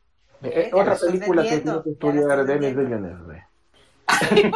[0.43, 3.07] Eh, otra película que tiene que estudiar estás Denis vendiendo.
[3.07, 3.47] Villeneuve.
[4.31, 4.51] ve.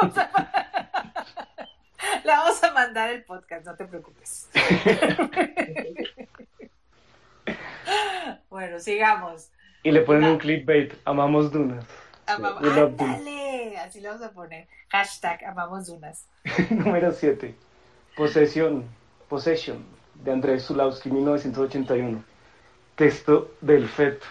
[2.23, 4.49] Le vamos a mandar el podcast, no te preocupes.
[8.49, 9.51] bueno, sigamos.
[9.83, 10.93] Y le ponen un clickbait.
[11.05, 11.85] Amamos dunas.
[12.29, 13.17] Amamos, We love Dunas.
[13.17, 14.67] ándale, así le vamos a poner.
[14.89, 16.25] Hashtag amamos dunas.
[16.69, 17.55] Número 7.
[18.15, 18.85] Posesión.
[19.27, 19.85] Possession.
[20.15, 22.23] De Andrés Zulawski, 1981.
[22.95, 24.25] Texto del feto.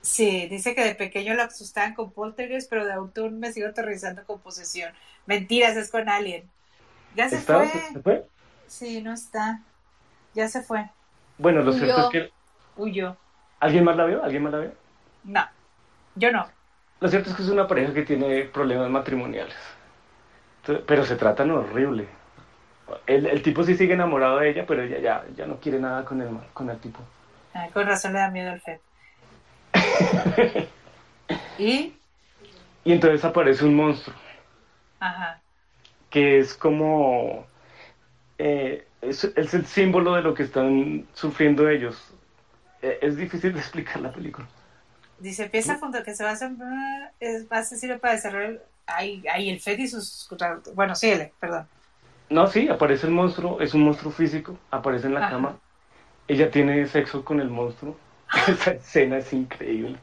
[0.00, 4.24] Sí, dice que de pequeño lo asustaban con poltergeist, pero de adulto me sigo aterrizando
[4.24, 4.92] con posesión.
[5.26, 6.48] Mentiras, es con Alien.
[7.16, 7.58] Ya se ¿Está?
[7.58, 7.68] fue.
[7.92, 8.26] ¿Se fue?
[8.66, 9.60] Sí, no está.
[10.34, 10.88] Ya se fue.
[11.38, 12.04] Bueno, lo cierto Yo.
[12.04, 12.32] es que...
[12.76, 13.16] Huyó.
[13.60, 14.22] ¿Alguien más la vio?
[14.22, 14.72] ¿Alguien más la vio?
[15.24, 15.44] No,
[16.14, 16.46] yo no.
[17.00, 19.56] Lo cierto es que es una pareja que tiene problemas matrimoniales.
[20.60, 22.08] Entonces, Pero se tratan horrible.
[23.06, 26.04] El, el tipo sí sigue enamorado de ella, pero ella ya, ya no quiere nada
[26.04, 27.00] con el, con el tipo.
[27.52, 28.80] Ah, con razón le da miedo al Fed.
[31.56, 32.00] y,
[32.84, 34.16] Y entonces aparece un monstruo,
[35.00, 35.42] ajá,
[36.10, 37.46] que es como...
[38.38, 42.14] eh, es, es el símbolo de lo que están sufriendo ellos.
[42.82, 44.48] Eh, es difícil de explicar la película.
[45.18, 46.52] Dice, empieza junto que se va a hacer,
[47.20, 50.28] es más sirve para desarrollar, ahí, ahí el Fed y sus,
[50.74, 51.70] bueno, síguele, perdón.
[52.28, 55.26] No, sí, aparece el monstruo, es un monstruo físico, aparece en la Ajá.
[55.26, 55.58] cama.
[56.28, 57.96] Ella tiene sexo con el monstruo.
[58.48, 59.98] Esa escena es increíble.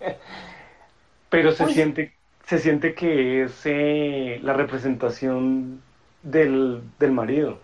[1.30, 1.68] Pero se Uy.
[1.68, 2.14] siente,
[2.46, 5.82] se siente que es eh, la representación
[6.22, 7.58] del, del marido.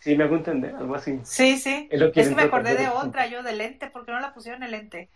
[0.00, 0.74] ¿Sí me hago entender?
[0.76, 1.20] Algo así.
[1.22, 4.06] Sí, sí, Es que es que quieren me acordé de otra, yo de lente, ¿por
[4.06, 5.10] qué no la pusieron en lente?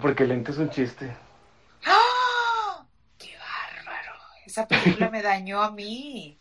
[0.00, 1.14] Porque el lente es un chiste.
[1.84, 2.84] ¡Ah!
[3.18, 4.12] ¡Qué bárbaro!
[4.46, 6.38] Esa película me dañó a mí.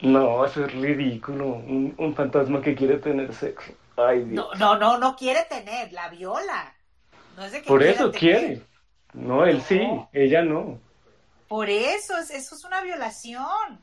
[0.00, 1.46] No, eso es ridículo.
[1.46, 3.72] Un, un fantasma que quiere tener sexo.
[3.96, 4.46] Ay, Dios.
[4.58, 6.74] No, no, no, no quiere tener, la viola.
[7.36, 8.18] No es de que Por eso tener.
[8.20, 8.62] quiere.
[9.14, 9.80] No, él sí,
[10.12, 10.78] ella no.
[11.48, 13.80] Por eso, es- eso es una violación.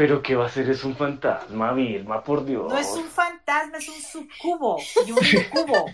[0.00, 0.70] Pero ¿qué va a ser?
[0.70, 2.72] Es un fantasma, Vilma, por Dios.
[2.72, 5.84] No es un fantasma, es un subcubo y un incubo.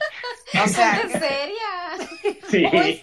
[0.64, 1.56] O sea, ¿En serio?
[2.48, 3.02] Sí, pues,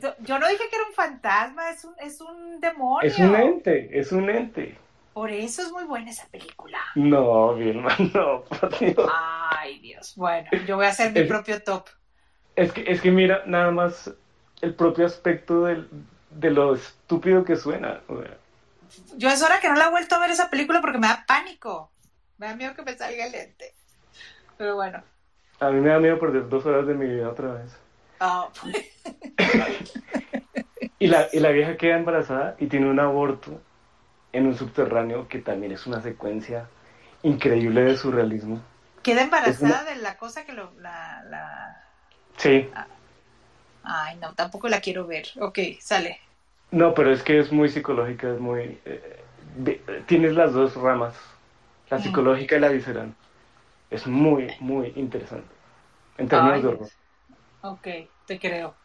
[0.00, 3.00] yo- yo no dije que era un fantasma, es un, es un demonio.
[3.02, 4.78] es un ente, es un ente.
[5.14, 6.78] Por eso es muy buena esa película.
[6.94, 9.10] No, Vilma, no, por Dios.
[9.50, 10.12] Ay, Dios.
[10.14, 11.86] Bueno, yo voy a hacer mi Es- propio top.
[12.54, 14.12] Es que, es que mira, nada más
[14.60, 15.88] el propio aspecto del-
[16.30, 18.00] de lo estúpido que suena.
[18.06, 18.36] o sea,
[19.16, 21.24] Yo es hora que no la he vuelto a ver esa película porque me da
[21.26, 21.92] pánico.
[22.38, 23.74] Me da miedo que me salga el lente.
[24.56, 25.04] Pero bueno.
[25.60, 27.72] a mí me da miedo perder dos horas de mi vida otra vez.
[28.20, 28.52] Ah,
[30.98, 33.60] Y la, y la vieja queda embarazada y tiene un aborto
[34.32, 36.70] en un subterráneo que también es una secuencia
[37.22, 38.66] increíble de surrealismo.
[39.02, 41.84] Queda embarazada de la cosa que lo, la, la...
[42.36, 42.68] Sí,
[43.84, 45.26] Ay, no, tampoco la quiero ver.
[45.40, 46.20] Ok, sale.
[46.72, 48.78] No, pero es que es muy psicológica, es muy...
[48.84, 49.20] eh,
[49.58, 51.14] vi- tienes las dos ramas,
[51.90, 53.14] la psicológica y la visceral.
[53.90, 55.48] Es muy, muy interesante.
[56.18, 56.90] En términos Ay, de horror.
[57.62, 57.86] Ok,
[58.26, 58.80] te creo.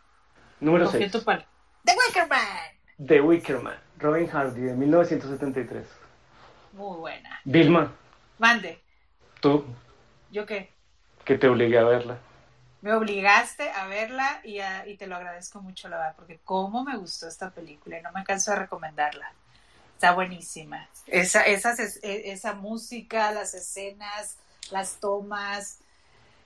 [0.60, 1.14] Número Confío en 6.
[1.14, 1.46] tu palo.
[1.86, 2.80] The Wicker Man.
[3.04, 5.88] The Wicker Man, Robin Hardy, de 1973.
[6.72, 7.46] Muy buena.
[7.46, 7.92] Vilma,
[8.38, 8.86] Mande.
[9.42, 9.64] tú,
[10.30, 10.78] ¿Yo qué?
[11.26, 12.18] que te obligué a verla.
[12.82, 16.84] Me obligaste a verla y, a- y te lo agradezco mucho, la verdad, porque cómo
[16.84, 19.32] me gustó esta película y no me canso de recomendarla.
[19.96, 20.88] Está buenísima.
[21.08, 24.38] Esa, esas, es- e- esa música, las escenas,
[24.70, 25.80] las tomas,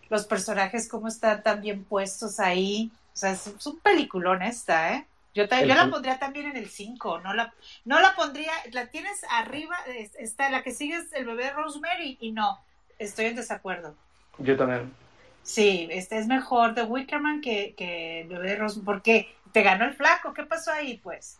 [0.09, 2.91] los personajes, cómo están tan bien puestos ahí.
[3.13, 5.05] O sea, es, es un peliculón esta, ¿eh?
[5.33, 7.53] Yo, El yo la pondría también en el 5, no la,
[7.85, 12.17] no la pondría, la tienes arriba, es- está la que sigue es el bebé Rosemary
[12.21, 12.59] y no,
[12.99, 13.95] estoy en desacuerdo.
[14.39, 14.93] Yo también.
[15.43, 18.85] Sí, este es mejor The Wickerman que, que bebé de Rosemary.
[18.85, 19.35] ¿Por qué?
[19.51, 20.33] ¿Te ganó el flaco?
[20.33, 21.37] ¿Qué pasó ahí, pues?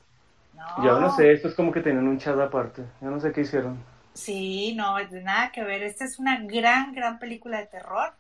[0.56, 0.84] No.
[0.84, 2.84] Yo no sé, esto es como que tenían un chat aparte.
[3.00, 3.82] Yo no sé qué hicieron.
[4.14, 5.84] Sí, no, de nada que ver.
[5.84, 8.12] Esta es una gran, gran película de terror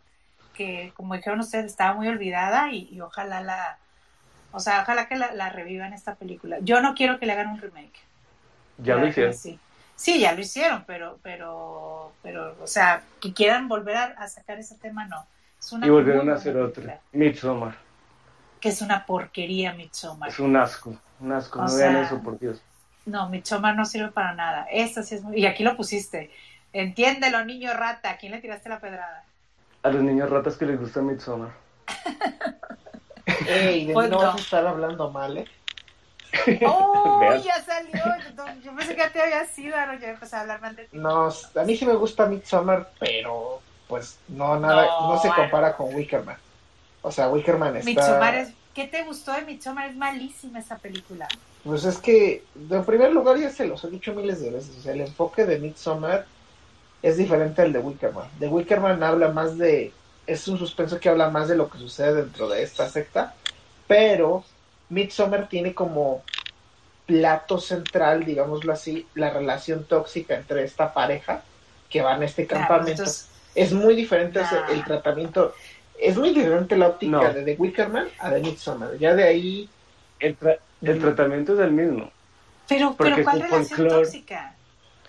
[0.53, 3.77] que, como dijeron ustedes, estaba muy olvidada y, y ojalá la,
[4.51, 6.57] o sea, ojalá que la, la revivan esta película.
[6.61, 7.99] Yo no quiero que le hagan un remake.
[8.77, 9.33] Ya lo hicieron.
[9.33, 9.59] Sí.
[9.95, 14.57] Sí, ya lo hicieron, pero, pero, pero, o sea, que quieran volver a, a sacar
[14.57, 15.27] ese tema, no.
[15.83, 16.99] Y volvieron a hacer otra.
[17.11, 17.75] Midsommar.
[18.59, 20.29] Que es una porquería, Midsommar.
[20.29, 20.95] Es un asco.
[21.19, 21.59] Un asco.
[21.59, 22.61] O no vean eso, por Dios.
[23.05, 24.67] No, Midsommar no sirve para nada.
[24.71, 25.37] Esta sí es muy...
[25.39, 26.31] Y aquí lo pusiste.
[26.73, 28.11] Entiéndelo, niño rata.
[28.11, 29.23] ¿A quién le tiraste la pedrada?
[29.83, 31.51] A los niños ratas que les gusta Midsommar.
[33.47, 34.27] Ey, de Pues no no.
[34.27, 35.45] vas a estar hablando mal, ¿eh?
[36.65, 37.19] ¡Oh!
[37.43, 37.91] Ya salió.
[38.35, 39.75] Yo, yo pensé que ya te había sido.
[39.77, 40.97] Ahora ya empecé a hablar mal de ti.
[40.97, 43.61] No, a mí sí me gusta Midsommar, pero
[43.91, 46.37] pues no nada, No, no, se compara con Wickerman.
[47.01, 47.89] O sea, Wickerman está...
[47.89, 48.53] Midsommar es...
[48.73, 49.89] ¿Qué te gustó de Midsommar?
[49.89, 51.27] Es malísima esa película.
[51.65, 54.81] Pues es que, en primer lugar, ya se los he dicho miles de veces, o
[54.81, 56.25] sea, el enfoque de Midsommar
[57.03, 58.29] es diferente al de Wickerman.
[58.39, 59.91] De Wickerman habla más de,
[60.25, 63.33] es un suspenso que habla más de lo que sucede dentro de esta secta,
[63.87, 64.45] pero
[64.87, 66.23] Midsommar tiene como
[67.05, 71.41] plato central, digámoslo así, la relación tóxica entre esta pareja
[71.89, 73.01] que va en este Claro, campamento.
[73.01, 74.69] entonces- Es muy diferente Nah.
[74.71, 75.53] el tratamiento,
[75.99, 77.33] es muy diferente la óptica No.
[77.33, 78.97] de The Wickerman a de Midsommar.
[78.97, 79.69] Ya de ahí
[80.19, 82.11] El, tra- el tratamiento es el mismo.
[82.69, 84.03] Pero, Porque pero ¿cuál relación folclore.
[84.05, 84.55] tóxica?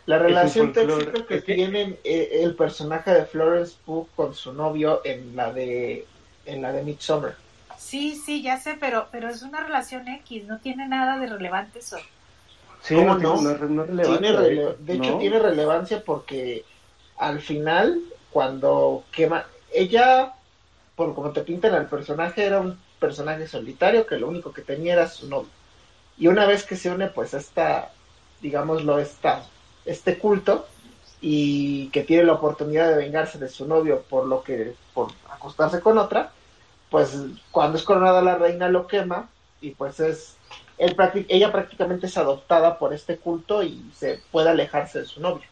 [0.06, 1.04] La relación folclore.
[1.04, 5.36] tóxica que Es que- tienen eh, el personaje de Florence Pugh con su novio en
[5.36, 6.06] la de
[6.46, 7.36] en la de Midsommar.
[7.78, 10.44] Sí, sí, ya sé, pero, pero es una relación X.
[10.46, 11.98] No tiene nada de relevante eso.
[12.80, 13.42] Sí, ¿Cómo no, no?
[13.42, 13.54] no,
[13.84, 14.18] relevante.
[14.18, 15.18] Tiene rele- de hecho ¿no?
[15.18, 16.64] tiene relevancia porque
[17.18, 18.00] al final
[18.32, 20.34] cuando quema ella
[20.96, 24.94] por como te pintan al personaje era un personaje solitario que lo único que tenía
[24.94, 25.50] era su novio.
[26.18, 27.90] Y una vez que se une pues esta
[28.40, 29.44] digámoslo esta
[29.84, 30.66] este culto
[31.20, 35.80] y que tiene la oportunidad de vengarse de su novio por lo que por acostarse
[35.80, 36.32] con otra,
[36.90, 37.16] pues
[37.50, 39.28] cuando es coronada la reina lo quema
[39.60, 40.36] y pues es
[40.78, 40.96] él
[41.28, 45.51] ella prácticamente es adoptada por este culto y se puede alejarse de su novio.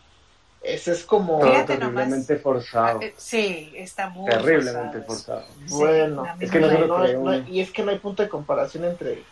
[0.63, 1.67] Ese es como nomás.
[1.67, 3.01] terriblemente forzado.
[3.01, 5.45] Eh, Sí, está muy Terriblemente forzado.
[5.69, 7.21] bueno, Es que no se lo no hay- creo.
[7.23, 9.23] no hay- y es que no hay punto de comparación entre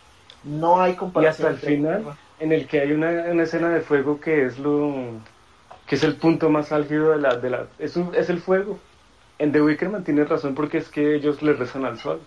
[0.43, 3.69] no hay Y comparación hasta el entre- final, en el que hay una, una escena
[3.69, 4.93] de fuego que es lo
[5.85, 8.79] que es el punto más álgido de la, de la es, un- es el fuego.
[9.37, 12.21] En The Wickerman tiene razón porque es que ellos le rezan al sol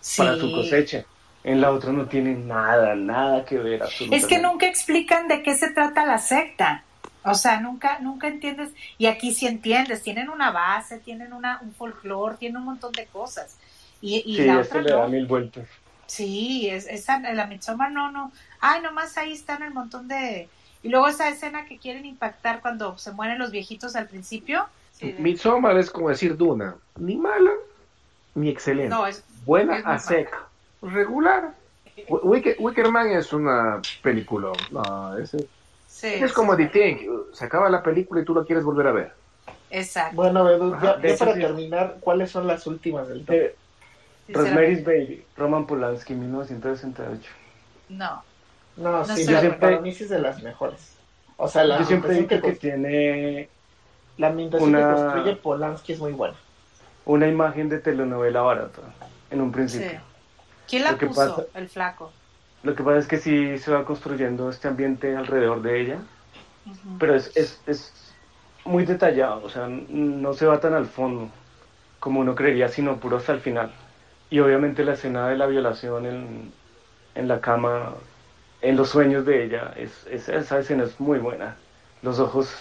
[0.00, 0.18] Sí.
[0.22, 1.04] para su cosecha.
[1.44, 5.54] En la otra no tiene nada, nada que ver Es que nunca explican de qué
[5.54, 6.84] se trata la secta.
[7.24, 8.70] O sea, nunca, nunca entiendes.
[8.98, 10.02] Y aquí sí entiendes.
[10.02, 13.56] Tienen una base, tienen una, un folclore, tienen un montón de cosas.
[14.00, 15.08] Y, y Sí, la otra le da no.
[15.08, 15.66] mil vueltas.
[16.06, 18.30] Sí, es, esa, la Midsommar no, no.
[18.60, 20.48] Ay, nomás ahí están el montón de...
[20.82, 24.66] Y luego esa escena que quieren impactar cuando se mueren los viejitos al principio.
[24.92, 27.50] Sí, de- Midsommar es como decir Duna, ni mala
[28.34, 28.90] ni excelente.
[28.90, 29.24] No, es...
[29.46, 30.42] Buena es a seca,
[30.82, 31.54] regular.
[32.08, 34.52] Wi- Wicker, Wickerman es una película.
[34.70, 35.34] No, es,
[35.94, 37.08] Sí, es como sí, The Thing.
[37.32, 39.12] Se acaba la película y tú la quieres volver a ver.
[39.70, 40.16] Exacto.
[40.16, 41.40] Bueno, Bedu, Ajá, ya, para sí.
[41.40, 43.34] terminar, ¿cuáles son las últimas del top?
[43.34, 43.56] Eh.
[44.28, 47.30] Rosemary's Baby, Roman Polanski, 1968.
[47.90, 48.22] No.
[48.76, 50.96] No, no sí, yo Siempre- para mí sí es de las mejores.
[51.36, 53.48] O sea, la Yo siempre dicho que, que tiene
[54.16, 56.34] la ambientación que una- construye Polanski es muy buena.
[57.04, 58.80] una imagen de telenovela barata
[59.30, 59.54] en un Sí.
[59.54, 60.00] principio.
[60.68, 61.36] ¿Quién la Lo que puso?
[61.36, 62.10] pasa- El flaco.
[62.64, 65.98] Lo que pasa es que sí se va construyendo este ambiente alrededor de ella,
[66.98, 68.16] pero es, es, es,
[68.64, 71.30] muy detallado, o sea, no se va tan al fondo
[72.00, 73.72] como uno creería, sino puro hasta el final.
[74.30, 76.54] Y obviamente la escena de la violación en,
[77.14, 77.94] en la cama,
[78.62, 81.56] en los sueños de ella, es, es- esa escena es muy buena.
[82.02, 82.54] Los ojos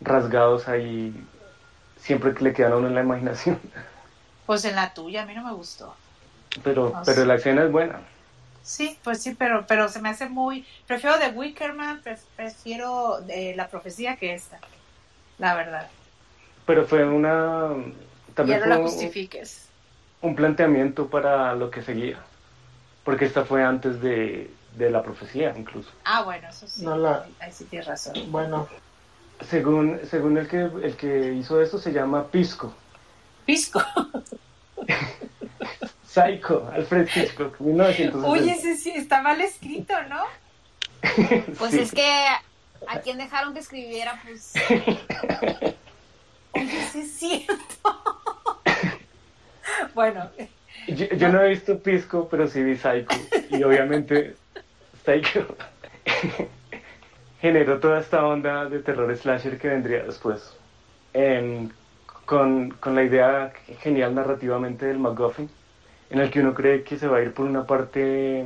[0.00, 1.14] rasgados ahí,
[1.96, 3.60] siempre que le quedan a uno en la imaginación.
[4.46, 5.94] Pues en la tuya, a mí no me gustó.
[6.64, 7.26] Pero, pero sí.
[7.26, 8.00] la escena es buena.
[8.70, 10.64] Sí, pues sí, pero, pero se me hace muy...
[10.86, 14.60] Prefiero de Wickerman, pre- prefiero de la profecía que esta,
[15.38, 15.88] la verdad.
[16.66, 17.74] Pero fue una...
[18.28, 19.66] Ya También no la fue justifiques.
[20.22, 22.18] un planteamiento para lo que seguía.
[23.04, 25.90] Porque esta fue antes de, de la profecía, incluso.
[26.04, 26.84] Ah, bueno, eso sí.
[26.84, 28.14] No la- Ahí, ahí sí tienes razón.
[28.30, 28.68] Bueno,
[29.50, 32.72] Según, según el, que, el que hizo esto, se llama Pisco.
[33.46, 33.82] Pisco.
[36.10, 38.26] Psycho, Alfred Hitchcock, 1960.
[38.28, 40.22] Oye, ese sí está mal escrito, ¿no?
[41.58, 41.78] Pues Sí.
[41.80, 42.26] es que
[42.88, 44.54] a quien dejaron que escribiera, pues
[46.52, 47.56] Oye, sí es cierto.
[49.94, 50.30] bueno,
[50.88, 53.16] Yo, yo no he visto Pisco, pero sí vi Psycho.
[53.50, 54.34] Y obviamente,
[55.04, 55.46] Psycho
[57.40, 60.54] generó toda esta onda de terror slasher que vendría después.
[61.14, 61.70] Em,
[62.24, 65.48] con, con la idea genial narrativamente del MacGuffin,
[66.10, 68.44] en el que uno cree que se va a ir por una parte,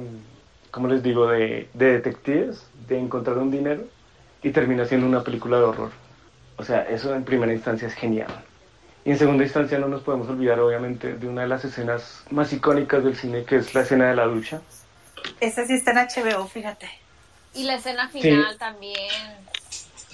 [0.70, 3.85] como les digo, de, de detectives, de encontrar un dinero,
[4.43, 5.91] y termina siendo una película de horror.
[6.59, 8.28] O sea, eso en primera instancia es genial.
[9.05, 12.53] Y en segunda instancia no nos podemos olvidar obviamente de una de las escenas más
[12.53, 14.61] icónicas del cine, que es la escena de la ducha.
[15.41, 16.89] esa sí está en HBO, fíjate.
[17.55, 19.11] y la escena final también.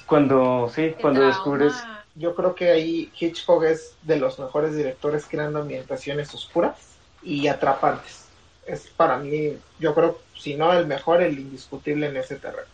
[0.06, 1.34] Cuando, sí, qué cuando trauma.
[1.36, 1.74] descubres...
[2.14, 6.89] yo creo que ahí Hitchcock es de los mejores directores creando ambientaciones oscuras
[7.22, 8.28] y atrapantes.
[8.66, 12.68] Es para mí, yo creo, si no el mejor, el indiscutible en ese terreno.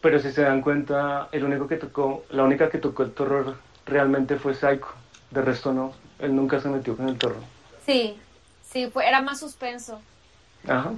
[0.00, 3.56] Pero si se dan cuenta, el único que tocó, la única que tocó el terror
[3.86, 4.86] realmente fue Psycho.
[5.30, 7.36] De resto no, él nunca se metió con el terror.
[7.84, 8.16] Sí,
[8.62, 10.00] sí, fue, era más suspenso.
[10.66, 10.92] Ajá.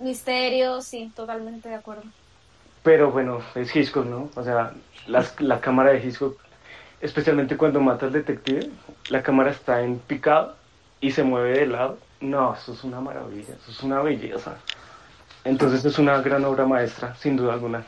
[0.00, 2.04] Misterio, sí, totalmente de acuerdo.
[2.82, 4.28] Pero bueno, es Hitchcock, ¿no?
[4.34, 4.72] O sea,
[5.06, 6.38] las- la cámara de Hitchcock,
[7.00, 8.68] especialmente cuando mata al detective,
[9.10, 10.56] la cámara está en picado
[11.04, 11.98] y se mueve de lado.
[12.22, 14.56] No, eso es una maravilla, eso es una belleza.
[15.44, 17.84] Entonces es una gran obra maestra, sin duda alguna.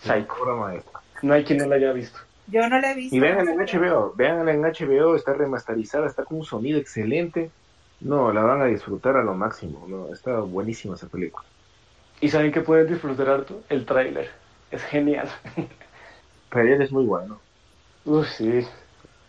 [0.00, 0.34] Psycho.
[0.40, 1.00] Obra maestra.
[1.20, 2.18] No hay quien no la haya visto.
[2.46, 3.14] Yo no la he visto.
[3.14, 7.50] Y véanla en HBO, véanla en HBO, está remasterizada, está con un sonido excelente.
[8.00, 11.44] No, la van a disfrutar a lo máximo, no, está buenísima esa película.
[12.22, 13.60] ¿Y saben que pueden disfrutar harto?
[13.68, 14.30] El tráiler.
[14.70, 15.28] Es genial.
[16.50, 17.40] Pero él es muy bueno.
[18.06, 18.66] Uf, sí.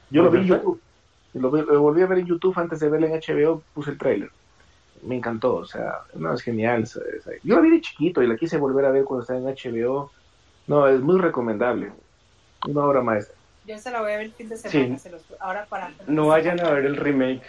[0.09, 0.79] Yo lo vi en
[1.33, 3.97] Lo, vi- lo volví a ver en YouTube antes de verla en HBO, puse el
[3.97, 4.29] tráiler.
[5.03, 6.83] Me encantó, o sea, no, es genial.
[6.83, 9.39] es- es- Yo la vi de chiquito y la quise volver a ver cuando estaba
[9.39, 10.11] en HBO.
[10.67, 11.91] No, es muy recomendable.
[12.67, 13.35] Una obra maestra.
[13.65, 14.95] Yo se la voy a ver el fin de semana.
[14.97, 15.03] Sí.
[15.03, 15.91] se los- ahora para.
[16.07, 17.43] No vayan a ver el remake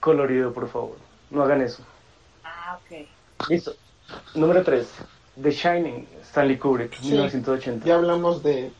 [0.00, 0.96] colorido, por favor.
[1.30, 1.82] No hagan eso.
[2.44, 3.06] Ah, ok.
[3.48, 3.72] Listo.
[4.34, 4.92] Número 3.
[5.40, 7.12] The Shining, Stanley Kubrick, Sí.
[7.12, 7.86] 1980.
[7.86, 8.70] Ya hablamos de,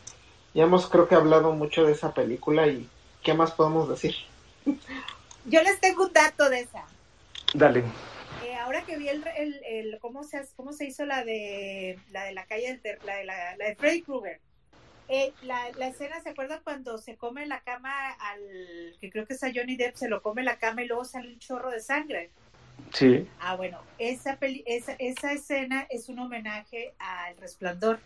[0.52, 2.88] ya hemos creo que hablado mucho de esa película y
[3.24, 4.14] ¿qué más podemos decir?
[5.46, 6.84] Yo les tengo un dato de esa.
[7.54, 7.82] Dale.
[8.44, 12.24] Eh, ahora que vi el, el, el- cómo se cómo se hizo la de la
[12.24, 14.40] de la calle del ter- la de la, la de Freddy Krueger
[15.08, 19.34] Eh, la, la escena se acuerda cuando se come la cama al que creo que
[19.34, 21.80] es a Johnny Depp se lo come la cama y luego sale un chorro de
[21.80, 22.30] sangre
[22.92, 23.26] Sí.
[23.40, 27.98] ah bueno esa peli, esa, esa escena es un homenaje al Resplandor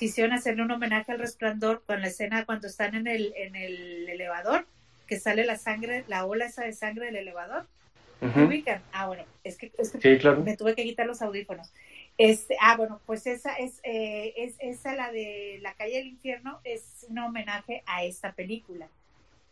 [0.00, 4.08] quisieron hacerle un homenaje al Resplandor con la escena cuando están en el en el
[4.08, 4.66] elevador
[5.06, 7.66] que sale la sangre la ola esa de sangre del elevador
[8.22, 8.44] Ujú.
[8.46, 10.40] ubican ah bueno es que, es que Sí, claro.
[10.42, 11.70] me tuve que quitar los audífonos.
[12.18, 16.60] Este, ah, bueno, pues esa es, eh, es esa la de La calle del infierno
[16.64, 18.88] es un homenaje a esta película.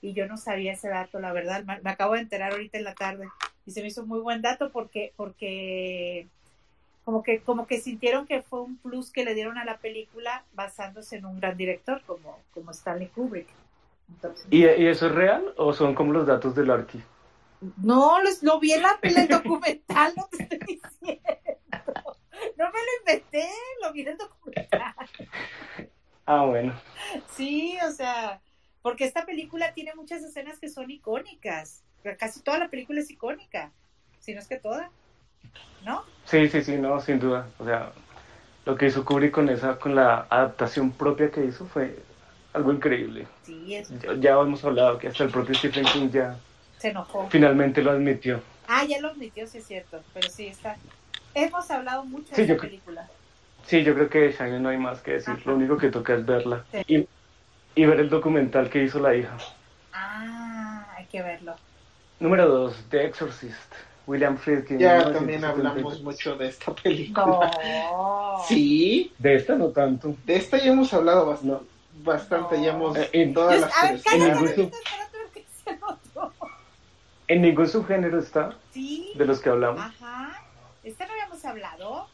[0.02, 2.84] Y yo no sabía ese dato, la verdad, me, me acabo de enterar ahorita en
[2.84, 3.26] la tarde
[3.64, 6.26] y se me hizo muy buen dato porque porque
[7.08, 10.44] como que como que sintieron que fue un plus que le dieron a la película
[10.52, 13.48] basándose en un gran director como como Stanley Kubrick.
[14.10, 17.02] Entonces, ¿Y, y eso es real o son como los datos del Arqui?
[17.82, 21.22] no, los- lo vi en la en el documental, no te estoy diciendo.
[22.58, 23.48] No me lo inventé,
[23.82, 24.94] lo vi en el documental.
[26.26, 26.74] Ah, bueno.
[27.24, 28.42] Sí, o sea,
[28.82, 31.84] porque esta película tiene muchas escenas que son icónicas.
[32.18, 33.72] Casi toda la película es icónica,
[34.20, 34.92] si no es que toda,
[35.84, 36.02] ¿no?
[36.24, 37.46] Sí, sí, sí, no, sin duda.
[37.58, 37.92] O sea,
[38.66, 41.98] lo que hizo Kubrick con esa, con la adaptación propia que hizo fue
[42.52, 43.26] algo increíble.
[43.42, 46.36] Sí, es- Ya, ya hemos hablado que hasta el propio Stephen King ya
[46.78, 47.28] se enojó.
[47.30, 48.40] finalmente lo admitió.
[48.66, 50.76] Ah, ya lo admitió, sí es cierto, pero sí está.
[51.34, 53.08] Hemos hablado mucho Sí, de creo- película.
[53.66, 55.34] Sí, yo creo que de Shining no hay más que decir.
[55.34, 55.42] Ajá.
[55.46, 56.64] Lo único que toca es verla.
[56.72, 56.82] Sí.
[56.88, 57.08] Y,
[57.82, 59.36] y ver el documental que hizo la hija.
[59.92, 61.54] Ah, hay que verlo.
[62.20, 63.72] Número 2, The Exorcist.
[64.08, 64.78] William Friedkin.
[64.78, 65.12] Ya 1973.
[65.18, 67.50] también hablamos mucho de esta película.
[67.92, 68.38] No.
[68.48, 70.14] Sí, De esta no tanto.
[70.24, 71.60] de esta ya hemos hablado bast- No.
[72.04, 72.64] bastante, No.
[72.64, 74.00] ya hemos Eh, en- todas Yo- las ver.
[74.14, 74.20] En
[74.54, 74.72] ningún.
[77.26, 79.12] En ningún subgénero está Sí.
[79.14, 79.80] de los que hablamos.
[79.82, 80.42] Ajá.
[80.82, 82.06] ¿Esta no habíamos hablado?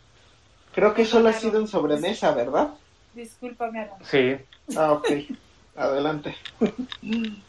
[0.75, 2.71] Creo que solo ha sido en sobremesa, ¿verdad?
[3.15, 3.99] Discúlpame, Alan.
[4.03, 4.35] Sí.
[4.77, 5.09] Ah, ok.
[5.77, 6.35] Adelante.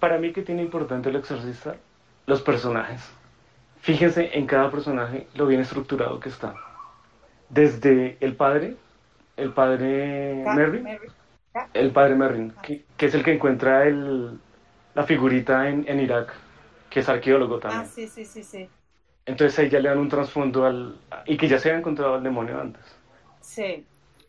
[0.00, 1.76] Para mí, ¿qué tiene importante el exorcista?
[2.26, 3.00] Los personajes.
[3.88, 6.54] Fíjense en cada personaje lo bien estructurado que está.
[7.48, 8.76] Desde el padre,
[9.34, 10.84] el padre Mary.
[11.72, 14.38] el padre Merrin, que, que es el que encuentra el,
[14.94, 16.34] la figurita en, en Irak,
[16.90, 17.80] que es arqueólogo también.
[17.80, 18.68] Ah, sí, sí, sí, sí.
[19.24, 21.00] Entonces ahí ya le dan un trasfondo al...
[21.24, 22.84] y que ya se había encontrado al demonio antes.
[23.40, 23.86] Sí.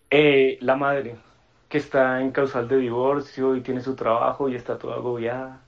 [0.10, 1.18] Eh, la madre,
[1.68, 5.60] que está en causal de divorcio y tiene su trabajo y está toda agobiada.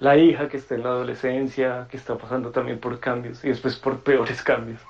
[0.00, 3.76] La hija que está en la adolescencia, que está pasando también por cambios y después
[3.76, 4.80] por peores cambios.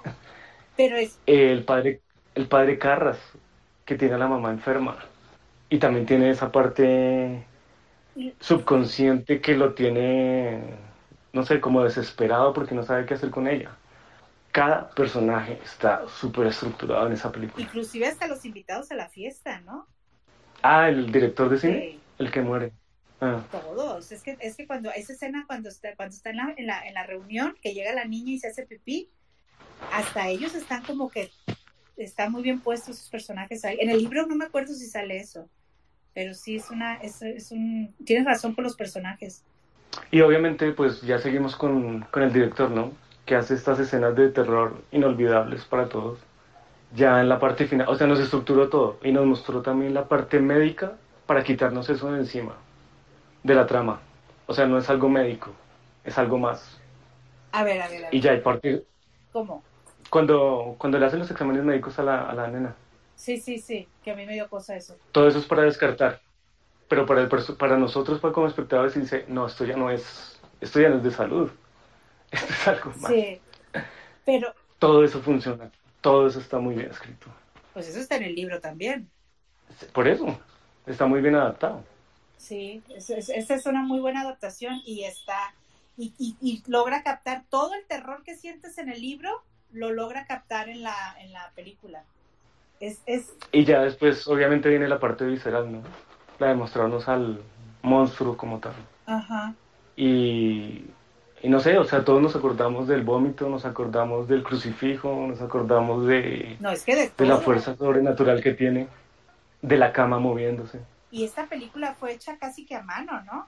[0.77, 1.19] Pero es.
[1.27, 2.01] El padre,
[2.35, 3.19] el padre Carras,
[3.85, 4.97] que tiene a la mamá enferma.
[5.69, 7.45] Y también tiene esa parte
[8.41, 10.63] subconsciente que lo tiene,
[11.33, 13.71] no sé, como desesperado porque no sabe qué hacer con ella.
[14.53, 17.63] Cada personaje está súper estructurado en esa película.
[17.65, 19.87] Inclusive hasta los invitados a la fiesta, ¿no?
[20.63, 22.01] Ah, el director de cine, Sí.
[22.19, 22.73] el que muere.
[23.21, 24.13] Ah, Todos.
[24.13, 26.87] Es que, es que cuando esa escena, cuando está, cuando está en la, en, la,
[26.87, 29.11] en la reunión, que llega la niña y se hace pipí,
[29.93, 31.31] hasta ellos están como que
[31.97, 33.77] están muy bien puestos sus personajes ahí.
[33.81, 35.49] En el libro no me acuerdo si sale eso,
[36.15, 39.45] pero sí es una, es, es un, tienes razón con los personajes.
[40.11, 42.93] Y obviamente, pues ya seguimos con, con el director, ¿no?
[43.27, 46.21] Que hace estas escenas de terror inolvidables para todos.
[46.95, 50.09] Ya en la parte final, o sea, nos estructuró todo y nos mostró también la
[50.09, 52.57] parte médica para quitarnos eso de encima,
[53.43, 54.01] de la trama.
[54.47, 55.53] O sea, no es algo médico,
[56.05, 56.81] es algo más.
[57.53, 58.15] A ver, a ver, a ver.
[58.15, 58.87] Y ya hay parte,
[59.33, 59.63] ¿Cómo?
[60.11, 62.77] cuando, cuando le hacen los exámenes médicos a la, a la nena,
[63.15, 64.97] Sí, sí, sí, que a mí me dio cosa eso.
[65.13, 66.21] todo eso es para descartar.
[66.89, 70.89] Pero para, el, para nosotros, como espectadores, dice, no, esto ya no es, esto ya
[70.91, 71.51] no es de salud.
[72.33, 73.11] Esto es algo más.
[73.13, 73.41] Sí,
[74.25, 77.29] pero Todo eso funciona, todo eso está muy bien escrito.
[77.73, 79.11] pues eso está en el libro también.
[79.93, 80.27] Por eso,
[80.87, 81.83] está muy bien adaptado.
[82.41, 85.55] Sí, es, es- es una muy buena adaptación y está
[85.99, 89.29] y, y- y logra captar todo el terror que sientes en el libro,
[89.73, 92.03] lo logra captar en la, en la película.
[92.81, 95.83] Es, es, Y ya después, obviamente, viene la parte visceral, ¿no?
[96.39, 97.41] La de mostrarnos al
[97.83, 98.73] monstruo como tal.
[99.07, 99.55] ajá,
[99.97, 100.85] Y,
[101.43, 105.43] y no sé, o sea, todos nos acordamos del vómito, nos acordamos del crucifijo, nos
[105.43, 108.89] acordamos de, no, es que de de la fuerza sobrenatural que tiene,
[109.63, 110.81] de la cama moviéndose,
[111.11, 113.47] Y esta película fue hecha casi que a mano, ¿no?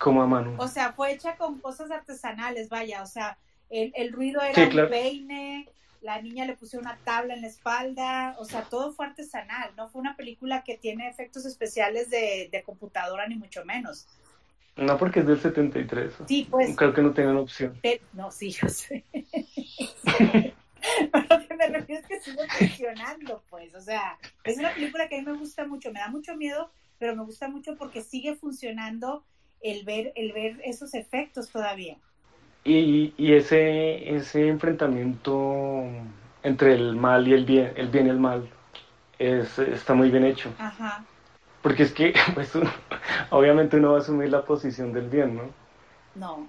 [0.00, 0.54] como a mano.
[0.58, 3.38] O sea, fue hecha con cosas artesanales, vaya, o sea,
[3.70, 4.90] el, el ruido era Sí, claro.
[4.90, 5.68] peine,
[6.00, 9.88] la niña le puso una tabla en la espalda, o sea, todo fue artesanal, no
[9.88, 14.06] fue una película que tiene efectos especiales de, de computadora, ni mucho menos.
[14.76, 16.12] No porque es del 73.
[16.26, 17.80] Sí, pues, Creo que no tengan opción.
[18.12, 19.04] No, sí, yo sé.
[21.12, 23.74] Pero lo que me refiero es que sigue funcionando, pues.
[23.74, 26.70] O sea, es una película que a mí me gusta mucho, me da mucho miedo,
[26.98, 29.24] pero me gusta mucho porque sigue funcionando
[29.60, 31.96] el ver, el ver esos efectos todavía.
[32.64, 35.82] Y, y ese, ese enfrentamiento
[36.42, 38.48] entre el mal y el bien, el bien y el mal,
[39.18, 40.50] es, está muy bien hecho.
[40.58, 41.04] Ajá.
[41.62, 42.72] Porque es que, pues, uno-
[43.30, 45.42] obviamente uno va a asumir la posición del bien, ¿no?
[46.14, 46.46] No.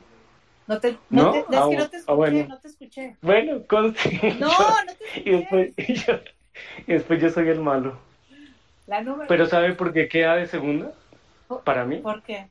[0.67, 1.31] No te, no ¿No?
[1.31, 2.47] te, es Ah, que no te ah, escuché, bueno.
[2.47, 3.17] no te escuché.
[3.22, 4.34] Bueno, conste.
[4.39, 5.93] No, yo- no te y, después, escuché.
[5.93, 6.19] y yo-
[6.88, 7.97] y después yo soy el malo.
[8.88, 9.28] La número.
[9.28, 10.91] Pero ¿sabe por qué queda de segunda?
[11.64, 11.98] Para mí.
[11.98, 12.48] ¿Por qué?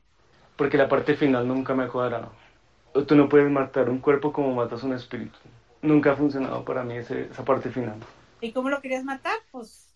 [0.55, 2.31] Porque la parte final nunca me ha cuadrado.
[3.07, 5.37] Tú no puedes matar un cuerpo como matas un espíritu.
[5.81, 7.95] Nunca ha funcionado para mí ese- esa parte final.
[8.41, 9.37] ¿Y cómo lo querías matar?
[9.51, 9.93] Pues,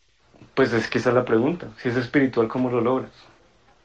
[0.53, 1.67] Pues es que esa es la pregunta.
[1.77, 3.11] Si es espiritual, ¿cómo lo logras?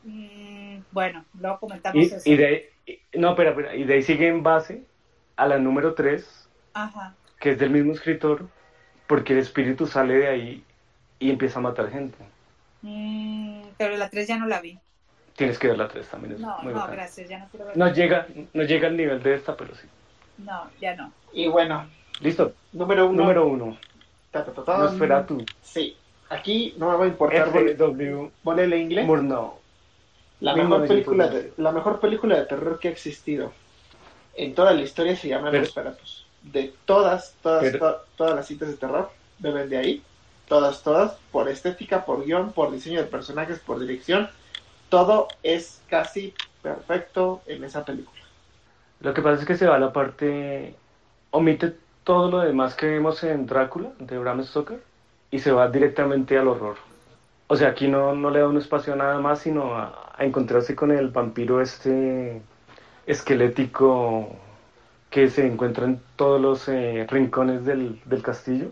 [0.04, 2.30] mm, bueno, luego comentamos Y, eso.
[2.30, 3.36] y de ahí, y- no,
[3.74, 4.84] y de ahí sigue en base
[5.36, 7.14] a la número 3, Ajá.
[7.40, 8.46] que es del mismo escritor,
[9.06, 10.64] porque el espíritu sale de ahí
[11.18, 12.18] y empieza a matar gente.
[12.88, 14.78] Mm, pero la 3 ya no la vi.
[15.36, 16.96] Tienes que ver la 3 también, es No, muy no, bacana.
[16.96, 17.76] gracias, ya no quiero ver.
[17.76, 19.86] No llega, no llega al nivel de esta, pero sí.
[20.38, 21.10] No, ya no.
[21.32, 21.88] Y bueno,
[22.20, 23.22] Listo, número uno.
[23.22, 23.76] número 1.
[24.30, 24.78] Ta, ta, ta, ta.
[24.78, 25.96] Nosferatu, Sí,
[26.28, 27.48] aquí no me va a importar.
[27.48, 28.30] F.W.
[28.42, 29.06] volele inglés.
[29.06, 29.54] Murnau.
[30.40, 30.88] La mejor, 1900.
[30.88, 33.52] película de, la mejor película de terror que ha existido
[34.34, 36.26] en toda la historia se llama Pero- Nosferatus.
[36.42, 40.02] De todas, todas, Pero- to- todas las citas de terror beben de ahí.
[40.48, 44.28] Todas, todas, por estética, por guion, por diseño de personajes, por dirección.
[44.88, 48.22] todo es casi perfecto en esa película.
[49.00, 50.74] Lo que pasa es que se va a la parte,
[51.30, 54.80] omite todo lo demás que vemos en Drácula, de Bram Stoker,
[55.30, 56.76] y se va directamente al horror.
[57.46, 60.76] O sea, aquí no, no le da un espacio a nada más, sino a, encontrarse
[60.76, 62.40] con el vampiro este
[63.06, 64.28] esquelético
[65.10, 68.68] que se encuentra en todos los eh, rincones del, del castillo.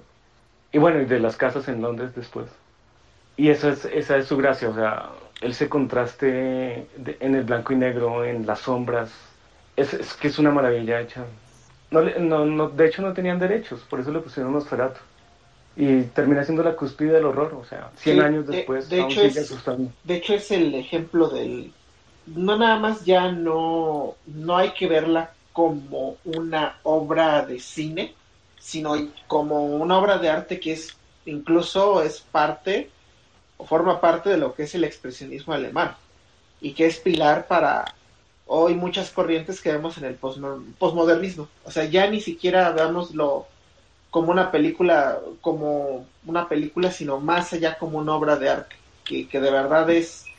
[0.73, 2.47] Y bueno, y de las casas en Londres después.
[3.37, 6.27] Y eso es, esa es su gracia, o sea, ese contraste
[6.97, 9.11] de- en el blanco y negro, en las sombras,
[9.77, 11.25] es, es que es una maravilla hecha.
[11.91, 15.01] No, no, no, de hecho no tenían derechos, por eso le pusieron Nosferatu.
[15.75, 19.01] Y termina siendo la cúspide del horror, o sea, 100 Sí, años de- después de
[19.01, 19.91] aún hecho sigue es- asustando.
[20.05, 21.73] De hecho es el ejemplo del...
[22.27, 28.15] No nada más ya no, no hay que verla como una obra de cine,
[28.63, 28.95] sino
[29.27, 32.91] como una obra de arte que es incluso es parte
[33.57, 35.97] o forma parte de lo que es el expresionismo alemán
[36.61, 37.85] y que es pilar para
[38.47, 41.49] hoy muchas corrientes que vemos en el posmo- posmodernismo.
[41.65, 43.47] O sea, ya ni siquiera veámoslo
[44.11, 49.29] como una película, como una película, sino más allá como una obra de arte, que,
[49.29, 50.33] que de verdad es,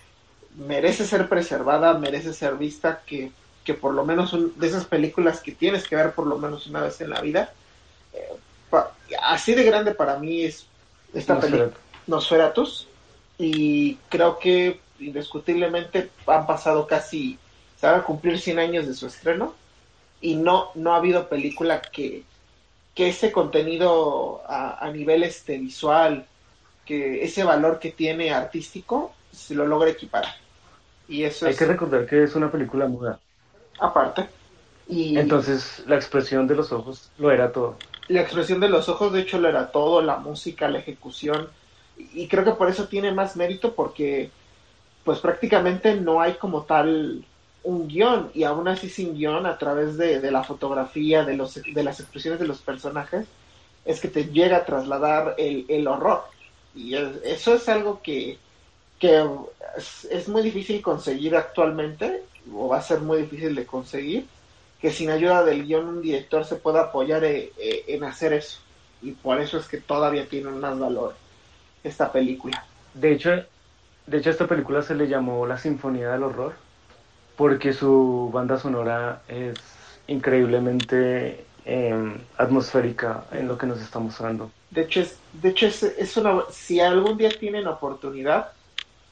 [0.55, 3.33] merece ser preservada, merece ser vista, que,
[3.63, 6.67] que por lo menos un- de esas películas que tienes que ver por lo menos
[6.67, 7.55] una vez en la vida.
[8.13, 10.71] Eh, pa- así de grande para mí es
[11.13, 11.73] esta película.
[11.73, 11.79] Nosferatu.
[12.07, 12.93] Nosferatus
[13.37, 17.43] y creo que indiscutiblemente han pasado casi,
[17.75, 19.59] se van a cumplir 100 años de su estreno
[20.21, 22.27] y no, no ha habido película que,
[22.95, 26.29] que ese contenido a, a nivel este visual,
[26.85, 30.33] que ese valor que tiene artístico, se lo logra equiparar.
[31.07, 33.21] Y eso Hay es que recordar que es una película muda,
[33.79, 34.29] aparte.
[34.87, 37.83] Y entonces la expresión de los ojos lo era todo.
[38.07, 41.49] La expresión de los ojos, de hecho, lo era todo, la música, la ejecución,
[41.97, 44.31] y creo que por eso tiene más mérito porque
[45.03, 47.25] pues prácticamente no hay como tal
[47.63, 51.55] un guion, y aún así sin guion, a través de, de la fotografía, de, los,
[51.55, 53.27] de las expresiones de los personajes,
[53.85, 56.23] es que te llega a trasladar el, el horror.
[56.73, 58.37] Y es- eso es algo que,
[58.99, 59.23] que
[60.11, 62.23] es muy difícil conseguir actualmente,
[62.53, 64.27] o va a ser muy difícil de conseguir,
[64.83, 68.59] que sin ayuda del guion un director se pueda apoyar eh, eh, en hacer eso.
[69.01, 71.15] Y por eso es que todavía tiene más valor
[71.85, 72.65] esta película.
[72.93, 73.29] De hecho,
[74.05, 76.55] de hecho a esta película se le llamó La Sinfonía del Horror
[77.37, 79.55] porque su banda sonora es
[80.07, 84.51] increíblemente eh, atmosférica en lo que nos está mostrando.
[84.69, 88.51] De hecho, es, de hecho es, es una, si algún día tienen oportunidad,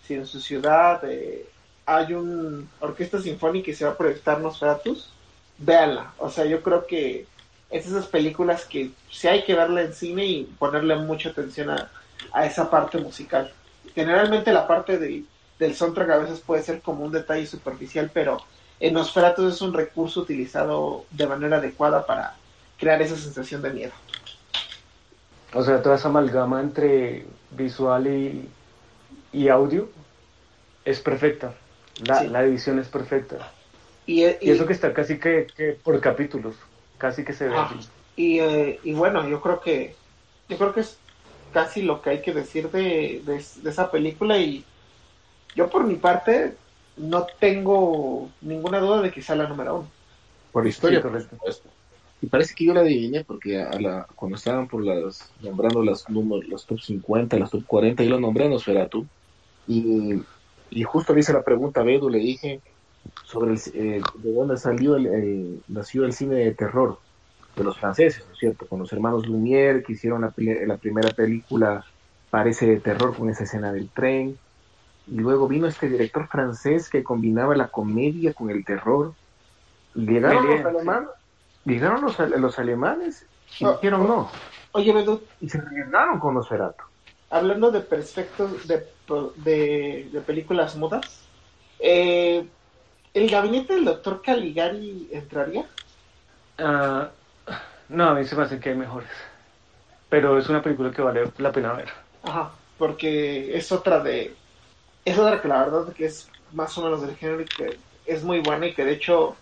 [0.06, 1.46] si en su ciudad eh,
[1.86, 5.14] hay un orquesta sinfónica y se va a proyectar Nosferatus,
[5.62, 6.14] véanla.
[6.18, 7.26] O sea, yo creo que
[7.70, 11.90] es esas películas que sí hay que verla en cine y ponerle mucha atención a,
[12.34, 13.52] a esa parte musical.
[13.96, 15.26] Generalmente la parte del,
[15.60, 18.42] del soundtrack a veces puede ser como un detalle superficial, pero
[18.80, 22.36] en Nosferatus es un recurso utilizado de manera adecuada para
[22.78, 23.94] crear esa sensación de miedo.
[25.54, 28.50] O sea, toda esa amalgama entre visual y,
[29.34, 29.90] y audio
[30.86, 31.54] es perfecta.
[32.06, 32.28] La, Sí.
[32.28, 33.52] la edición es perfecta.
[34.06, 36.56] Y, Y eso que está casi que, que por capítulos,
[36.98, 37.72] casi que se ve Ah.
[38.16, 39.96] Y, eh, y bueno, yo creo que
[40.50, 40.98] yo creo que es
[41.54, 44.66] casi lo que hay que decir de, de, de esa película y
[45.56, 46.58] yo por mi parte
[46.96, 49.96] no tengo ninguna duda de que sea la número uno.
[50.52, 51.36] Por historia, Sí, por correcto.
[51.36, 51.70] supuesto.
[52.22, 56.08] Y parece que yo la adiviné porque a la, cuando estaban por las nombrando las
[56.10, 59.10] números, las top 50, las top 40, yo lo nombré a Nosferatu.
[59.66, 60.28] Y,
[60.70, 62.64] y justo le hice la pregunta a Bedu, le dije
[63.24, 67.00] sobre el, eh, de dónde salió el, el- nació el cine de terror
[67.56, 68.68] de los franceses, ¿no es cierto?
[68.68, 70.34] Con los hermanos Lumière que hicieron la,
[70.68, 71.86] la primera película
[72.30, 74.40] parece de terror con esa escena del tren.
[75.08, 79.18] Y luego vino este director francés que combinaba la comedia con el terror.
[79.96, 80.66] Llegaron los sí.
[80.66, 81.10] alemanes,
[81.66, 83.30] llegaron los, los alemanes
[83.60, 84.30] y Oh, dijeron no.
[84.74, 86.84] Oye, Bedu, Y se arriesgaron con Nosferatu.
[87.30, 88.94] hablando de perfectos de,
[89.38, 91.32] de, de películas mudas,
[91.80, 92.52] eh,
[93.14, 95.70] ¿el gabinete del doctor Caligari entraría?
[96.58, 97.12] Ah,
[97.90, 99.10] no, a mí se me hace que hay mejores.
[100.10, 101.90] Pero es una película que vale la pena ver.
[102.24, 104.36] Ajá, porque es otra de.
[105.06, 108.24] Es otra que la verdad que es más o menos del género y que es
[108.24, 109.38] muy buena y que de hecho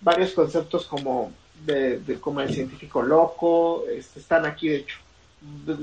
[0.00, 4.98] varios conceptos como de, de- como el científico loco este, están aquí de hecho.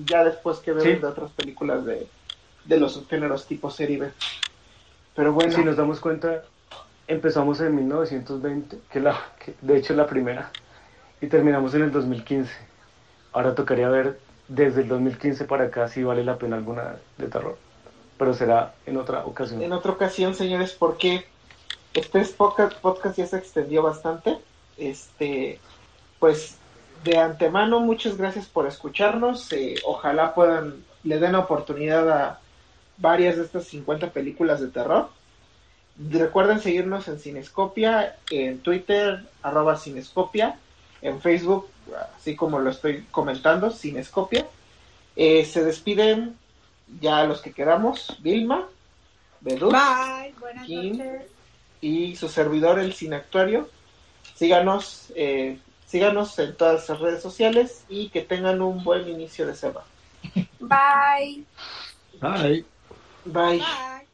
[0.07, 1.01] Ya después que vemos Sí.
[1.01, 2.09] de otras películas de,
[2.65, 4.13] de los subgéneros tipo serie B.
[5.15, 6.45] Pero bueno, Si nos damos cuenta,
[7.07, 10.51] empezamos en 1920, que, la, que de hecho es la primera,
[11.21, 12.51] y terminamos en el 2015.
[13.33, 17.57] Ahora tocaría ver desde el 2015 para acá si vale la pena alguna de terror.
[18.17, 19.61] pero será en otra ocasión.
[19.61, 21.25] En otra ocasión, señores, porque
[21.93, 24.37] este podcast, podcast ya se extendió bastante.
[24.77, 25.59] Este,
[26.19, 26.57] pues
[27.03, 29.51] de antemano, muchas gracias por escucharnos.
[29.51, 32.39] Eh, ojalá puedan, le den oportunidad a
[32.97, 35.09] varias de estas 50 películas de terror.
[35.97, 40.59] Recuerden seguirnos en Cinescopia, en Twitter, arroba Cinescopia,
[41.01, 41.69] en Facebook,
[42.17, 44.45] así como lo estoy comentando, Cinescopia.
[45.15, 46.37] Eh, se despiden
[46.99, 48.67] ya los que quedamos, Vilma,
[49.39, 50.97] Bedú, Bye, buenas Kim.
[50.97, 51.21] noches.
[51.81, 53.69] y su servidor, el Cineactuario.
[54.35, 59.55] Síganos, eh, síganos en todas las redes sociales y que tengan un buen inicio de
[59.55, 59.85] semana.
[60.59, 61.45] Bye.
[62.19, 62.65] Ay.
[63.23, 63.59] Bye.
[63.59, 64.04] Bye.